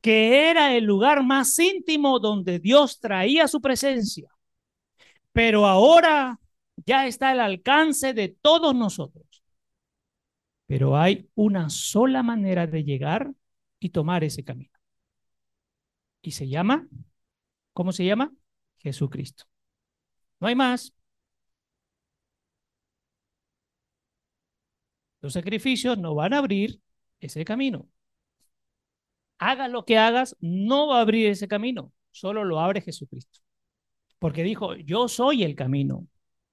que 0.00 0.50
era 0.50 0.74
el 0.74 0.84
lugar 0.84 1.22
más 1.22 1.58
íntimo 1.58 2.18
donde 2.18 2.58
Dios 2.58 3.00
traía 3.00 3.46
su 3.48 3.60
presencia. 3.60 4.30
Pero 5.32 5.66
ahora 5.66 6.38
ya 6.86 7.06
está 7.06 7.30
al 7.30 7.40
alcance 7.40 8.14
de 8.14 8.28
todos 8.28 8.74
nosotros. 8.74 9.26
Pero 10.66 10.96
hay 10.96 11.28
una 11.34 11.68
sola 11.68 12.22
manera 12.22 12.66
de 12.66 12.84
llegar 12.84 13.32
y 13.78 13.90
tomar 13.90 14.24
ese 14.24 14.44
camino. 14.44 14.70
Y 16.22 16.32
se 16.32 16.48
llama, 16.48 16.86
¿cómo 17.72 17.92
se 17.92 18.04
llama? 18.04 18.32
Jesucristo. 18.78 19.44
No 20.38 20.48
hay 20.48 20.54
más. 20.54 20.94
Los 25.20 25.34
sacrificios 25.34 25.98
no 25.98 26.14
van 26.14 26.32
a 26.32 26.38
abrir 26.38 26.80
ese 27.20 27.44
camino 27.44 27.88
hagas 29.40 29.70
lo 29.70 29.84
que 29.84 29.98
hagas, 29.98 30.36
no 30.40 30.88
va 30.88 30.98
a 30.98 31.00
abrir 31.00 31.26
ese 31.28 31.48
camino, 31.48 31.92
solo 32.12 32.44
lo 32.44 32.60
abre 32.60 32.82
Jesucristo. 32.82 33.40
Porque 34.18 34.42
dijo, 34.44 34.76
yo 34.76 35.08
soy 35.08 35.42
el 35.44 35.56
camino. 35.56 36.06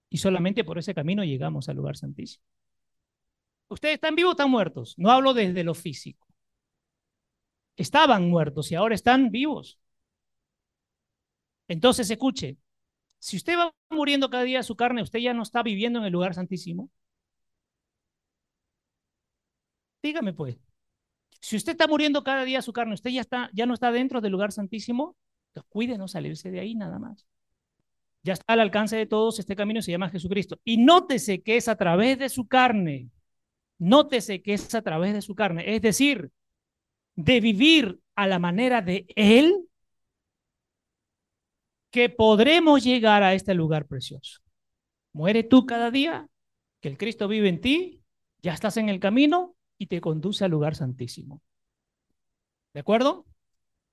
Y 0.10 0.20
solamente 0.20 0.64
por 0.64 0.78
ese 0.80 0.96
camino 0.96 1.24
llegamos 1.26 1.68
al 1.68 1.76
lugar 1.76 1.98
santísimo. 1.98 2.44
¿Ustedes 3.68 3.96
están 3.96 4.16
vivos 4.16 4.32
o 4.32 4.34
están 4.34 4.50
muertos? 4.50 4.96
No 4.98 5.12
hablo 5.12 5.34
desde 5.34 5.66
lo 5.66 5.74
físico. 5.74 6.26
Estaban 7.76 8.30
muertos 8.30 8.72
y 8.72 8.76
ahora 8.76 8.96
están 8.96 9.32
vivos. 9.32 9.78
Entonces, 11.68 12.10
escuche, 12.10 12.58
si 13.20 13.36
usted 13.36 13.58
va 13.58 13.74
muriendo 13.90 14.30
cada 14.30 14.44
día 14.44 14.64
su 14.64 14.78
carne, 14.78 15.02
usted 15.02 15.20
ya 15.20 15.34
no 15.34 15.44
está 15.44 15.62
viviendo 15.62 16.00
en 16.00 16.06
el 16.06 16.14
lugar 16.14 16.34
santísimo. 16.34 16.90
Dígame 20.02 20.34
pues. 20.34 20.58
Si 21.40 21.56
usted 21.56 21.74
está 21.74 21.88
muriendo 21.88 22.24
cada 22.24 22.44
día 22.44 22.62
su 22.62 22.74
carne, 22.74 22.94
usted 22.94 23.12
ya, 23.12 23.22
está, 23.22 23.50
ya 23.54 23.66
no 23.66 23.74
está 23.74 23.92
dentro 23.92 24.22
del 24.22 24.32
lugar 24.32 24.52
santísimo, 24.52 25.16
pues 25.54 25.66
cuide 25.70 25.98
no 25.98 26.08
salirse 26.08 26.52
de 26.52 26.60
ahí 26.60 26.76
nada 26.76 27.00
más. 27.00 27.28
Ya 28.24 28.34
está 28.34 28.54
al 28.54 28.60
alcance 28.60 28.96
de 28.96 29.06
todos, 29.06 29.40
este 29.40 29.56
camino 29.56 29.82
se 29.82 29.92
llama 29.92 30.10
Jesucristo. 30.10 30.60
Y 30.64 30.78
nótese 30.78 31.42
que 31.42 31.58
es 31.58 31.68
a 31.68 31.76
través 31.76 32.20
de 32.20 32.30
su 32.30 32.48
carne, 32.48 33.10
nótese 33.78 34.42
que 34.42 34.54
es 34.54 34.74
a 34.76 34.82
través 34.82 35.14
de 35.14 35.22
su 35.22 35.36
carne, 35.36 35.76
es 35.76 35.82
decir, 35.82 36.32
de 37.16 37.40
vivir 37.40 38.00
a 38.16 38.28
la 38.28 38.40
manera 38.40 38.82
de 38.82 39.06
Él, 39.16 39.68
que 41.92 42.10
podremos 42.10 42.84
llegar 42.84 43.24
a 43.24 43.34
este 43.34 43.54
lugar 43.54 43.88
precioso. 43.88 44.42
Muere 45.14 45.44
tú 45.44 45.66
cada 45.66 45.90
día, 45.90 46.28
que 46.82 46.90
el 46.90 46.98
Cristo 46.98 47.28
vive 47.28 47.50
en 47.50 47.62
ti, 47.62 48.04
ya 48.42 48.54
estás 48.54 48.78
en 48.78 48.90
el 48.90 49.00
camino, 49.00 49.57
y 49.78 49.88
te 49.88 50.02
conduce 50.02 50.46
al 50.46 50.52
lugar 50.52 50.76
santísimo. 50.76 51.42
¿De 52.74 52.80
acuerdo? 52.80 53.26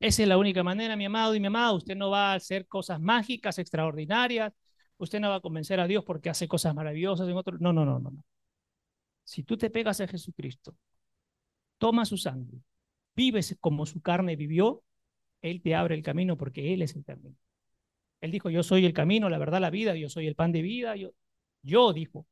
Esa 0.01 0.23
es 0.23 0.29
la 0.29 0.39
única 0.39 0.63
manera, 0.63 0.97
mi 0.97 1.07
amado 1.07 1.35
y 1.35 1.41
mi 1.41 1.47
amada. 1.47 1.73
Usted 1.73 1.97
no 1.97 2.11
va 2.11 2.33
a 2.33 2.35
hacer 2.35 2.67
cosas 2.67 3.01
mágicas, 3.01 3.59
extraordinarias. 3.59 4.53
Usted 4.99 5.21
no 5.21 5.31
va 5.31 5.37
a 5.37 5.41
convencer 5.41 5.81
a 5.81 5.87
Dios 5.87 6.05
porque 6.05 6.31
hace 6.31 6.49
cosas 6.49 6.75
maravillosas 6.75 7.29
en 7.29 7.37
otro. 7.37 7.57
No, 7.59 7.73
no, 7.73 7.85
no, 7.85 7.99
no. 7.99 8.13
Si 9.25 9.43
tú 9.43 9.57
te 9.57 9.71
pegas 9.71 10.01
a 10.01 10.07
Jesucristo, 10.07 10.77
toma 11.79 12.05
su 12.05 12.17
sangre, 12.17 12.59
vives 13.17 13.57
como 13.61 13.87
su 13.87 14.01
carne 14.01 14.37
vivió, 14.37 14.83
Él 15.43 15.63
te 15.63 15.75
abre 15.75 15.95
el 15.95 16.03
camino 16.03 16.37
porque 16.37 16.75
Él 16.75 16.83
es 16.83 16.95
el 16.97 17.05
camino. 17.05 17.37
Él 18.21 18.31
dijo, 18.31 18.51
yo 18.51 18.63
soy 18.63 18.87
el 18.87 18.95
camino, 18.95 19.29
la 19.29 19.39
verdad, 19.39 19.61
la 19.61 19.71
vida, 19.71 19.95
yo 19.95 20.09
soy 20.09 20.27
el 20.27 20.35
pan 20.35 20.53
de 20.53 20.63
vida. 20.63 20.97
Yo, 20.97 21.11
yo 21.63 21.93
dijo, 21.93 22.27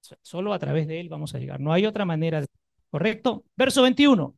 Solo 0.00 0.52
a 0.52 0.58
través 0.58 0.86
de 0.86 1.00
Él 1.00 1.08
vamos 1.08 1.34
a 1.34 1.38
llegar. 1.38 1.60
No 1.60 1.72
hay 1.72 1.86
otra 1.86 2.04
manera. 2.04 2.44
¿Correcto? 2.90 3.44
Verso 3.56 3.82
21. 3.82 4.34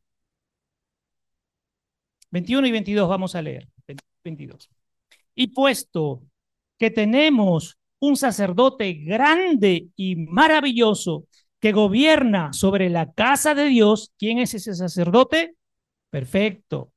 21 2.31 2.67
y 2.67 2.71
22 2.71 3.09
vamos 3.09 3.35
a 3.35 3.41
leer. 3.41 3.67
22. 4.23 4.69
Y 5.35 5.47
puesto 5.47 6.23
que 6.77 6.91
tenemos 6.91 7.77
un 7.99 8.17
sacerdote 8.17 8.93
grande 8.93 9.89
y 9.95 10.15
maravilloso 10.15 11.25
que 11.59 11.71
gobierna 11.71 12.51
sobre 12.53 12.89
la 12.89 13.11
casa 13.13 13.53
de 13.53 13.65
Dios, 13.65 14.11
¿quién 14.17 14.39
es 14.39 14.53
ese 14.55 14.73
sacerdote? 14.73 15.55
Perfecto. 16.09 16.91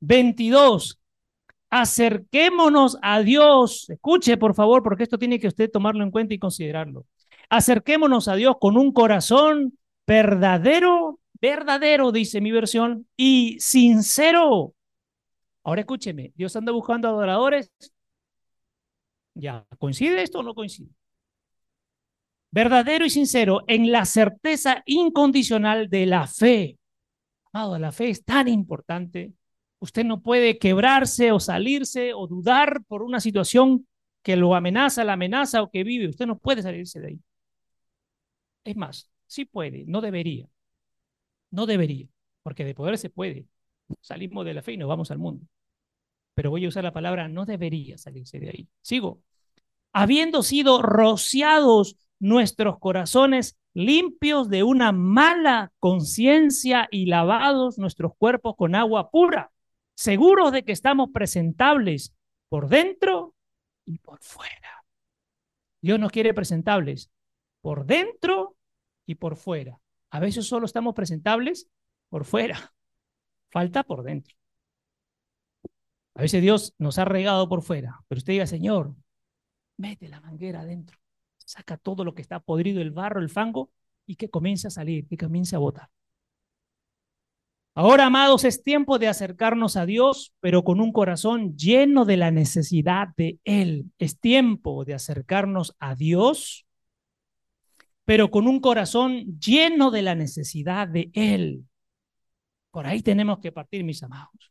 22. 0.00 1.00
Acerquémonos 1.70 2.98
a 3.00 3.22
Dios. 3.22 3.88
Escuche, 3.88 4.36
por 4.36 4.54
favor, 4.54 4.82
porque 4.82 5.04
esto 5.04 5.18
tiene 5.18 5.40
que 5.40 5.48
usted 5.48 5.70
tomarlo 5.70 6.04
en 6.04 6.10
cuenta 6.10 6.34
y 6.34 6.38
considerarlo. 6.38 7.06
Acerquémonos 7.50 8.28
a 8.28 8.36
Dios 8.36 8.56
con 8.60 8.76
un 8.76 8.92
corazón 8.92 9.76
verdadero, 10.06 11.18
verdadero, 11.40 12.12
dice 12.12 12.40
mi 12.40 12.52
versión, 12.52 13.08
y 13.16 13.58
sincero. 13.58 14.74
Ahora 15.64 15.80
escúcheme, 15.80 16.32
Dios 16.36 16.54
anda 16.54 16.70
buscando 16.70 17.08
adoradores. 17.08 17.72
Ya, 19.34 19.66
¿coincide 19.78 20.22
esto 20.22 20.38
o 20.38 20.42
no 20.44 20.54
coincide? 20.54 20.90
Verdadero 22.52 23.04
y 23.04 23.10
sincero 23.10 23.62
en 23.66 23.90
la 23.90 24.04
certeza 24.04 24.82
incondicional 24.86 25.88
de 25.88 26.06
la 26.06 26.28
fe. 26.28 26.78
Amado, 27.52 27.78
la 27.78 27.90
fe 27.90 28.10
es 28.10 28.24
tan 28.24 28.46
importante. 28.46 29.32
Usted 29.80 30.04
no 30.04 30.20
puede 30.20 30.58
quebrarse 30.58 31.32
o 31.32 31.40
salirse 31.40 32.14
o 32.14 32.28
dudar 32.28 32.84
por 32.86 33.02
una 33.02 33.18
situación 33.18 33.88
que 34.22 34.36
lo 34.36 34.54
amenaza, 34.54 35.02
la 35.02 35.14
amenaza 35.14 35.62
o 35.62 35.70
que 35.70 35.82
vive. 35.82 36.08
Usted 36.08 36.26
no 36.26 36.38
puede 36.38 36.62
salirse 36.62 37.00
de 37.00 37.08
ahí. 37.08 37.20
Es 38.64 38.76
más, 38.76 39.08
sí 39.26 39.44
puede, 39.44 39.84
no 39.86 40.00
debería. 40.00 40.48
No 41.50 41.66
debería, 41.66 42.06
porque 42.42 42.64
de 42.64 42.74
poder 42.74 42.98
se 42.98 43.10
puede. 43.10 43.46
Salimos 44.00 44.44
de 44.44 44.54
la 44.54 44.62
fe 44.62 44.72
y 44.72 44.76
nos 44.76 44.88
vamos 44.88 45.10
al 45.10 45.18
mundo. 45.18 45.46
Pero 46.34 46.50
voy 46.50 46.64
a 46.64 46.68
usar 46.68 46.84
la 46.84 46.92
palabra 46.92 47.28
no 47.28 47.44
debería 47.44 47.98
salirse 47.98 48.38
de 48.38 48.50
ahí. 48.50 48.68
Sigo. 48.82 49.22
Habiendo 49.92 50.42
sido 50.42 50.80
rociados 50.82 51.96
nuestros 52.20 52.78
corazones 52.78 53.58
limpios 53.74 54.48
de 54.48 54.62
una 54.62 54.92
mala 54.92 55.72
conciencia 55.78 56.88
y 56.90 57.06
lavados 57.06 57.78
nuestros 57.78 58.12
cuerpos 58.16 58.54
con 58.56 58.74
agua 58.74 59.10
pura, 59.10 59.52
seguros 59.94 60.52
de 60.52 60.64
que 60.64 60.72
estamos 60.72 61.10
presentables 61.12 62.14
por 62.48 62.68
dentro 62.68 63.34
y 63.84 63.98
por 63.98 64.20
fuera. 64.22 64.84
Dios 65.80 65.98
nos 65.98 66.12
quiere 66.12 66.34
presentables 66.34 67.10
por 67.60 67.86
dentro 67.86 68.56
y 69.06 69.16
por 69.16 69.36
fuera. 69.36 69.80
A 70.10 70.20
veces 70.20 70.46
solo 70.46 70.66
estamos 70.66 70.94
presentables 70.94 71.68
por 72.08 72.24
fuera, 72.24 72.72
falta 73.50 73.82
por 73.84 74.02
dentro. 74.02 74.34
A 76.14 76.22
veces 76.22 76.42
Dios 76.42 76.74
nos 76.78 76.98
ha 76.98 77.04
regado 77.04 77.48
por 77.48 77.62
fuera, 77.62 78.00
pero 78.08 78.18
usted 78.18 78.34
diga, 78.34 78.46
Señor, 78.46 78.94
mete 79.76 80.08
la 80.08 80.20
manguera 80.20 80.60
adentro, 80.60 80.98
saca 81.38 81.76
todo 81.76 82.04
lo 82.04 82.14
que 82.14 82.22
está 82.22 82.40
podrido, 82.40 82.80
el 82.82 82.90
barro, 82.90 83.20
el 83.20 83.30
fango, 83.30 83.70
y 84.06 84.16
que 84.16 84.28
comience 84.28 84.66
a 84.66 84.70
salir, 84.70 85.06
que 85.06 85.16
comience 85.16 85.54
a 85.54 85.60
botar. 85.60 85.88
Ahora, 87.74 88.06
amados, 88.06 88.44
es 88.44 88.64
tiempo 88.64 88.98
de 88.98 89.06
acercarnos 89.06 89.76
a 89.76 89.86
Dios, 89.86 90.34
pero 90.40 90.64
con 90.64 90.80
un 90.80 90.92
corazón 90.92 91.56
lleno 91.56 92.04
de 92.04 92.16
la 92.16 92.32
necesidad 92.32 93.08
de 93.16 93.38
Él. 93.44 93.92
Es 93.98 94.18
tiempo 94.18 94.84
de 94.84 94.94
acercarnos 94.94 95.76
a 95.78 95.94
Dios 95.94 96.66
pero 98.10 98.28
con 98.28 98.48
un 98.48 98.58
corazón 98.58 99.38
lleno 99.38 99.92
de 99.92 100.02
la 100.02 100.16
necesidad 100.16 100.88
de 100.88 101.12
Él. 101.14 101.64
Por 102.72 102.84
ahí 102.84 103.02
tenemos 103.02 103.38
que 103.38 103.52
partir, 103.52 103.84
mis 103.84 104.02
amados. 104.02 104.50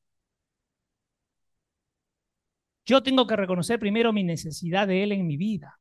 Yo 2.85 3.03
tengo 3.03 3.27
que 3.27 3.35
reconocer 3.35 3.77
primero 3.77 4.13
mi 4.13 4.23
necesidad 4.23 4.87
de 4.87 5.03
Él 5.03 5.11
en 5.11 5.27
mi 5.27 5.35
vida. 5.35 5.77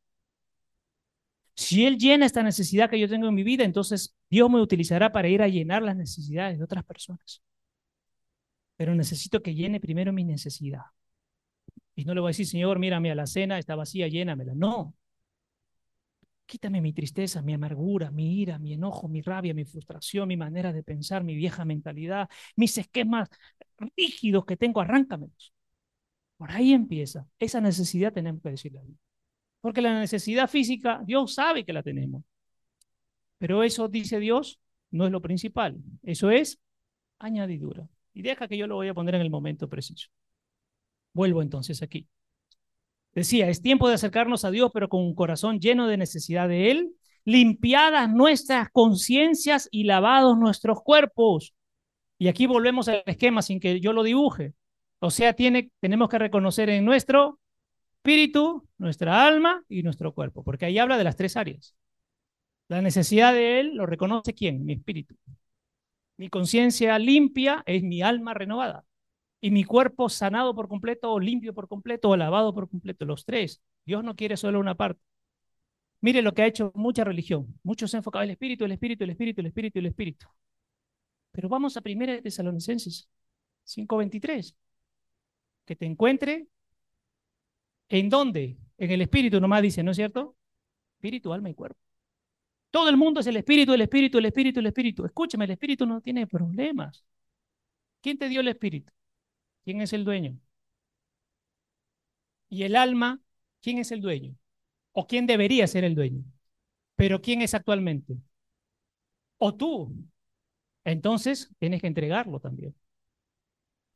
Si 1.54 1.86
Él 1.86 1.98
llena 1.98 2.26
esta 2.26 2.42
necesidad 2.42 2.90
que 2.90 2.98
yo 2.98 3.08
tengo 3.08 3.28
en 3.28 3.34
mi 3.36 3.44
vida, 3.44 3.62
entonces 3.62 4.16
Dios 4.28 4.50
me 4.50 4.60
utilizará 4.60 5.12
para 5.12 5.28
ir 5.28 5.40
a 5.40 5.46
llenar 5.46 5.84
las 5.84 5.94
necesidades 5.94 6.58
de 6.58 6.64
otras 6.64 6.84
personas. 6.84 7.44
Pero 8.76 8.92
necesito 8.96 9.40
que 9.40 9.54
llene 9.54 9.78
primero 9.78 10.12
mi 10.12 10.24
necesidad. 10.24 10.82
Y 11.94 12.04
no 12.04 12.12
le 12.12 12.22
voy 12.22 12.30
a 12.30 12.34
decir, 12.34 12.46
Señor, 12.46 12.80
mírame 12.80 13.12
a 13.12 13.14
la 13.14 13.28
cena, 13.28 13.56
está 13.56 13.76
vacía, 13.76 14.08
llénamela. 14.08 14.54
No, 14.56 14.96
Quítame 16.48 16.80
mi 16.80 16.94
tristeza, 16.94 17.42
mi 17.42 17.52
amargura, 17.52 18.10
mi 18.10 18.40
ira, 18.40 18.58
mi 18.58 18.72
enojo, 18.72 19.06
mi 19.06 19.20
rabia, 19.20 19.52
mi 19.52 19.66
frustración, 19.66 20.26
mi 20.28 20.36
manera 20.38 20.72
de 20.72 20.82
pensar, 20.82 21.22
mi 21.22 21.34
vieja 21.36 21.66
mentalidad, 21.66 22.28
mis 22.56 22.78
esquemas 22.78 23.28
rígidos 23.96 24.46
que 24.46 24.56
tengo, 24.56 24.80
arráncamelos. 24.80 25.52
Por 26.38 26.50
ahí 26.50 26.72
empieza. 26.72 27.26
Esa 27.38 27.60
necesidad 27.60 28.14
tenemos 28.14 28.42
que 28.42 28.50
decirle 28.50 28.78
a 28.78 28.82
Dios. 28.82 28.96
Porque 29.60 29.82
la 29.82 30.00
necesidad 30.00 30.48
física, 30.48 31.02
Dios 31.04 31.34
sabe 31.34 31.64
que 31.66 31.74
la 31.74 31.82
tenemos. 31.82 32.24
Pero 33.38 33.62
eso, 33.62 33.88
dice 33.88 34.18
Dios, 34.18 34.58
no 34.90 35.04
es 35.06 35.12
lo 35.12 35.20
principal. 35.20 35.76
Eso 36.02 36.30
es 36.30 36.60
añadidura. 37.18 37.88
Y 38.14 38.22
deja 38.22 38.48
que 38.48 38.56
yo 38.56 38.66
lo 38.66 38.76
voy 38.76 38.88
a 38.88 38.94
poner 38.94 39.16
en 39.16 39.20
el 39.22 39.30
momento 39.30 39.68
preciso. 39.68 40.08
Vuelvo 41.12 41.42
entonces 41.42 41.82
aquí. 41.82 42.08
Decía, 43.18 43.48
es 43.48 43.60
tiempo 43.62 43.88
de 43.88 43.94
acercarnos 43.94 44.44
a 44.44 44.52
Dios, 44.52 44.70
pero 44.72 44.88
con 44.88 45.02
un 45.02 45.12
corazón 45.12 45.58
lleno 45.58 45.88
de 45.88 45.96
necesidad 45.96 46.48
de 46.48 46.70
Él, 46.70 46.92
limpiadas 47.24 48.08
nuestras 48.08 48.70
conciencias 48.70 49.68
y 49.72 49.84
lavados 49.84 50.38
nuestros 50.38 50.82
cuerpos. 50.84 51.52
Y 52.16 52.28
aquí 52.28 52.46
volvemos 52.46 52.86
al 52.86 53.02
esquema 53.06 53.42
sin 53.42 53.58
que 53.58 53.80
yo 53.80 53.92
lo 53.92 54.04
dibuje. 54.04 54.54
O 55.00 55.10
sea, 55.10 55.32
tiene, 55.32 55.72
tenemos 55.80 56.08
que 56.08 56.18
reconocer 56.18 56.70
en 56.70 56.84
nuestro 56.84 57.40
espíritu, 57.96 58.68
nuestra 58.78 59.26
alma 59.26 59.64
y 59.68 59.82
nuestro 59.82 60.14
cuerpo, 60.14 60.44
porque 60.44 60.66
ahí 60.66 60.78
habla 60.78 60.96
de 60.96 61.04
las 61.04 61.16
tres 61.16 61.36
áreas. 61.36 61.74
La 62.68 62.82
necesidad 62.82 63.32
de 63.32 63.58
Él 63.58 63.74
lo 63.74 63.84
reconoce 63.84 64.32
quién? 64.32 64.64
Mi 64.64 64.74
espíritu. 64.74 65.16
Mi 66.16 66.28
conciencia 66.28 66.96
limpia 67.00 67.64
es 67.66 67.82
mi 67.82 68.00
alma 68.00 68.32
renovada. 68.32 68.84
Y 69.40 69.50
mi 69.50 69.64
cuerpo 69.64 70.08
sanado 70.08 70.54
por 70.54 70.68
completo, 70.68 71.12
o 71.12 71.20
limpio 71.20 71.54
por 71.54 71.68
completo, 71.68 72.10
o 72.10 72.16
lavado 72.16 72.52
por 72.54 72.68
completo. 72.68 73.04
Los 73.04 73.24
tres. 73.24 73.62
Dios 73.84 74.02
no 74.04 74.16
quiere 74.16 74.36
solo 74.36 74.58
una 74.60 74.74
parte. 74.74 75.00
Mire 76.00 76.22
lo 76.22 76.32
que 76.32 76.42
ha 76.42 76.46
hecho 76.46 76.72
mucha 76.74 77.04
religión. 77.04 77.58
Muchos 77.62 77.90
se 77.90 77.96
han 77.96 78.00
enfocado 78.00 78.22
en 78.22 78.30
el 78.30 78.32
espíritu, 78.32 78.64
el 78.64 78.72
espíritu, 78.72 79.04
el 79.04 79.10
espíritu, 79.10 79.40
el 79.40 79.46
espíritu, 79.46 79.78
el 79.78 79.86
espíritu. 79.86 80.26
Pero 81.32 81.48
vamos 81.48 81.76
a 81.76 81.80
1 81.80 82.22
Tesalonicenses 82.22 83.08
5:23. 83.64 84.56
Que 85.64 85.76
te 85.76 85.86
encuentre 85.86 86.48
en 87.88 88.08
dónde? 88.08 88.58
En 88.78 88.90
el 88.90 89.00
espíritu 89.02 89.40
nomás 89.40 89.62
dice, 89.62 89.82
¿no 89.82 89.90
es 89.90 89.96
cierto? 89.96 90.36
Espíritu, 90.96 91.32
alma 91.32 91.50
y 91.50 91.54
cuerpo. 91.54 91.80
Todo 92.70 92.88
el 92.88 92.96
mundo 92.96 93.20
es 93.20 93.26
el 93.26 93.36
espíritu, 93.36 93.72
el 93.72 93.80
espíritu, 93.82 94.18
el 94.18 94.26
espíritu, 94.26 94.60
el 94.60 94.66
espíritu. 94.66 95.04
Escúchame, 95.04 95.44
el 95.46 95.52
espíritu 95.52 95.86
no 95.86 96.00
tiene 96.00 96.26
problemas. 96.26 97.04
¿Quién 98.00 98.18
te 98.18 98.28
dio 98.28 98.40
el 98.40 98.48
espíritu? 98.48 98.92
¿Quién 99.68 99.82
es 99.82 99.92
el 99.92 100.02
dueño? 100.02 100.38
Y 102.48 102.62
el 102.62 102.74
alma, 102.74 103.20
¿quién 103.60 103.76
es 103.76 103.92
el 103.92 104.00
dueño? 104.00 104.34
¿O 104.92 105.06
quién 105.06 105.26
debería 105.26 105.66
ser 105.66 105.84
el 105.84 105.94
dueño? 105.94 106.24
Pero 106.96 107.20
¿quién 107.20 107.42
es 107.42 107.52
actualmente? 107.52 108.16
¿O 109.36 109.54
tú? 109.54 109.94
Entonces 110.84 111.50
tienes 111.58 111.82
que 111.82 111.86
entregarlo 111.86 112.40
también. 112.40 112.74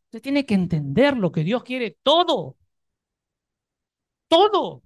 Usted 0.08 0.20
tiene 0.20 0.44
que 0.44 0.52
entender 0.52 1.16
lo 1.16 1.32
que 1.32 1.42
Dios 1.42 1.64
quiere 1.64 1.96
todo. 2.02 2.58
Todo 4.28 4.82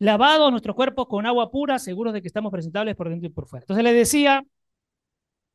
lavado 0.00 0.50
nuestros 0.50 0.74
cuerpos 0.74 1.06
con 1.06 1.24
agua 1.26 1.52
pura, 1.52 1.78
seguros 1.78 2.12
de 2.12 2.20
que 2.20 2.26
estamos 2.26 2.50
presentables 2.50 2.96
por 2.96 3.08
dentro 3.08 3.28
y 3.28 3.32
por 3.32 3.46
fuera. 3.46 3.62
Entonces 3.62 3.84
le 3.84 3.92
decía, 3.92 4.44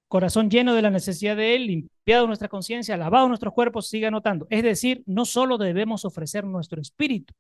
corazón 0.08 0.50
lleno 0.50 0.74
de 0.74 0.82
la 0.82 0.90
necesidad 0.90 1.36
de 1.36 1.56
Él, 1.56 1.68
limpiado 1.68 2.28
nuestra 2.28 2.48
conciencia, 2.50 2.98
lavado 2.98 3.28
nuestros 3.28 3.54
cuerpos, 3.54 3.88
siga 3.90 4.08
anotando. 4.10 4.48
Es 4.50 4.64
decir, 4.64 5.04
no 5.06 5.26
solo 5.26 5.58
debemos 5.58 6.06
ofrecer 6.06 6.46
nuestro 6.46 6.82
espíritu, 6.82 7.34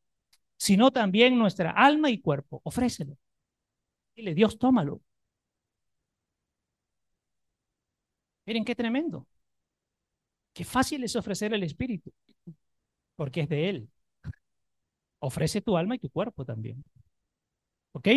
sino 0.57 0.91
también 0.91 1.37
nuestra 1.37 1.71
alma 1.71 2.09
y 2.09 2.19
cuerpo. 2.19 2.61
Ofrécelo. 2.63 3.17
Dile, 4.15 4.33
Dios, 4.33 4.57
tómalo. 4.57 5.01
Miren 8.45 8.63
qué 8.65 8.75
tremendo. 8.75 9.27
Qué 10.53 10.63
fácil 10.63 11.03
es 11.03 11.15
ofrecer 11.15 11.53
el 11.53 11.63
espíritu, 11.63 12.11
porque 13.15 13.41
es 13.41 13.49
de 13.49 13.69
Él 13.69 13.89
ofrece 15.25 15.61
tu 15.61 15.75
alma 15.75 15.95
y 15.95 15.99
tu 15.99 16.09
cuerpo 16.09 16.45
también. 16.45 16.83
¿Ok? 17.93 18.07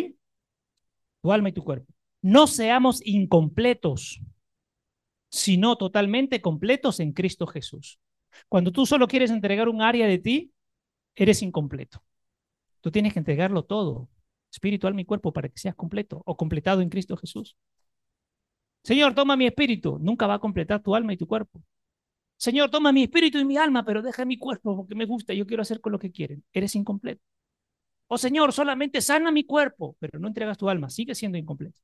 Tu 1.22 1.32
alma 1.32 1.48
y 1.48 1.52
tu 1.52 1.64
cuerpo. 1.64 1.92
No 2.20 2.46
seamos 2.46 3.00
incompletos, 3.04 4.20
sino 5.30 5.76
totalmente 5.76 6.40
completos 6.40 7.00
en 7.00 7.12
Cristo 7.12 7.46
Jesús. 7.46 7.98
Cuando 8.48 8.72
tú 8.72 8.86
solo 8.86 9.08
quieres 9.08 9.30
entregar 9.30 9.68
un 9.68 9.82
área 9.82 10.06
de 10.06 10.18
ti, 10.18 10.52
eres 11.14 11.42
incompleto. 11.42 12.02
Tú 12.80 12.90
tienes 12.90 13.12
que 13.12 13.18
entregarlo 13.18 13.64
todo, 13.64 14.08
espíritu, 14.50 14.86
alma 14.86 15.00
y 15.00 15.04
cuerpo, 15.04 15.32
para 15.32 15.48
que 15.48 15.58
seas 15.58 15.74
completo 15.74 16.22
o 16.24 16.36
completado 16.36 16.80
en 16.80 16.90
Cristo 16.90 17.16
Jesús. 17.16 17.56
Señor, 18.84 19.14
toma 19.14 19.36
mi 19.36 19.46
espíritu. 19.46 19.98
Nunca 20.00 20.26
va 20.26 20.34
a 20.34 20.38
completar 20.38 20.82
tu 20.82 20.94
alma 20.94 21.12
y 21.12 21.16
tu 21.16 21.26
cuerpo. 21.26 21.62
Señor, 22.36 22.70
toma 22.70 22.92
mi 22.92 23.02
espíritu 23.02 23.38
y 23.38 23.44
mi 23.44 23.56
alma, 23.56 23.84
pero 23.84 24.02
deja 24.02 24.24
mi 24.24 24.38
cuerpo 24.38 24.76
porque 24.76 24.94
me 24.94 25.06
gusta, 25.06 25.34
yo 25.34 25.46
quiero 25.46 25.62
hacer 25.62 25.80
con 25.80 25.92
lo 25.92 25.98
que 25.98 26.12
quieren. 26.12 26.44
Eres 26.52 26.74
incompleto. 26.76 27.22
O 28.08 28.18
Señor, 28.18 28.52
solamente 28.52 29.00
sana 29.02 29.32
mi 29.32 29.44
cuerpo, 29.44 29.96
pero 29.98 30.18
no 30.18 30.28
entregas 30.28 30.58
tu 30.58 30.68
alma, 30.68 30.90
sigue 30.90 31.14
siendo 31.14 31.38
incompleto. 31.38 31.80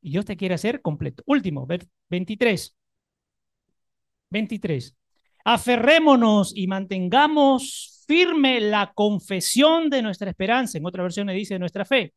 Y 0.00 0.10
Dios 0.10 0.24
te 0.24 0.36
quiere 0.36 0.54
hacer 0.54 0.82
completo. 0.82 1.22
Último, 1.26 1.66
23. 2.08 2.76
23. 4.30 4.96
Aferrémonos 5.44 6.56
y 6.56 6.66
mantengamos 6.66 8.04
firme 8.06 8.60
la 8.60 8.92
confesión 8.94 9.90
de 9.90 10.02
nuestra 10.02 10.30
esperanza. 10.30 10.78
En 10.78 10.86
otra 10.86 11.02
versión 11.02 11.28
dice 11.28 11.58
nuestra 11.58 11.84
fe. 11.84 12.14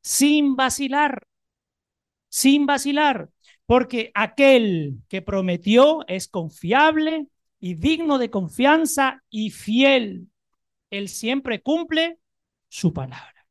Sin 0.00 0.56
vacilar. 0.56 1.26
Sin 2.28 2.66
vacilar 2.66 3.30
porque 3.72 4.10
aquel 4.14 4.98
que 5.08 5.22
prometió 5.22 6.06
es 6.06 6.28
confiable 6.28 7.28
y 7.58 7.74
digno 7.74 8.18
de 8.18 8.28
confianza 8.30 9.22
y 9.30 9.50
fiel. 9.50 10.28
Él 10.90 11.08
siempre 11.08 11.62
cumple 11.62 12.18
su 12.68 12.92
palabra. 12.92 13.41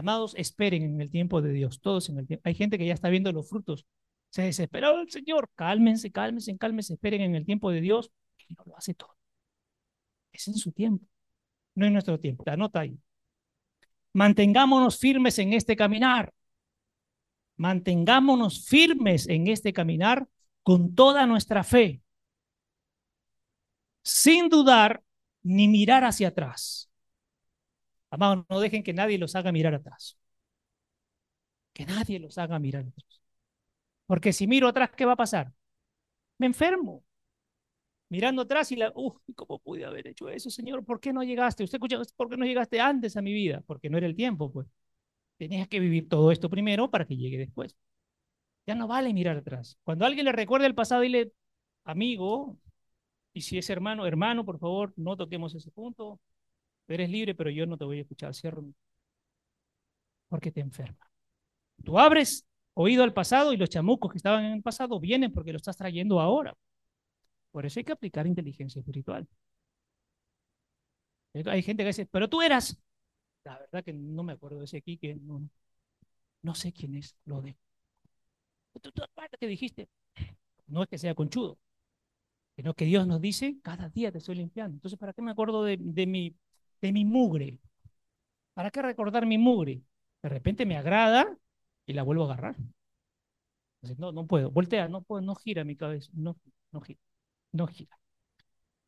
Amados, 0.00 0.34
esperen 0.36 0.82
en 0.82 1.00
el 1.00 1.10
tiempo 1.10 1.42
de 1.42 1.52
Dios, 1.52 1.80
todos 1.80 2.08
en 2.08 2.18
el 2.18 2.26
tiempo. 2.26 2.42
Hay 2.46 2.54
gente 2.54 2.78
que 2.78 2.86
ya 2.86 2.94
está 2.94 3.08
viendo 3.08 3.32
los 3.32 3.48
frutos. 3.48 3.86
Se 4.30 4.42
desesperó 4.42 5.00
el 5.00 5.10
Señor. 5.10 5.48
Cálmense, 5.54 6.10
cálmense, 6.10 6.56
cálmense, 6.58 6.94
esperen 6.94 7.22
en 7.22 7.34
el 7.34 7.44
tiempo 7.44 7.70
de 7.70 7.80
Dios. 7.80 8.10
Él 8.38 8.56
no 8.58 8.64
lo 8.66 8.76
hace 8.76 8.94
todo. 8.94 9.16
Es 10.32 10.48
en 10.48 10.54
su 10.54 10.72
tiempo, 10.72 11.06
no 11.74 11.86
en 11.86 11.92
nuestro 11.92 12.18
tiempo. 12.18 12.44
Anota 12.46 12.80
ahí. 12.80 12.98
Mantengámonos 14.12 14.98
firmes 14.98 15.38
en 15.38 15.52
este 15.52 15.76
caminar 15.76 16.32
mantengámonos 17.60 18.66
firmes 18.66 19.28
en 19.28 19.46
este 19.46 19.74
caminar 19.74 20.26
con 20.62 20.94
toda 20.94 21.26
nuestra 21.26 21.62
fe, 21.62 22.00
sin 24.02 24.48
dudar 24.48 25.02
ni 25.42 25.68
mirar 25.68 26.04
hacia 26.04 26.28
atrás. 26.28 26.89
Amados, 28.10 28.44
no 28.48 28.60
dejen 28.60 28.82
que 28.82 28.92
nadie 28.92 29.18
los 29.18 29.34
haga 29.36 29.52
mirar 29.52 29.74
atrás. 29.74 30.16
Que 31.72 31.84
nadie 31.86 32.18
los 32.20 32.38
haga 32.38 32.58
mirar 32.58 32.84
atrás. 32.86 33.20
Porque 34.06 34.32
si 34.32 34.46
miro 34.46 34.68
atrás, 34.68 34.90
¿qué 34.96 35.04
va 35.06 35.14
a 35.14 35.16
pasar? 35.24 35.52
Me 36.38 36.46
enfermo. 36.46 37.04
Mirando 38.08 38.42
atrás 38.42 38.72
y 38.72 38.76
la, 38.76 38.92
uff, 38.94 39.16
¿cómo 39.36 39.58
pude 39.60 39.84
haber 39.84 40.08
hecho 40.08 40.28
eso, 40.28 40.50
Señor? 40.50 40.84
¿Por 40.84 40.98
qué 41.00 41.12
no 41.12 41.22
llegaste? 41.22 41.62
Usted 41.62 41.76
escucha, 41.76 41.98
¿por 42.16 42.28
qué 42.28 42.36
no 42.36 42.44
llegaste 42.44 42.80
antes 42.80 43.16
a 43.16 43.22
mi 43.22 43.32
vida? 43.32 43.62
Porque 43.66 43.88
no 43.88 43.98
era 43.98 44.06
el 44.06 44.16
tiempo, 44.16 44.52
pues. 44.52 44.66
Tenías 45.38 45.68
que 45.68 45.80
vivir 45.80 46.08
todo 46.08 46.32
esto 46.32 46.50
primero 46.50 46.90
para 46.90 47.06
que 47.06 47.16
llegue 47.16 47.38
después. 47.38 47.76
Ya 48.66 48.74
no 48.76 48.88
vale 48.88 49.14
mirar 49.14 49.36
atrás. 49.38 49.78
Cuando 49.84 50.06
alguien 50.06 50.26
le 50.26 50.32
recuerda 50.32 50.66
el 50.66 50.74
pasado, 50.74 51.02
dile, 51.02 51.32
amigo, 51.84 52.58
y 53.34 53.42
si 53.42 53.58
es 53.58 53.70
hermano, 53.70 54.06
hermano, 54.06 54.44
por 54.44 54.58
favor, 54.60 54.92
no 54.96 55.16
toquemos 55.16 55.54
ese 55.54 55.70
punto. 55.72 56.20
Eres 56.94 57.10
libre, 57.10 57.34
pero 57.34 57.50
yo 57.50 57.66
no 57.66 57.76
te 57.76 57.84
voy 57.84 57.98
a 57.98 58.02
escuchar. 58.02 58.34
Cierro. 58.34 58.64
Porque 60.28 60.50
te 60.50 60.60
enferma. 60.60 61.10
Tú 61.84 61.98
abres 61.98 62.46
oído 62.74 63.04
al 63.04 63.12
pasado 63.12 63.52
y 63.52 63.56
los 63.56 63.68
chamucos 63.68 64.10
que 64.10 64.18
estaban 64.18 64.44
en 64.44 64.52
el 64.52 64.62
pasado 64.62 65.00
vienen 65.00 65.32
porque 65.32 65.52
lo 65.52 65.56
estás 65.56 65.76
trayendo 65.76 66.20
ahora. 66.20 66.54
Por 67.52 67.66
eso 67.66 67.80
hay 67.80 67.84
que 67.84 67.92
aplicar 67.92 68.26
inteligencia 68.26 68.80
espiritual. 68.80 69.26
Hay 71.34 71.62
gente 71.62 71.82
que 71.82 71.88
dice, 71.88 72.06
pero 72.06 72.28
tú 72.28 72.42
eras, 72.42 72.80
la 73.44 73.58
verdad 73.58 73.84
que 73.84 73.92
no 73.92 74.22
me 74.22 74.32
acuerdo 74.32 74.58
de 74.58 74.64
ese 74.64 74.78
aquí, 74.78 74.98
que 74.98 75.14
no, 75.14 75.48
no 76.42 76.54
sé 76.54 76.72
quién 76.72 76.96
es, 76.96 77.16
lo 77.24 77.40
de. 77.40 77.56
Tú, 78.80 78.90
que 79.38 79.46
dijiste, 79.46 79.88
no 80.66 80.82
es 80.82 80.88
que 80.88 80.98
sea 80.98 81.14
conchudo, 81.14 81.58
sino 82.56 82.74
que 82.74 82.84
Dios 82.84 83.06
nos 83.06 83.20
dice, 83.20 83.58
cada 83.62 83.88
día 83.88 84.10
te 84.12 84.18
estoy 84.18 84.36
limpiando. 84.36 84.76
Entonces, 84.76 84.98
¿para 84.98 85.12
qué 85.12 85.22
me 85.22 85.30
acuerdo 85.30 85.64
de, 85.64 85.76
de, 85.78 86.06
mi, 86.06 86.34
de 86.80 86.92
mi 86.92 87.04
mugre? 87.04 87.58
¿Para 88.54 88.70
qué 88.70 88.82
recordar 88.82 89.26
mi 89.26 89.38
mugre? 89.38 89.82
De 90.22 90.28
repente 90.28 90.66
me 90.66 90.76
agrada 90.76 91.26
y 91.86 91.92
la 91.92 92.02
vuelvo 92.02 92.24
a 92.24 92.32
agarrar. 92.32 92.56
No, 93.96 94.12
no 94.12 94.26
puedo, 94.26 94.50
voltea, 94.50 94.88
no 94.88 95.02
puedo, 95.02 95.22
no 95.22 95.34
gira 95.34 95.64
mi 95.64 95.74
cabeza, 95.76 96.10
no, 96.14 96.36
no 96.70 96.80
gira, 96.80 97.00
no 97.52 97.66
gira. 97.66 97.98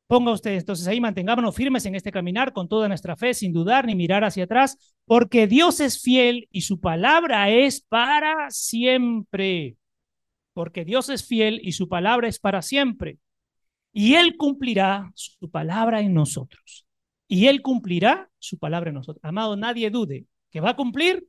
Ponga 0.06 0.32
usted, 0.32 0.58
entonces 0.58 0.86
ahí 0.86 1.00
mantengámonos 1.00 1.54
firmes 1.54 1.86
en 1.86 1.94
este 1.94 2.12
caminar 2.12 2.52
con 2.52 2.68
toda 2.68 2.86
nuestra 2.86 3.16
fe, 3.16 3.32
sin 3.32 3.54
dudar 3.54 3.86
ni 3.86 3.94
mirar 3.94 4.24
hacia 4.24 4.44
atrás, 4.44 4.94
porque 5.06 5.46
Dios 5.46 5.80
es 5.80 6.02
fiel 6.02 6.48
y 6.50 6.62
su 6.62 6.80
palabra 6.80 7.48
es 7.48 7.80
para 7.80 8.50
siempre. 8.50 9.78
Porque 10.52 10.84
Dios 10.84 11.08
es 11.08 11.26
fiel 11.26 11.60
y 11.62 11.72
su 11.72 11.88
palabra 11.88 12.28
es 12.28 12.38
para 12.38 12.60
siempre. 12.60 13.18
Y 13.94 14.16
Él 14.16 14.36
cumplirá 14.36 15.10
su 15.14 15.50
palabra 15.50 16.02
en 16.02 16.12
nosotros. 16.12 16.86
Y 17.32 17.46
Él 17.46 17.62
cumplirá 17.62 18.28
su 18.38 18.58
palabra 18.58 18.90
en 18.90 18.96
nosotros. 18.96 19.24
Amado, 19.24 19.56
nadie 19.56 19.88
dude 19.88 20.26
que 20.50 20.60
va 20.60 20.68
a 20.68 20.76
cumplir, 20.76 21.26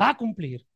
va 0.00 0.08
a 0.08 0.16
cumplir. 0.16 0.66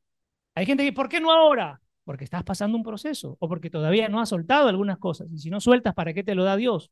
Hay 0.55 0.67
gente 0.67 0.85
que, 0.85 0.93
¿por 0.93 1.09
qué 1.09 1.21
no 1.21 1.33
ahora? 1.33 1.81
Porque 2.05 2.25
estás 2.25 2.45
pasando 2.45 2.77
un 2.77 2.85
proceso 2.85 3.39
o 3.41 3.49
porque 3.49 3.71
todavía 3.71 4.11
no 4.11 4.21
has 4.21 4.29
soltado 4.29 4.69
algunas 4.69 4.99
cosas. 4.99 5.29
Y 5.33 5.39
si 5.39 5.49
no 5.49 5.59
sueltas, 5.59 5.95
¿para 5.95 6.13
qué 6.13 6.23
te 6.23 6.35
lo 6.35 6.45
da 6.45 6.55
Dios? 6.57 6.91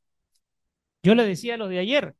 Yo 1.03 1.15
le 1.15 1.27
decía 1.27 1.59
lo 1.59 1.69
de 1.69 1.81
ayer. 1.81 2.17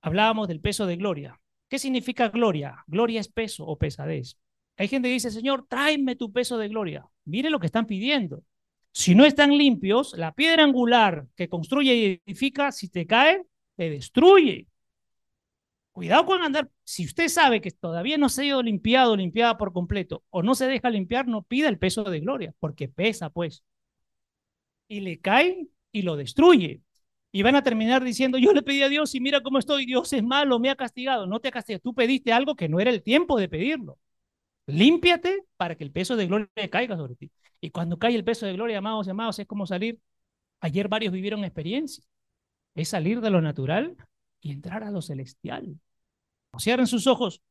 Hablábamos 0.00 0.48
del 0.48 0.60
peso 0.60 0.84
de 0.84 0.96
gloria. 0.96 1.40
¿Qué 1.68 1.78
significa 1.78 2.30
gloria? 2.30 2.82
Gloria 2.88 3.20
es 3.20 3.28
peso 3.28 3.64
o 3.64 3.78
pesadez. 3.78 4.38
Hay 4.76 4.88
gente 4.88 5.08
que 5.08 5.12
dice, 5.12 5.30
Señor, 5.30 5.66
tráeme 5.68 6.16
tu 6.16 6.32
peso 6.32 6.58
de 6.58 6.66
gloria. 6.66 7.06
Mire 7.26 7.48
lo 7.48 7.60
que 7.60 7.66
están 7.66 7.86
pidiendo. 7.86 8.42
Si 8.90 9.14
no 9.14 9.24
están 9.24 9.56
limpios, 9.56 10.14
la 10.18 10.32
piedra 10.32 10.64
angular 10.64 11.28
que 11.36 11.48
construye 11.48 11.94
y 11.94 12.20
edifica, 12.26 12.72
si 12.72 12.88
te 12.88 13.06
cae, 13.06 13.44
te 13.78 13.88
destruye. 13.90 14.66
Cuidado 15.92 16.26
con 16.26 16.42
andar. 16.42 16.68
Si 16.84 17.04
usted 17.04 17.28
sabe 17.28 17.60
que 17.60 17.70
todavía 17.70 18.18
no 18.18 18.28
se 18.28 18.42
ha 18.42 18.44
ido 18.46 18.62
limpiado, 18.62 19.16
limpiada 19.16 19.56
por 19.58 19.72
completo, 19.72 20.24
o 20.30 20.42
no 20.42 20.54
se 20.54 20.66
deja 20.66 20.90
limpiar, 20.90 21.26
no 21.28 21.42
pida 21.42 21.68
el 21.68 21.78
peso 21.78 22.04
de 22.04 22.20
gloria, 22.20 22.54
porque 22.60 22.88
pesa, 22.88 23.30
pues. 23.30 23.62
Y 24.88 25.00
le 25.00 25.20
cae 25.20 25.68
y 25.92 26.02
lo 26.02 26.16
destruye. 26.16 26.82
Y 27.30 27.42
van 27.42 27.56
a 27.56 27.62
terminar 27.62 28.02
diciendo, 28.04 28.38
yo 28.38 28.52
le 28.52 28.62
pedí 28.62 28.82
a 28.82 28.88
Dios 28.88 29.14
y 29.14 29.20
mira 29.20 29.42
cómo 29.42 29.58
estoy, 29.58 29.86
Dios 29.86 30.12
es 30.12 30.22
malo, 30.22 30.58
me 30.58 30.70
ha 30.70 30.76
castigado. 30.76 31.26
No 31.26 31.40
te 31.40 31.48
ha 31.48 31.50
castigado, 31.52 31.82
tú 31.82 31.94
pediste 31.94 32.32
algo 32.32 32.56
que 32.56 32.68
no 32.68 32.80
era 32.80 32.90
el 32.90 33.02
tiempo 33.02 33.38
de 33.38 33.48
pedirlo. 33.48 33.98
Límpiate 34.66 35.44
para 35.56 35.76
que 35.76 35.84
el 35.84 35.92
peso 35.92 36.16
de 36.16 36.26
gloria 36.26 36.48
caiga 36.70 36.96
sobre 36.96 37.16
ti. 37.16 37.30
Y 37.60 37.70
cuando 37.70 37.98
cae 37.98 38.14
el 38.14 38.24
peso 38.24 38.46
de 38.46 38.54
gloria, 38.54 38.78
amados 38.78 39.06
y 39.06 39.10
amados, 39.10 39.38
es 39.38 39.46
como 39.46 39.66
salir. 39.66 40.00
Ayer 40.60 40.88
varios 40.88 41.12
vivieron 41.12 41.44
experiencia. 41.44 42.04
Es 42.74 42.90
salir 42.90 43.20
de 43.20 43.30
lo 43.30 43.40
natural 43.40 43.96
y 44.40 44.52
entrar 44.52 44.84
a 44.84 44.90
lo 44.90 45.02
celestial. 45.02 45.80
Cierren 46.58 46.86
sus 46.86 47.06
ojos. 47.06 47.42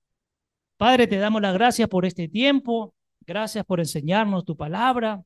Padre, 0.78 1.08
te 1.08 1.18
damos 1.18 1.42
las 1.42 1.54
gracias 1.54 1.88
por 1.88 2.06
este 2.06 2.28
tiempo. 2.28 2.94
Gracias 3.26 3.66
por 3.66 3.80
enseñarnos 3.80 4.46
tu 4.46 4.56
palabra. 4.56 5.24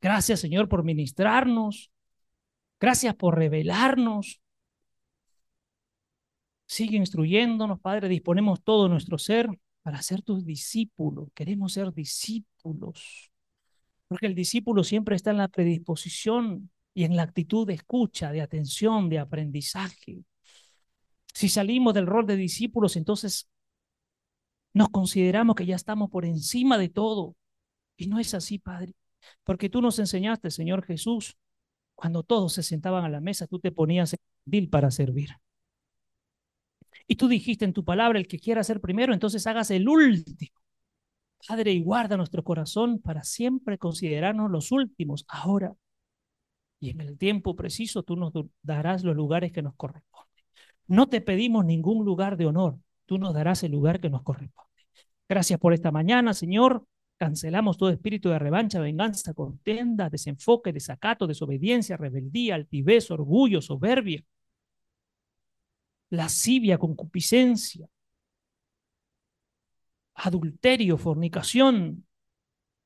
Gracias, 0.00 0.40
Señor, 0.40 0.68
por 0.68 0.84
ministrarnos. 0.84 1.90
Gracias 2.78 3.14
por 3.14 3.36
revelarnos. 3.36 4.40
Sigue 6.66 6.96
instruyéndonos, 6.96 7.80
Padre. 7.80 8.08
Disponemos 8.08 8.62
todo 8.62 8.88
nuestro 8.88 9.18
ser 9.18 9.48
para 9.82 10.02
ser 10.02 10.22
tus 10.22 10.44
discípulos. 10.44 11.28
Queremos 11.34 11.72
ser 11.74 11.92
discípulos. 11.92 13.30
Porque 14.08 14.26
el 14.26 14.34
discípulo 14.34 14.84
siempre 14.84 15.16
está 15.16 15.30
en 15.30 15.38
la 15.38 15.48
predisposición 15.48 16.70
y 16.94 17.04
en 17.04 17.16
la 17.16 17.22
actitud 17.22 17.66
de 17.66 17.74
escucha, 17.74 18.32
de 18.32 18.40
atención, 18.40 19.08
de 19.08 19.18
aprendizaje. 19.18 20.24
Si 21.32 21.48
salimos 21.48 21.94
del 21.94 22.06
rol 22.06 22.26
de 22.26 22.36
discípulos, 22.36 22.96
entonces 22.96 23.48
nos 24.72 24.88
consideramos 24.88 25.56
que 25.56 25.66
ya 25.66 25.76
estamos 25.76 26.10
por 26.10 26.24
encima 26.24 26.78
de 26.78 26.88
todo. 26.88 27.36
Y 27.96 28.06
no 28.06 28.18
es 28.18 28.34
así, 28.34 28.58
Padre. 28.58 28.94
Porque 29.44 29.68
tú 29.68 29.82
nos 29.82 29.98
enseñaste, 29.98 30.50
Señor 30.50 30.84
Jesús, 30.84 31.36
cuando 31.94 32.22
todos 32.22 32.54
se 32.54 32.62
sentaban 32.62 33.04
a 33.04 33.08
la 33.08 33.20
mesa, 33.20 33.46
tú 33.46 33.58
te 33.60 33.72
ponías 33.72 34.16
en 34.50 34.70
para 34.70 34.90
servir. 34.90 35.30
Y 37.06 37.16
tú 37.16 37.28
dijiste 37.28 37.64
en 37.64 37.72
tu 37.72 37.84
palabra, 37.84 38.18
el 38.18 38.26
que 38.26 38.38
quiera 38.38 38.64
ser 38.64 38.80
primero, 38.80 39.12
entonces 39.12 39.46
hagas 39.46 39.70
el 39.70 39.88
último. 39.88 40.56
Padre, 41.46 41.72
y 41.72 41.82
guarda 41.82 42.16
nuestro 42.16 42.44
corazón 42.44 43.00
para 43.00 43.24
siempre 43.24 43.78
considerarnos 43.78 44.50
los 44.50 44.72
últimos, 44.72 45.24
ahora. 45.28 45.74
Y 46.80 46.90
en 46.90 47.00
el 47.02 47.18
tiempo 47.18 47.54
preciso 47.54 48.02
tú 48.02 48.16
nos 48.16 48.32
darás 48.62 49.04
los 49.04 49.14
lugares 49.14 49.52
que 49.52 49.62
nos 49.62 49.74
corresponden. 49.76 50.30
No 50.86 51.08
te 51.08 51.20
pedimos 51.20 51.64
ningún 51.64 52.04
lugar 52.04 52.36
de 52.36 52.46
honor, 52.46 52.78
tú 53.06 53.18
nos 53.18 53.34
darás 53.34 53.62
el 53.62 53.72
lugar 53.72 54.00
que 54.00 54.10
nos 54.10 54.22
corresponde. 54.22 54.70
Gracias 55.28 55.60
por 55.60 55.74
esta 55.74 55.92
mañana, 55.92 56.34
Señor. 56.34 56.84
Cancelamos 57.18 57.76
todo 57.76 57.90
espíritu 57.90 58.30
de 58.30 58.38
revancha, 58.38 58.80
venganza, 58.80 59.34
contienda, 59.34 60.08
desenfoque, 60.08 60.72
desacato, 60.72 61.26
desobediencia, 61.26 61.98
rebeldía, 61.98 62.54
altivez, 62.54 63.10
orgullo, 63.10 63.60
soberbia, 63.60 64.24
lascivia, 66.10 66.78
concupiscencia, 66.78 67.86
adulterio, 70.14 70.98
fornicación, 70.98 72.06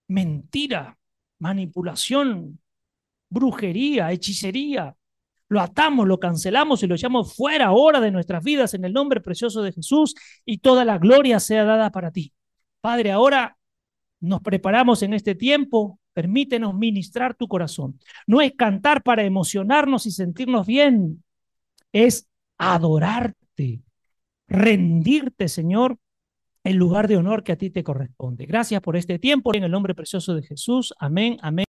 mentira, 0.08 0.98
manipulación, 1.38 2.60
brujería, 3.28 4.12
hechicería. 4.12 4.96
Lo 5.48 5.60
atamos, 5.60 6.06
lo 6.08 6.18
cancelamos 6.18 6.82
y 6.82 6.86
lo 6.86 6.94
echamos 6.94 7.34
fuera 7.34 7.66
ahora 7.66 8.00
de 8.00 8.10
nuestras 8.10 8.42
vidas 8.42 8.74
en 8.74 8.84
el 8.84 8.92
nombre 8.92 9.20
precioso 9.20 9.62
de 9.62 9.72
Jesús 9.72 10.14
y 10.44 10.58
toda 10.58 10.84
la 10.84 10.98
gloria 10.98 11.38
sea 11.38 11.64
dada 11.64 11.90
para 11.90 12.10
ti. 12.10 12.32
Padre, 12.80 13.12
ahora 13.12 13.56
nos 14.20 14.40
preparamos 14.40 15.02
en 15.02 15.14
este 15.14 15.34
tiempo, 15.34 15.98
permítenos 16.12 16.74
ministrar 16.74 17.34
tu 17.34 17.46
corazón. 17.46 17.98
No 18.26 18.40
es 18.40 18.52
cantar 18.56 19.02
para 19.02 19.24
emocionarnos 19.24 20.06
y 20.06 20.10
sentirnos 20.10 20.66
bien, 20.66 21.22
es 21.92 22.26
adorarte, 22.58 23.82
rendirte, 24.48 25.48
Señor, 25.48 25.98
el 26.64 26.76
lugar 26.76 27.08
de 27.08 27.18
honor 27.18 27.44
que 27.44 27.52
a 27.52 27.56
ti 27.56 27.70
te 27.70 27.84
corresponde. 27.84 28.46
Gracias 28.46 28.80
por 28.80 28.96
este 28.96 29.18
tiempo. 29.18 29.54
En 29.54 29.64
el 29.64 29.70
nombre 29.70 29.94
precioso 29.94 30.34
de 30.34 30.42
Jesús. 30.42 30.94
Amén, 30.98 31.36
amén. 31.42 31.66